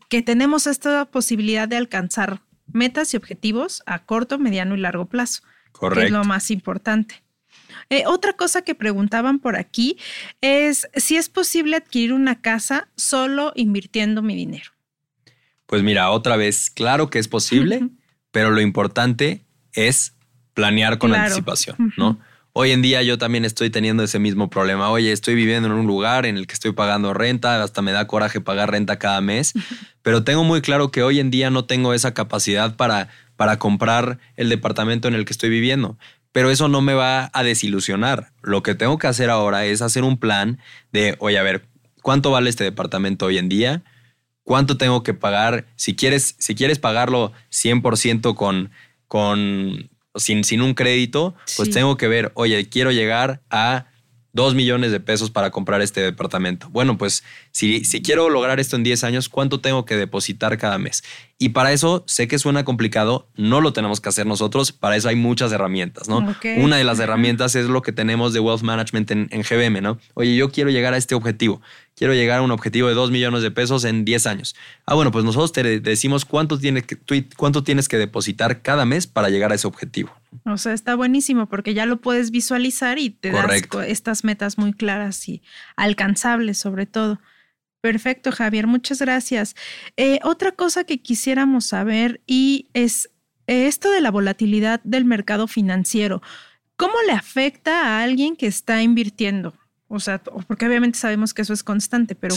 que 0.10 0.22
tenemos 0.22 0.68
esta 0.68 1.06
posibilidad 1.06 1.68
de 1.68 1.78
alcanzar 1.78 2.42
metas 2.72 3.14
y 3.14 3.18
objetivos 3.18 3.84
a 3.86 4.06
corto, 4.06 4.40
mediano 4.40 4.76
y 4.76 4.80
largo 4.80 5.06
plazo. 5.06 5.44
Correcto. 5.72 6.00
Que 6.00 6.06
es 6.08 6.12
lo 6.12 6.24
más 6.24 6.52
importante. 6.52 7.24
Eh, 7.90 8.04
otra 8.08 8.34
cosa 8.34 8.62
que 8.62 8.76
preguntaban 8.76 9.40
por 9.40 9.56
aquí 9.56 9.98
es 10.42 10.88
si 10.96 11.18
es 11.18 11.30
posible 11.30 11.76
adquirir 11.76 12.14
una 12.14 12.42
casa 12.42 12.88
solo 12.96 13.52
invirtiendo 13.56 14.22
mi 14.22 14.36
dinero. 14.36 14.72
Pues 15.66 15.84
mira, 15.84 16.10
otra 16.12 16.36
vez, 16.36 16.70
claro 16.70 17.10
que 17.10 17.20
es 17.20 17.28
posible, 17.28 17.90
pero 18.32 18.52
lo 18.52 18.62
importante 18.62 19.46
es 19.74 20.16
planear 20.54 21.00
con 21.00 21.14
anticipación, 21.14 21.94
¿no? 21.98 22.20
Hoy 22.58 22.72
en 22.72 22.82
día 22.82 23.04
yo 23.04 23.18
también 23.18 23.44
estoy 23.44 23.70
teniendo 23.70 24.02
ese 24.02 24.18
mismo 24.18 24.50
problema. 24.50 24.90
Oye, 24.90 25.12
estoy 25.12 25.36
viviendo 25.36 25.68
en 25.68 25.74
un 25.74 25.88
lugar 25.88 26.26
en 26.26 26.38
el 26.38 26.48
que 26.48 26.54
estoy 26.54 26.72
pagando 26.72 27.14
renta, 27.14 27.62
hasta 27.62 27.82
me 27.82 27.92
da 27.92 28.08
coraje 28.08 28.40
pagar 28.40 28.72
renta 28.72 28.98
cada 28.98 29.20
mes, 29.20 29.52
pero 30.02 30.24
tengo 30.24 30.46
muy 30.46 30.62
claro 30.62 30.90
que 30.90 31.04
hoy 31.04 31.20
en 31.20 31.32
día 31.32 31.50
no 31.50 31.66
tengo 31.66 31.94
esa 31.94 32.14
capacidad 32.14 32.78
para, 32.78 33.10
para 33.36 33.60
comprar 33.60 34.20
el 34.38 34.48
departamento 34.48 35.10
en 35.10 35.16
el 35.16 35.26
que 35.26 35.34
estoy 35.34 35.50
viviendo. 35.50 35.98
Pero 36.32 36.50
eso 36.50 36.70
no 36.70 36.80
me 36.80 36.94
va 36.94 37.30
a 37.34 37.44
desilusionar. 37.44 38.32
Lo 38.42 38.64
que 38.64 38.74
tengo 38.74 38.98
que 38.98 39.08
hacer 39.08 39.30
ahora 39.30 39.66
es 39.66 39.82
hacer 39.82 40.06
un 40.06 40.18
plan 40.18 40.58
de, 40.94 41.18
oye, 41.20 41.38
a 41.38 41.44
ver, 41.44 41.66
¿cuánto 42.04 42.32
vale 42.32 42.50
este 42.50 42.64
departamento 42.64 43.26
hoy 43.26 43.38
en 43.38 43.50
día? 43.50 43.84
¿Cuánto 44.44 44.78
tengo 44.78 45.04
que 45.04 45.14
pagar? 45.14 45.66
Si 45.76 45.98
quieres, 45.98 46.36
si 46.40 46.56
quieres 46.56 46.80
pagarlo 46.80 47.34
100% 47.52 48.34
con, 48.34 48.72
con, 49.10 49.90
sin, 50.16 50.44
sin 50.44 50.62
un 50.62 50.74
crédito, 50.74 51.36
pues 51.58 51.70
tengo 51.70 51.98
que 51.98 52.08
ver, 52.08 52.32
oye, 52.36 52.68
quiero 52.70 52.92
llegar 52.92 53.42
a 53.50 53.88
dos 54.36 54.54
millones 54.54 54.92
de 54.92 55.00
pesos 55.00 55.32
para 55.32 55.50
comprar 55.50 55.82
este 55.82 56.02
departamento. 56.02 56.68
Bueno, 56.70 56.98
pues 56.98 57.24
si, 57.52 57.86
si 57.86 58.02
quiero 58.02 58.30
lograr 58.30 58.60
esto 58.60 58.76
en 58.76 58.84
10 58.84 59.06
años, 59.06 59.30
¿cuánto 59.30 59.62
tengo 59.62 59.86
que 59.86 59.96
depositar 59.96 60.58
cada 60.58 60.78
mes? 60.78 61.04
Y 61.38 61.50
para 61.50 61.74
eso 61.74 62.06
sé 62.08 62.28
que 62.28 62.40
suena 62.40 62.64
complicado, 62.64 63.28
no 63.36 63.60
lo 63.60 63.74
tenemos 63.74 64.00
que 64.00 64.08
hacer 64.08 64.26
nosotros, 64.26 64.72
para 64.72 64.96
eso 64.96 65.10
hay 65.10 65.18
muchas 65.18 65.52
herramientas, 65.52 66.08
¿no? 66.08 66.36
Una 66.58 66.78
de 66.78 66.86
las 66.86 67.00
herramientas 67.00 67.56
es 67.56 67.66
lo 67.66 67.82
que 67.82 67.92
tenemos 67.92 68.32
de 68.32 68.40
Wealth 68.40 68.62
Management 68.62 69.12
en, 69.12 69.28
en 69.32 69.42
GBM, 69.42 69.82
¿no? 69.82 69.98
Oye, 70.14 70.36
yo 70.36 70.50
quiero 70.50 70.70
llegar 70.70 70.94
a 70.94 70.98
este 70.98 71.14
objetivo 71.14 71.62
quiero 71.96 72.14
llegar 72.14 72.40
a 72.40 72.42
un 72.42 72.52
objetivo 72.52 72.88
de 72.88 72.94
2 72.94 73.12
millones 73.12 73.42
de 73.42 73.52
pesos 73.52 73.86
en 73.86 74.06
10 74.06 74.28
años. 74.28 74.56
Ah, 74.86 74.94
bueno, 74.94 75.12
pues 75.12 75.26
nosotros 75.26 75.52
te 75.52 75.80
decimos 75.80 76.26
cuánto 76.26 76.60
tienes 76.60 76.84
que, 76.84 76.98
cuánto 77.36 77.64
tienes 77.64 77.88
que 77.88 77.98
depositar 77.98 78.62
cada 78.62 78.86
mes 78.86 79.08
para 79.08 79.30
llegar 79.30 79.52
a 79.52 79.56
ese 79.56 79.68
objetivo. 79.68 80.12
O 80.46 80.58
sea, 80.58 80.74
está 80.74 80.96
buenísimo 80.96 81.48
porque 81.48 81.74
ya 81.74 81.86
lo 81.86 81.98
puedes 81.98 82.32
visualizar 82.32 83.00
y 83.00 83.10
te 83.10 83.32
das 83.32 83.50
estas 83.88 84.24
metas 84.24 84.58
muy 84.58 84.74
claras 84.74 85.28
y 85.30 85.42
alcanzables 85.76 86.58
sobre 86.58 86.86
todo. 86.86 87.20
Perfecto, 87.86 88.32
Javier, 88.32 88.66
muchas 88.66 89.00
gracias. 89.00 89.56
Eh, 89.96 90.18
otra 90.24 90.52
cosa 90.54 90.86
que 90.86 91.04
quisiéramos 91.04 91.66
saber 91.68 92.20
y 92.26 92.66
es 92.74 93.12
esto 93.46 93.92
de 93.92 94.02
la 94.02 94.10
volatilidad 94.10 94.82
del 94.84 95.06
mercado 95.06 95.46
financiero. 95.46 96.24
¿Cómo 96.78 96.96
le 97.06 97.14
afecta 97.14 97.86
a 97.86 98.04
alguien 98.04 98.38
que 98.38 98.48
está 98.48 98.82
invirtiendo? 98.82 99.54
O 99.88 100.00
sea, 100.00 100.18
porque 100.18 100.66
obviamente 100.66 100.98
sabemos 100.98 101.36
que 101.36 101.44
eso 101.44 101.54
es 101.54 101.62
constante, 101.62 102.16
pero 102.16 102.36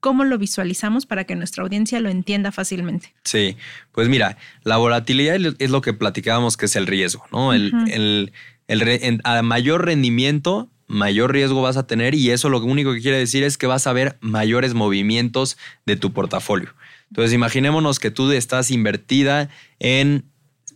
¿cómo 0.00 0.24
lo 0.24 0.38
visualizamos 0.38 1.06
para 1.06 1.22
que 1.22 1.36
nuestra 1.36 1.62
audiencia 1.62 2.00
lo 2.00 2.08
entienda 2.08 2.50
fácilmente? 2.50 3.14
Sí, 3.22 3.56
pues 3.92 4.08
mira, 4.08 4.38
la 4.64 4.76
volatilidad 4.76 5.36
es 5.60 5.70
lo 5.70 5.82
que 5.82 5.92
platicábamos 5.92 6.56
que 6.56 6.66
es 6.66 6.74
el 6.74 6.88
riesgo, 6.88 7.24
¿no? 7.30 7.52
El, 7.52 8.32
el, 8.66 9.20
a 9.22 9.42
mayor 9.42 9.84
rendimiento, 9.84 10.68
mayor 10.90 11.32
riesgo 11.32 11.62
vas 11.62 11.76
a 11.76 11.86
tener 11.86 12.14
y 12.14 12.30
eso 12.30 12.48
lo 12.48 12.58
único 12.58 12.92
que 12.92 13.00
quiere 13.00 13.16
decir 13.16 13.44
es 13.44 13.56
que 13.56 13.68
vas 13.68 13.86
a 13.86 13.92
ver 13.92 14.18
mayores 14.20 14.74
movimientos 14.74 15.56
de 15.86 15.94
tu 15.94 16.12
portafolio. 16.12 16.74
Entonces, 17.08 17.32
imaginémonos 17.32 18.00
que 18.00 18.10
tú 18.10 18.30
estás 18.32 18.72
invertida 18.72 19.48
en 19.78 20.24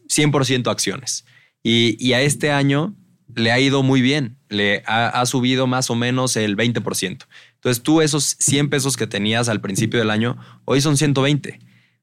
100% 0.09 0.71
acciones 0.71 1.25
y, 1.65 2.12
a 2.12 2.21
este 2.21 2.53
año 2.53 2.95
le 3.35 3.51
ha 3.51 3.59
ido 3.59 3.83
muy 3.83 4.03
bien, 4.03 4.37
le 4.49 4.85
ha, 4.87 5.27
subido 5.27 5.67
más 5.67 5.91
o 5.91 5.97
menos 5.97 6.37
el 6.37 6.57
20%. 6.57 7.27
Entonces, 7.55 7.83
tú 7.83 8.01
esos 8.01 8.37
100 8.39 8.71
pesos 8.71 8.97
que 8.97 9.09
tenías 9.09 9.49
al 9.49 9.61
principio 9.61 9.99
del 9.99 10.11
año, 10.11 10.39
hoy 10.65 10.81
son 10.81 10.97
120, 10.97 11.59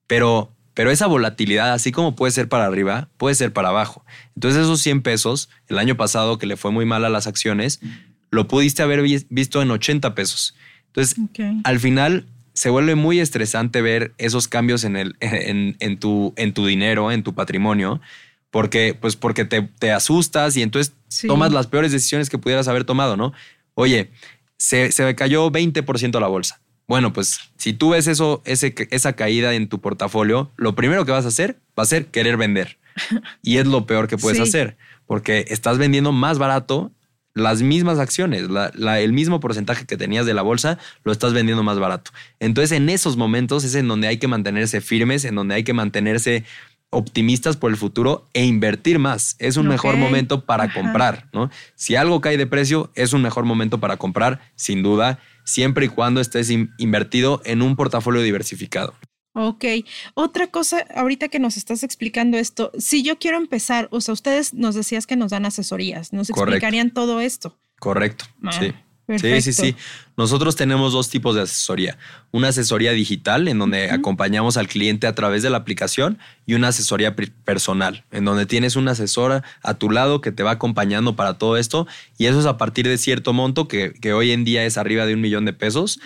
pero 0.07 0.53
pero 0.73 0.91
esa 0.91 1.07
volatilidad, 1.07 1.73
así 1.73 1.91
como 1.91 2.15
puede 2.15 2.31
ser 2.31 2.47
para 2.47 2.65
arriba, 2.65 3.09
puede 3.17 3.35
ser 3.35 3.51
para 3.53 3.69
abajo. 3.69 4.05
Entonces 4.35 4.61
esos 4.61 4.81
100 4.81 5.01
pesos, 5.01 5.49
el 5.67 5.77
año 5.77 5.97
pasado 5.97 6.37
que 6.37 6.45
le 6.45 6.57
fue 6.57 6.71
muy 6.71 6.85
mal 6.85 7.03
a 7.05 7.09
las 7.09 7.27
acciones, 7.27 7.81
lo 8.29 8.47
pudiste 8.47 8.81
haber 8.81 9.01
visto 9.01 9.61
en 9.61 9.71
80 9.71 10.15
pesos. 10.15 10.55
Entonces, 10.87 11.15
al 11.63 11.79
final 11.79 12.25
se 12.53 12.69
vuelve 12.69 12.95
muy 12.95 13.19
estresante 13.19 13.81
ver 13.81 14.13
esos 14.17 14.47
cambios 14.47 14.83
en, 14.83 14.95
el, 14.95 15.15
en, 15.21 15.97
tu, 15.97 16.33
en 16.37 16.53
tu 16.53 16.65
dinero, 16.65 17.11
en 17.11 17.23
tu 17.23 17.33
patrimonio, 17.33 18.01
porque, 18.49 18.97
pues 18.99 19.15
porque 19.15 19.45
te, 19.45 19.91
asustas 19.91 20.57
y 20.57 20.61
entonces 20.61 20.93
tomas 21.27 21.51
las 21.51 21.67
peores 21.67 21.91
decisiones 21.91 22.29
que 22.29 22.37
pudieras 22.37 22.67
haber 22.67 22.83
tomado, 22.83 23.15
¿no? 23.15 23.33
Oye, 23.75 24.11
se, 24.57 24.91
se 24.91 25.15
cayó 25.15 25.49
20% 25.51 26.19
la 26.19 26.27
bolsa. 26.27 26.59
Bueno, 26.91 27.13
pues 27.13 27.39
si 27.55 27.71
tú 27.71 27.91
ves 27.91 28.07
eso, 28.07 28.41
ese, 28.43 28.75
esa 28.89 29.13
caída 29.13 29.53
en 29.53 29.69
tu 29.69 29.79
portafolio, 29.79 30.51
lo 30.57 30.75
primero 30.75 31.05
que 31.05 31.13
vas 31.13 31.23
a 31.23 31.29
hacer 31.29 31.57
va 31.79 31.83
a 31.83 31.85
ser 31.85 32.07
querer 32.07 32.35
vender. 32.35 32.79
Y 33.41 33.59
es 33.59 33.65
lo 33.65 33.85
peor 33.85 34.09
que 34.09 34.17
puedes 34.17 34.41
hacer, 34.41 34.75
porque 35.05 35.45
estás 35.47 35.77
vendiendo 35.77 36.11
más 36.11 36.37
barato 36.37 36.91
las 37.33 37.61
mismas 37.61 37.97
acciones, 37.97 38.49
el 38.75 39.13
mismo 39.13 39.39
porcentaje 39.39 39.85
que 39.85 39.95
tenías 39.95 40.25
de 40.25 40.33
la 40.33 40.41
bolsa, 40.41 40.79
lo 41.05 41.13
estás 41.13 41.31
vendiendo 41.31 41.63
más 41.63 41.79
barato. 41.79 42.11
Entonces, 42.41 42.73
en 42.73 42.89
esos 42.89 43.15
momentos 43.15 43.63
es 43.63 43.75
en 43.75 43.87
donde 43.87 44.09
hay 44.09 44.17
que 44.17 44.27
mantenerse 44.27 44.81
firmes, 44.81 45.23
en 45.23 45.35
donde 45.35 45.55
hay 45.55 45.63
que 45.63 45.71
mantenerse 45.71 46.43
optimistas 46.89 47.55
por 47.55 47.71
el 47.71 47.77
futuro 47.77 48.27
e 48.33 48.43
invertir 48.43 48.99
más. 48.99 49.37
Es 49.39 49.55
un 49.55 49.69
mejor 49.69 49.95
momento 49.95 50.43
para 50.43 50.73
comprar, 50.73 51.29
¿no? 51.31 51.49
Si 51.75 51.95
algo 51.95 52.19
cae 52.19 52.35
de 52.35 52.47
precio, 52.47 52.91
es 52.95 53.13
un 53.13 53.21
mejor 53.21 53.45
momento 53.45 53.79
para 53.79 53.95
comprar, 53.95 54.41
sin 54.55 54.83
duda, 54.83 55.19
siempre 55.43 55.85
y 55.85 55.89
cuando 55.89 56.21
estés 56.21 56.49
invertido 56.49 57.41
en 57.45 57.61
un 57.61 57.75
portafolio 57.75 58.21
diversificado. 58.21 58.93
Ok. 59.33 59.65
Otra 60.13 60.47
cosa, 60.47 60.85
ahorita 60.93 61.29
que 61.29 61.39
nos 61.39 61.55
estás 61.57 61.83
explicando 61.83 62.37
esto, 62.37 62.71
si 62.77 63.01
yo 63.03 63.17
quiero 63.17 63.37
empezar, 63.37 63.87
o 63.91 64.01
sea, 64.01 64.13
ustedes 64.13 64.53
nos 64.53 64.75
decías 64.75 65.07
que 65.07 65.15
nos 65.15 65.31
dan 65.31 65.45
asesorías, 65.45 66.11
nos 66.11 66.29
explicarían 66.29 66.91
todo 66.91 67.21
esto. 67.21 67.57
Correcto. 67.79 68.25
Ah, 68.43 68.51
sí. 68.51 68.73
Sí, 69.19 69.41
sí, 69.41 69.53
sí. 69.53 69.75
Nosotros 70.17 70.55
tenemos 70.55 70.93
dos 70.93 71.09
tipos 71.09 71.35
de 71.35 71.41
asesoría. 71.41 71.97
Una 72.31 72.49
asesoría 72.49 72.91
digital, 72.91 73.47
en 73.47 73.59
donde 73.59 73.89
acompañamos 73.91 74.57
al 74.57 74.67
cliente 74.67 75.07
a 75.07 75.15
través 75.15 75.41
de 75.41 75.49
la 75.49 75.57
aplicación, 75.57 76.19
y 76.45 76.53
una 76.53 76.69
asesoría 76.69 77.15
personal, 77.15 78.03
en 78.11 78.25
donde 78.25 78.45
tienes 78.45 78.75
una 78.75 78.91
asesora 78.91 79.43
a 79.63 79.75
tu 79.75 79.89
lado 79.89 80.21
que 80.21 80.31
te 80.31 80.43
va 80.43 80.51
acompañando 80.51 81.15
para 81.15 81.37
todo 81.37 81.57
esto. 81.57 81.87
Y 82.17 82.25
eso 82.25 82.39
es 82.39 82.45
a 82.45 82.57
partir 82.57 82.87
de 82.87 82.97
cierto 82.97 83.33
monto, 83.33 83.67
que, 83.67 83.93
que 83.93 84.13
hoy 84.13 84.31
en 84.31 84.43
día 84.43 84.65
es 84.65 84.77
arriba 84.77 85.05
de 85.05 85.13
un 85.13 85.21
millón 85.21 85.45
de 85.45 85.53
pesos. 85.53 85.99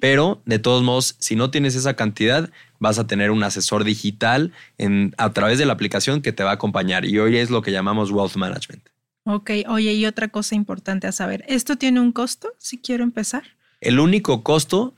Pero 0.00 0.40
de 0.46 0.58
todos 0.58 0.82
modos, 0.82 1.16
si 1.18 1.36
no 1.36 1.50
tienes 1.50 1.74
esa 1.74 1.94
cantidad, 1.94 2.50
vas 2.78 2.98
a 2.98 3.06
tener 3.06 3.30
un 3.30 3.42
asesor 3.42 3.84
digital 3.84 4.52
en, 4.78 5.14
a 5.18 5.32
través 5.32 5.58
de 5.58 5.66
la 5.66 5.72
aplicación 5.72 6.22
que 6.22 6.32
te 6.32 6.44
va 6.44 6.50
a 6.50 6.54
acompañar. 6.54 7.04
Y 7.04 7.18
hoy 7.18 7.36
es 7.36 7.50
lo 7.50 7.62
que 7.62 7.72
llamamos 7.72 8.10
Wealth 8.10 8.36
Management. 8.36 8.82
Ok, 9.30 9.50
oye, 9.68 9.92
y 9.92 10.06
otra 10.06 10.28
cosa 10.28 10.54
importante 10.54 11.06
a 11.06 11.12
saber, 11.12 11.44
¿esto 11.48 11.76
tiene 11.76 12.00
un 12.00 12.12
costo 12.12 12.48
si 12.56 12.78
quiero 12.78 13.04
empezar? 13.04 13.42
El 13.82 14.00
único 14.00 14.42
costo 14.42 14.94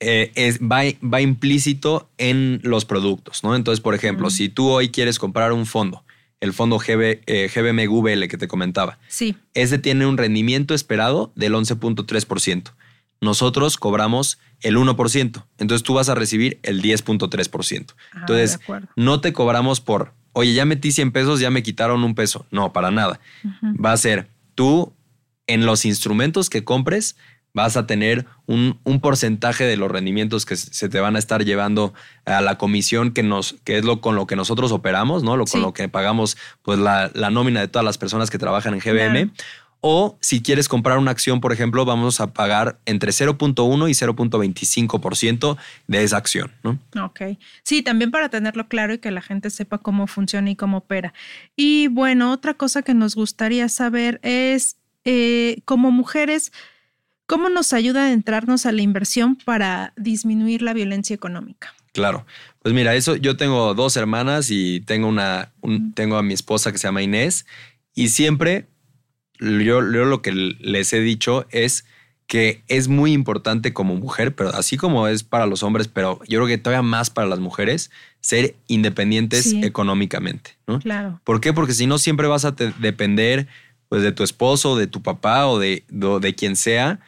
eh, 0.00 0.32
es, 0.34 0.58
va, 0.58 0.82
va, 1.00 1.20
implícito 1.20 2.10
en 2.18 2.58
los 2.64 2.84
productos, 2.84 3.44
¿no? 3.44 3.54
Entonces, 3.54 3.80
por 3.80 3.94
ejemplo, 3.94 4.28
si 4.30 4.48
tú 4.48 4.70
hoy 4.70 4.88
quieres 4.88 5.20
comprar 5.20 5.52
un 5.52 5.66
fondo, 5.66 6.04
el 6.40 6.52
fondo 6.52 6.78
GB, 6.78 7.20
eh, 7.26 7.48
GBMVL 7.54 8.26
que 8.26 8.36
te 8.36 8.48
comentaba, 8.48 8.98
sí. 9.06 9.36
ese 9.54 9.78
tiene 9.78 10.04
un 10.04 10.18
rendimiento 10.18 10.74
esperado 10.74 11.32
del 11.36 11.54
11.3%. 11.54 12.72
Nosotros 13.20 13.76
cobramos 13.76 14.40
el 14.62 14.76
1%, 14.76 15.44
entonces 15.58 15.84
tú 15.84 15.94
vas 15.94 16.08
a 16.08 16.16
recibir 16.16 16.58
el 16.64 16.82
10.3%. 16.82 17.94
Ah, 18.12 18.18
entonces, 18.18 18.58
no 18.96 19.20
te 19.20 19.32
cobramos 19.32 19.80
por 19.80 20.12
oye, 20.34 20.52
ya 20.52 20.66
metí 20.66 20.92
100 20.92 21.12
pesos, 21.12 21.40
ya 21.40 21.50
me 21.50 21.62
quitaron 21.62 22.04
un 22.04 22.14
peso. 22.14 22.44
No, 22.50 22.72
para 22.72 22.90
nada. 22.90 23.18
Va 23.82 23.92
a 23.92 23.96
ser 23.96 24.28
tú 24.54 24.92
en 25.46 25.64
los 25.64 25.84
instrumentos 25.84 26.50
que 26.50 26.64
compres, 26.64 27.16
vas 27.54 27.76
a 27.76 27.86
tener 27.86 28.26
un, 28.46 28.78
porcentaje 29.00 29.64
de 29.64 29.76
los 29.76 29.90
rendimientos 29.90 30.44
que 30.44 30.56
se 30.56 30.88
te 30.88 31.00
van 31.00 31.14
a 31.14 31.18
estar 31.20 31.44
llevando 31.44 31.94
a 32.24 32.40
la 32.40 32.58
comisión 32.58 33.12
que 33.12 33.22
nos, 33.22 33.54
que 33.64 33.78
es 33.78 33.84
lo 33.84 34.00
con 34.00 34.16
lo 34.16 34.26
que 34.26 34.34
nosotros 34.34 34.72
operamos, 34.72 35.22
¿no? 35.22 35.36
Lo 35.36 35.44
con 35.44 35.62
lo 35.62 35.72
que 35.72 35.88
pagamos, 35.88 36.36
pues 36.62 36.78
la, 36.78 37.10
nómina 37.30 37.60
de 37.60 37.68
todas 37.68 37.84
las 37.84 37.96
personas 37.96 38.28
que 38.30 38.38
trabajan 38.38 38.74
en 38.74 38.80
GBM. 38.80 39.30
O 39.86 40.16
si 40.22 40.40
quieres 40.40 40.66
comprar 40.66 40.96
una 40.96 41.10
acción, 41.10 41.42
por 41.42 41.52
ejemplo, 41.52 41.84
vamos 41.84 42.18
a 42.18 42.32
pagar 42.32 42.78
entre 42.86 43.10
0.1 43.12 43.90
y 43.90 43.92
0.25% 43.92 45.58
de 45.88 46.02
esa 46.02 46.16
acción. 46.16 46.50
¿no? 46.62 46.78
Ok. 47.04 47.36
Sí, 47.64 47.82
también 47.82 48.10
para 48.10 48.30
tenerlo 48.30 48.66
claro 48.66 48.94
y 48.94 48.98
que 48.98 49.10
la 49.10 49.20
gente 49.20 49.50
sepa 49.50 49.76
cómo 49.76 50.06
funciona 50.06 50.50
y 50.50 50.56
cómo 50.56 50.78
opera. 50.78 51.12
Y 51.54 51.88
bueno, 51.88 52.32
otra 52.32 52.54
cosa 52.54 52.80
que 52.80 52.94
nos 52.94 53.14
gustaría 53.14 53.68
saber 53.68 54.20
es, 54.22 54.78
eh, 55.04 55.60
como 55.66 55.90
mujeres, 55.90 56.50
¿cómo 57.26 57.50
nos 57.50 57.74
ayuda 57.74 58.06
a 58.06 58.12
entrarnos 58.12 58.64
a 58.64 58.72
la 58.72 58.80
inversión 58.80 59.36
para 59.36 59.92
disminuir 59.98 60.62
la 60.62 60.72
violencia 60.72 61.12
económica? 61.12 61.74
Claro. 61.92 62.24
Pues 62.62 62.74
mira, 62.74 62.94
eso 62.94 63.16
yo 63.16 63.36
tengo 63.36 63.74
dos 63.74 63.98
hermanas 63.98 64.50
y 64.50 64.80
tengo 64.80 65.08
una, 65.08 65.52
tengo 65.92 66.16
a 66.16 66.22
mi 66.22 66.32
esposa 66.32 66.72
que 66.72 66.78
se 66.78 66.88
llama 66.88 67.02
Inés 67.02 67.44
y 67.94 68.08
siempre 68.08 68.66
yo, 69.44 69.80
lo 69.80 70.22
que 70.22 70.32
les 70.32 70.92
he 70.92 71.00
dicho 71.00 71.46
es 71.50 71.84
que 72.26 72.62
es 72.68 72.88
muy 72.88 73.12
importante 73.12 73.72
como 73.72 73.96
mujer, 73.96 74.34
pero 74.34 74.50
así 74.50 74.76
como 74.76 75.06
es 75.08 75.22
para 75.22 75.46
los 75.46 75.62
hombres, 75.62 75.88
pero 75.88 76.20
yo 76.26 76.38
creo 76.38 76.46
que 76.46 76.58
todavía 76.58 76.82
más 76.82 77.10
para 77.10 77.28
las 77.28 77.38
mujeres, 77.38 77.90
ser 78.20 78.56
independientes 78.66 79.52
económicamente, 79.52 80.56
¿no? 80.66 80.78
Claro. 80.78 81.20
¿Por 81.24 81.40
qué? 81.40 81.52
Porque 81.52 81.74
si 81.74 81.86
no 81.86 81.98
siempre 81.98 82.26
vas 82.26 82.46
a 82.46 82.52
depender 82.52 83.46
pues 83.88 84.02
de 84.02 84.12
tu 84.12 84.22
esposo, 84.24 84.76
de 84.76 84.86
tu 84.86 85.02
papá 85.02 85.46
o 85.46 85.58
de, 85.58 85.84
de 85.88 86.34
quien 86.34 86.56
sea 86.56 87.00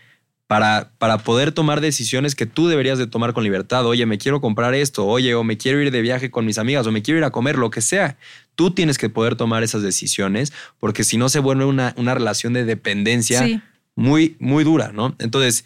para, 0.46 0.92
para 0.98 1.18
poder 1.18 1.52
tomar 1.52 1.80
decisiones 1.80 2.34
que 2.34 2.46
tú 2.46 2.68
deberías 2.68 2.98
de 2.98 3.06
tomar 3.06 3.32
con 3.32 3.42
libertad. 3.42 3.86
Oye, 3.86 4.06
me 4.06 4.18
quiero 4.18 4.40
comprar 4.40 4.74
esto, 4.74 5.06
oye, 5.06 5.34
o 5.34 5.42
me 5.42 5.56
quiero 5.56 5.80
ir 5.80 5.90
de 5.90 6.00
viaje 6.02 6.30
con 6.30 6.44
mis 6.44 6.58
amigas, 6.58 6.86
o 6.86 6.92
me 6.92 7.02
quiero 7.02 7.18
ir 7.18 7.24
a 7.24 7.30
comer, 7.30 7.56
lo 7.56 7.70
que 7.70 7.80
sea. 7.80 8.16
Tú 8.56 8.72
tienes 8.72 8.98
que 8.98 9.08
poder 9.08 9.36
tomar 9.36 9.62
esas 9.62 9.82
decisiones, 9.82 10.52
porque 10.80 11.04
si 11.04 11.16
no 11.16 11.28
se 11.28 11.38
vuelve 11.38 11.64
una, 11.64 11.94
una 11.96 12.14
relación 12.14 12.52
de 12.52 12.64
dependencia 12.64 13.62
muy, 13.94 14.36
muy 14.40 14.64
dura, 14.64 14.90
¿no? 14.92 15.14
Entonces, 15.20 15.64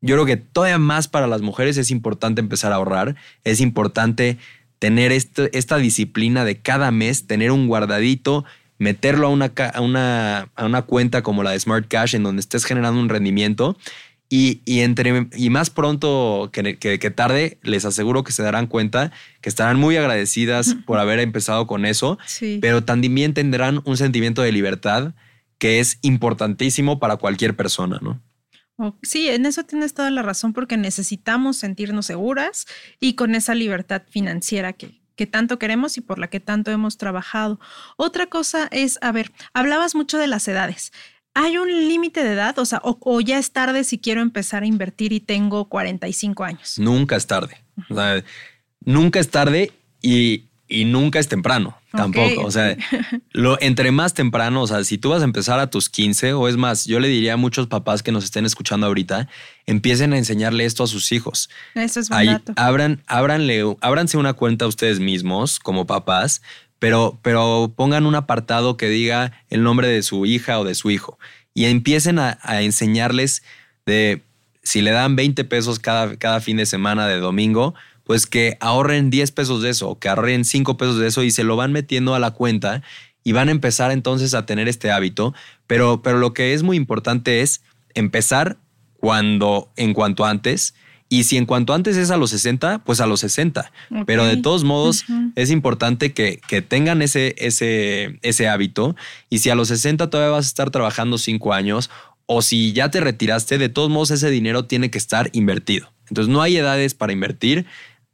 yo 0.00 0.14
creo 0.14 0.24
que 0.24 0.38
todavía 0.38 0.78
más 0.78 1.08
para 1.08 1.26
las 1.26 1.42
mujeres 1.42 1.76
es 1.76 1.90
importante 1.90 2.40
empezar 2.40 2.72
a 2.72 2.76
ahorrar, 2.76 3.16
es 3.44 3.60
importante 3.60 4.38
tener 4.78 5.12
este, 5.12 5.56
esta 5.56 5.76
disciplina 5.76 6.46
de 6.46 6.56
cada 6.56 6.90
mes, 6.90 7.26
tener 7.26 7.50
un 7.50 7.68
guardadito 7.68 8.46
meterlo 8.80 9.26
a 9.26 9.30
una, 9.30 9.52
a 9.74 9.80
una, 9.82 10.48
a 10.56 10.64
una 10.64 10.82
cuenta 10.82 11.22
como 11.22 11.42
la 11.42 11.50
de 11.50 11.60
Smart 11.60 11.86
Cash 11.86 12.16
en 12.16 12.22
donde 12.22 12.40
estés 12.40 12.64
generando 12.64 12.98
un 12.98 13.10
rendimiento. 13.10 13.76
Y, 14.32 14.62
y, 14.64 14.80
entre, 14.80 15.26
y 15.34 15.50
más 15.50 15.70
pronto 15.70 16.50
que, 16.52 16.78
que, 16.78 17.10
tarde, 17.10 17.58
les 17.62 17.84
aseguro 17.84 18.22
que 18.22 18.30
se 18.30 18.44
darán 18.44 18.68
cuenta 18.68 19.10
que 19.40 19.48
estarán 19.48 19.76
muy 19.76 19.96
agradecidas 19.96 20.76
por 20.86 21.00
haber 21.00 21.18
empezado 21.18 21.66
con 21.66 21.84
eso, 21.84 22.16
pero 22.60 22.84
también 22.84 23.34
tendrán 23.34 23.82
un 23.84 23.96
sentimiento 23.96 24.42
de 24.42 24.52
libertad 24.52 25.14
que 25.58 25.80
es 25.80 25.98
importantísimo 26.02 27.00
para 27.00 27.16
cualquier 27.16 27.56
persona, 27.56 27.98
¿no? 28.00 28.22
Sí, 29.02 29.28
en 29.28 29.44
eso 29.44 29.64
tienes 29.64 29.92
toda 29.92 30.10
la 30.10 30.22
razón 30.22 30.52
porque 30.52 30.76
necesitamos 30.76 31.58
sentirnos 31.58 32.06
seguras 32.06 32.66
y 32.98 33.14
con 33.14 33.34
esa 33.34 33.54
libertad 33.54 34.02
financiera 34.08 34.72
que, 34.72 35.02
que 35.16 35.26
tanto 35.26 35.58
queremos 35.58 35.98
y 35.98 36.00
por 36.00 36.18
la 36.18 36.28
que 36.28 36.40
tanto 36.40 36.70
hemos 36.70 36.96
trabajado. 36.96 37.60
Otra 37.98 38.26
cosa 38.26 38.68
es, 38.70 38.98
a 39.02 39.12
ver, 39.12 39.32
hablabas 39.52 39.94
mucho 39.94 40.16
de 40.16 40.28
las 40.28 40.48
edades. 40.48 40.92
¿Hay 41.34 41.56
un 41.58 41.68
límite 41.68 42.24
de 42.24 42.32
edad? 42.32 42.58
O 42.58 42.64
sea, 42.64 42.80
o, 42.82 43.20
ya 43.20 43.38
es 43.38 43.52
tarde 43.52 43.84
si 43.84 43.98
quiero 43.98 44.20
empezar 44.20 44.62
a 44.62 44.66
invertir 44.66 45.12
y 45.12 45.20
tengo 45.20 45.68
45 45.68 46.44
años. 46.44 46.78
Nunca 46.78 47.16
es 47.16 47.26
tarde. 47.26 47.56
nunca 48.84 49.20
es 49.20 49.30
tarde 49.30 49.72
y, 50.02 50.46
y 50.66 50.84
nunca 50.86 51.18
es 51.18 51.28
temprano, 51.28 51.76
tampoco. 51.92 52.44
O 52.44 52.50
sea, 52.50 52.76
lo, 53.32 53.60
entre 53.60 53.92
más 53.92 54.14
temprano, 54.14 54.62
o 54.62 54.66
sea, 54.66 54.82
si 54.84 54.98
tú 54.98 55.10
vas 55.10 55.22
a 55.22 55.24
empezar 55.24 55.60
a 55.60 55.70
tus 55.70 55.88
15, 55.88 56.32
o 56.32 56.48
es 56.48 56.56
más, 56.56 56.84
yo 56.84 56.98
le 56.98 57.08
diría 57.08 57.34
a 57.34 57.36
muchos 57.36 57.68
papás 57.68 58.02
que 58.02 58.12
nos 58.12 58.24
estén 58.24 58.44
escuchando 58.44 58.86
ahorita, 58.86 59.28
empiecen 59.66 60.12
a 60.12 60.18
enseñarle 60.18 60.64
esto 60.64 60.82
a 60.82 60.86
sus 60.88 61.12
hijos. 61.12 61.48
Eso 61.74 62.00
es 62.00 62.08
barato. 62.08 62.52
Abran, 62.56 63.02
ábranle, 63.06 63.76
ábranse 63.80 64.16
una 64.16 64.32
cuenta 64.32 64.64
a 64.64 64.68
ustedes 64.68 64.98
mismos 64.98 65.60
como 65.60 65.86
papás, 65.86 66.42
pero, 66.80 67.20
pero 67.22 67.72
pongan 67.76 68.06
un 68.06 68.16
apartado 68.16 68.76
que 68.76 68.88
diga 68.88 69.32
el 69.48 69.62
nombre 69.62 69.86
de 69.86 70.02
su 70.02 70.26
hija 70.26 70.58
o 70.58 70.64
de 70.64 70.74
su 70.74 70.90
hijo 70.90 71.18
y 71.54 71.66
empiecen 71.66 72.18
a, 72.18 72.38
enseñarles 72.60 73.44
de 73.86 74.22
si 74.62 74.82
le 74.82 74.90
dan 74.90 75.14
20 75.14 75.44
pesos 75.44 75.78
cada, 75.78 76.16
cada 76.16 76.40
fin 76.40 76.56
de 76.56 76.66
semana 76.66 77.06
de 77.06 77.18
domingo, 77.18 77.74
pues 78.04 78.26
que 78.26 78.56
ahorren 78.60 79.10
10 79.10 79.30
pesos 79.32 79.62
de 79.62 79.70
eso, 79.70 79.98
que 79.98 80.08
ahorren 80.08 80.44
5 80.44 80.76
pesos 80.76 80.98
de 80.98 81.06
eso 81.06 81.22
y 81.22 81.30
se 81.30 81.44
lo 81.44 81.54
van 81.56 81.72
metiendo 81.72 82.14
a 82.14 82.18
la 82.18 82.32
cuenta 82.32 82.82
y 83.22 83.32
van 83.32 83.48
a 83.48 83.52
empezar 83.52 83.90
entonces 83.90 84.34
a 84.34 84.46
tener 84.46 84.68
este 84.68 84.90
hábito. 84.90 85.34
Pero, 85.66 86.02
pero 86.02 86.18
lo 86.18 86.32
que 86.32 86.54
es 86.54 86.62
muy 86.62 86.76
importante 86.76 87.42
es 87.42 87.62
empezar 87.94 88.56
cuando, 88.94 89.70
en 89.76 89.92
cuanto 89.92 90.24
antes. 90.24 90.74
Y 91.10 91.24
si 91.24 91.36
en 91.36 91.44
cuanto 91.44 91.74
antes 91.74 91.96
es 91.96 92.10
a 92.10 92.16
los 92.16 92.30
60, 92.30 92.82
pues 92.84 93.00
a 93.00 93.06
los 93.06 93.20
60. 93.20 93.72
Pero 94.06 94.24
de 94.24 94.36
todos 94.36 94.64
modos, 94.64 95.04
es 95.34 95.50
importante 95.50 96.12
que, 96.12 96.40
que, 96.46 96.62
tengan 96.62 97.02
ese, 97.02 97.34
ese, 97.36 98.18
ese 98.22 98.48
hábito. 98.48 98.96
Y 99.28 99.40
si 99.40 99.50
a 99.50 99.56
los 99.56 99.68
60 99.68 100.08
todavía 100.08 100.30
vas 100.30 100.46
a 100.46 100.48
estar 100.48 100.70
trabajando 100.70 101.18
5 101.18 101.52
años, 101.52 101.90
o 102.26 102.42
si 102.42 102.72
ya 102.72 102.92
te 102.92 103.00
retiraste, 103.00 103.58
de 103.58 103.68
todos 103.68 103.90
modos 103.90 104.12
ese 104.12 104.30
dinero 104.30 104.66
tiene 104.66 104.88
que 104.90 104.98
estar 104.98 105.30
invertido. 105.32 105.92
Entonces 106.08 106.32
no 106.32 106.42
hay 106.42 106.56
edades 106.56 106.94
para 106.94 107.12
invertir 107.12 107.66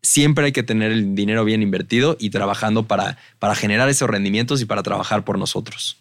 siempre 0.07 0.47
hay 0.47 0.53
que 0.53 0.63
tener 0.63 0.93
el 0.93 1.15
dinero 1.15 1.45
bien 1.45 1.63
invertido 1.63 2.17
y 2.19 2.31
trabajando 2.31 2.85
para, 2.85 3.19
para 3.39 3.55
generar 3.55 3.89
esos 3.89 4.09
rendimientos 4.09 4.63
y 4.63 4.65
para 4.65 4.83
trabajar 4.83 5.25
por 5.25 5.39
nosotros. 5.39 5.99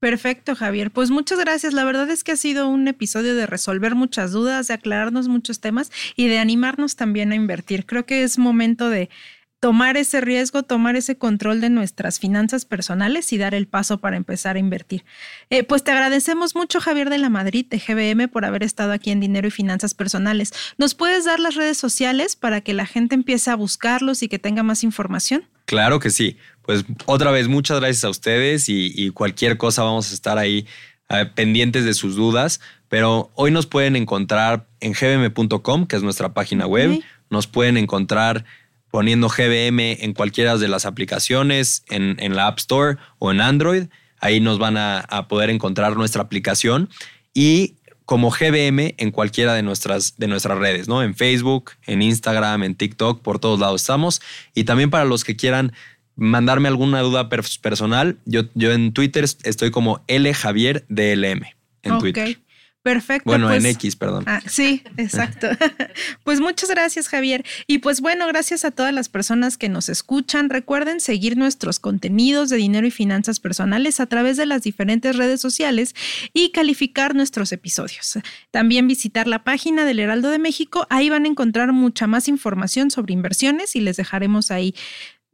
Perfecto, 0.00 0.56
Javier. 0.56 0.90
Pues 0.90 1.10
muchas 1.10 1.38
gracias. 1.38 1.74
La 1.74 1.84
verdad 1.84 2.08
es 2.08 2.24
que 2.24 2.32
ha 2.32 2.36
sido 2.36 2.68
un 2.68 2.88
episodio 2.88 3.34
de 3.34 3.46
resolver 3.46 3.94
muchas 3.94 4.32
dudas, 4.32 4.66
de 4.66 4.74
aclararnos 4.74 5.28
muchos 5.28 5.60
temas 5.60 5.92
y 6.16 6.28
de 6.28 6.38
animarnos 6.38 6.96
también 6.96 7.32
a 7.32 7.34
invertir. 7.34 7.84
Creo 7.84 8.06
que 8.06 8.22
es 8.22 8.38
momento 8.38 8.88
de 8.88 9.10
tomar 9.60 9.98
ese 9.98 10.22
riesgo, 10.22 10.62
tomar 10.62 10.96
ese 10.96 11.18
control 11.18 11.60
de 11.60 11.68
nuestras 11.68 12.18
finanzas 12.18 12.64
personales 12.64 13.30
y 13.34 13.36
dar 13.36 13.54
el 13.54 13.68
paso 13.68 14.00
para 14.00 14.16
empezar 14.16 14.56
a 14.56 14.58
invertir. 14.58 15.04
Eh, 15.50 15.64
pues 15.64 15.84
te 15.84 15.90
agradecemos 15.90 16.54
mucho, 16.54 16.80
Javier 16.80 17.10
de 17.10 17.18
la 17.18 17.28
Madrid, 17.28 17.66
de 17.66 17.78
GBM, 17.78 18.28
por 18.28 18.46
haber 18.46 18.62
estado 18.62 18.92
aquí 18.92 19.10
en 19.10 19.20
Dinero 19.20 19.48
y 19.48 19.50
Finanzas 19.50 19.92
Personales. 19.92 20.54
¿Nos 20.78 20.94
puedes 20.94 21.26
dar 21.26 21.40
las 21.40 21.56
redes 21.56 21.76
sociales 21.76 22.36
para 22.36 22.62
que 22.62 22.72
la 22.72 22.86
gente 22.86 23.14
empiece 23.14 23.50
a 23.50 23.54
buscarlos 23.54 24.22
y 24.22 24.28
que 24.28 24.38
tenga 24.38 24.62
más 24.62 24.82
información? 24.82 25.44
Claro 25.64 25.98
que 25.98 26.10
sí. 26.10 26.36
Pues 26.62 26.84
otra 27.06 27.30
vez, 27.30 27.48
muchas 27.48 27.80
gracias 27.80 28.04
a 28.04 28.10
ustedes 28.10 28.68
y, 28.68 29.10
cualquier 29.10 29.56
cosa 29.56 29.82
vamos 29.82 30.10
a 30.10 30.14
estar 30.14 30.38
ahí 30.38 30.66
eh, 31.08 31.26
pendientes 31.34 31.84
de 31.84 31.94
sus 31.94 32.16
dudas. 32.16 32.60
Pero 32.88 33.30
hoy 33.34 33.50
nos 33.50 33.66
pueden 33.66 33.96
encontrar 33.96 34.66
en 34.80 34.92
gbm.com, 34.92 35.86
que 35.86 35.96
es 35.96 36.02
nuestra 36.02 36.34
página 36.34 36.66
web. 36.66 37.00
Nos 37.28 37.46
pueden 37.46 37.76
encontrar 37.76 38.44
poniendo 38.90 39.28
GBM 39.28 39.98
en 40.00 40.12
cualquiera 40.12 40.56
de 40.56 40.68
las 40.68 40.84
aplicaciones, 40.84 41.84
en, 41.88 42.34
la 42.34 42.48
App 42.48 42.58
Store 42.58 42.98
o 43.18 43.30
en 43.30 43.40
Android. 43.40 43.84
Ahí 44.20 44.40
nos 44.40 44.58
van 44.58 44.76
a, 44.76 45.26
poder 45.28 45.50
encontrar 45.50 45.96
nuestra 45.96 46.22
aplicación 46.22 46.90
y 47.32 47.76
como 48.10 48.32
GBM 48.32 48.96
en 48.98 49.12
cualquiera 49.12 49.54
de 49.54 49.62
nuestras, 49.62 50.16
de 50.16 50.26
nuestras 50.26 50.58
redes, 50.58 50.88
¿no? 50.88 51.00
En 51.00 51.14
Facebook, 51.14 51.70
en 51.86 52.02
Instagram, 52.02 52.64
en 52.64 52.74
TikTok, 52.74 53.22
por 53.22 53.38
todos 53.38 53.60
lados 53.60 53.82
estamos. 53.82 54.20
Y 54.52 54.64
también 54.64 54.90
para 54.90 55.04
los 55.04 55.22
que 55.22 55.36
quieran 55.36 55.72
mandarme 56.16 56.66
alguna 56.66 57.02
duda 57.02 57.28
personal, 57.28 58.18
yo, 58.24 58.46
yo 58.54 58.72
en 58.72 58.92
Twitter 58.92 59.24
estoy 59.44 59.70
como 59.70 60.02
L 60.08 60.34
Javier 60.34 60.84
DLM 60.88 61.42
en 61.84 61.98
Twitter. 62.00 62.40
Perfecto. 62.82 63.28
Bueno, 63.28 63.52
en 63.52 63.62
pues, 63.62 63.74
X, 63.74 63.96
perdón. 63.96 64.24
Ah, 64.26 64.40
sí, 64.46 64.82
exacto. 64.96 65.48
pues 66.24 66.40
muchas 66.40 66.70
gracias, 66.70 67.08
Javier. 67.08 67.44
Y 67.66 67.78
pues 67.78 68.00
bueno, 68.00 68.26
gracias 68.26 68.64
a 68.64 68.70
todas 68.70 68.94
las 68.94 69.10
personas 69.10 69.58
que 69.58 69.68
nos 69.68 69.90
escuchan. 69.90 70.48
Recuerden 70.48 71.00
seguir 71.00 71.36
nuestros 71.36 71.78
contenidos 71.78 72.48
de 72.48 72.56
dinero 72.56 72.86
y 72.86 72.90
finanzas 72.90 73.38
personales 73.38 74.00
a 74.00 74.06
través 74.06 74.38
de 74.38 74.46
las 74.46 74.62
diferentes 74.62 75.16
redes 75.16 75.42
sociales 75.42 75.94
y 76.32 76.52
calificar 76.52 77.14
nuestros 77.14 77.52
episodios. 77.52 78.18
También 78.50 78.88
visitar 78.88 79.26
la 79.26 79.44
página 79.44 79.84
del 79.84 80.00
Heraldo 80.00 80.30
de 80.30 80.38
México. 80.38 80.86
Ahí 80.88 81.10
van 81.10 81.26
a 81.26 81.28
encontrar 81.28 81.72
mucha 81.72 82.06
más 82.06 82.28
información 82.28 82.90
sobre 82.90 83.12
inversiones 83.12 83.76
y 83.76 83.80
les 83.80 83.98
dejaremos 83.98 84.50
ahí 84.50 84.74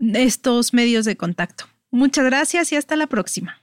estos 0.01 0.75
medios 0.75 1.05
de 1.05 1.17
contacto. 1.17 1.69
Muchas 1.93 2.25
gracias 2.25 2.73
y 2.73 2.77
hasta 2.77 2.97
la 2.97 3.07
próxima. 3.07 3.63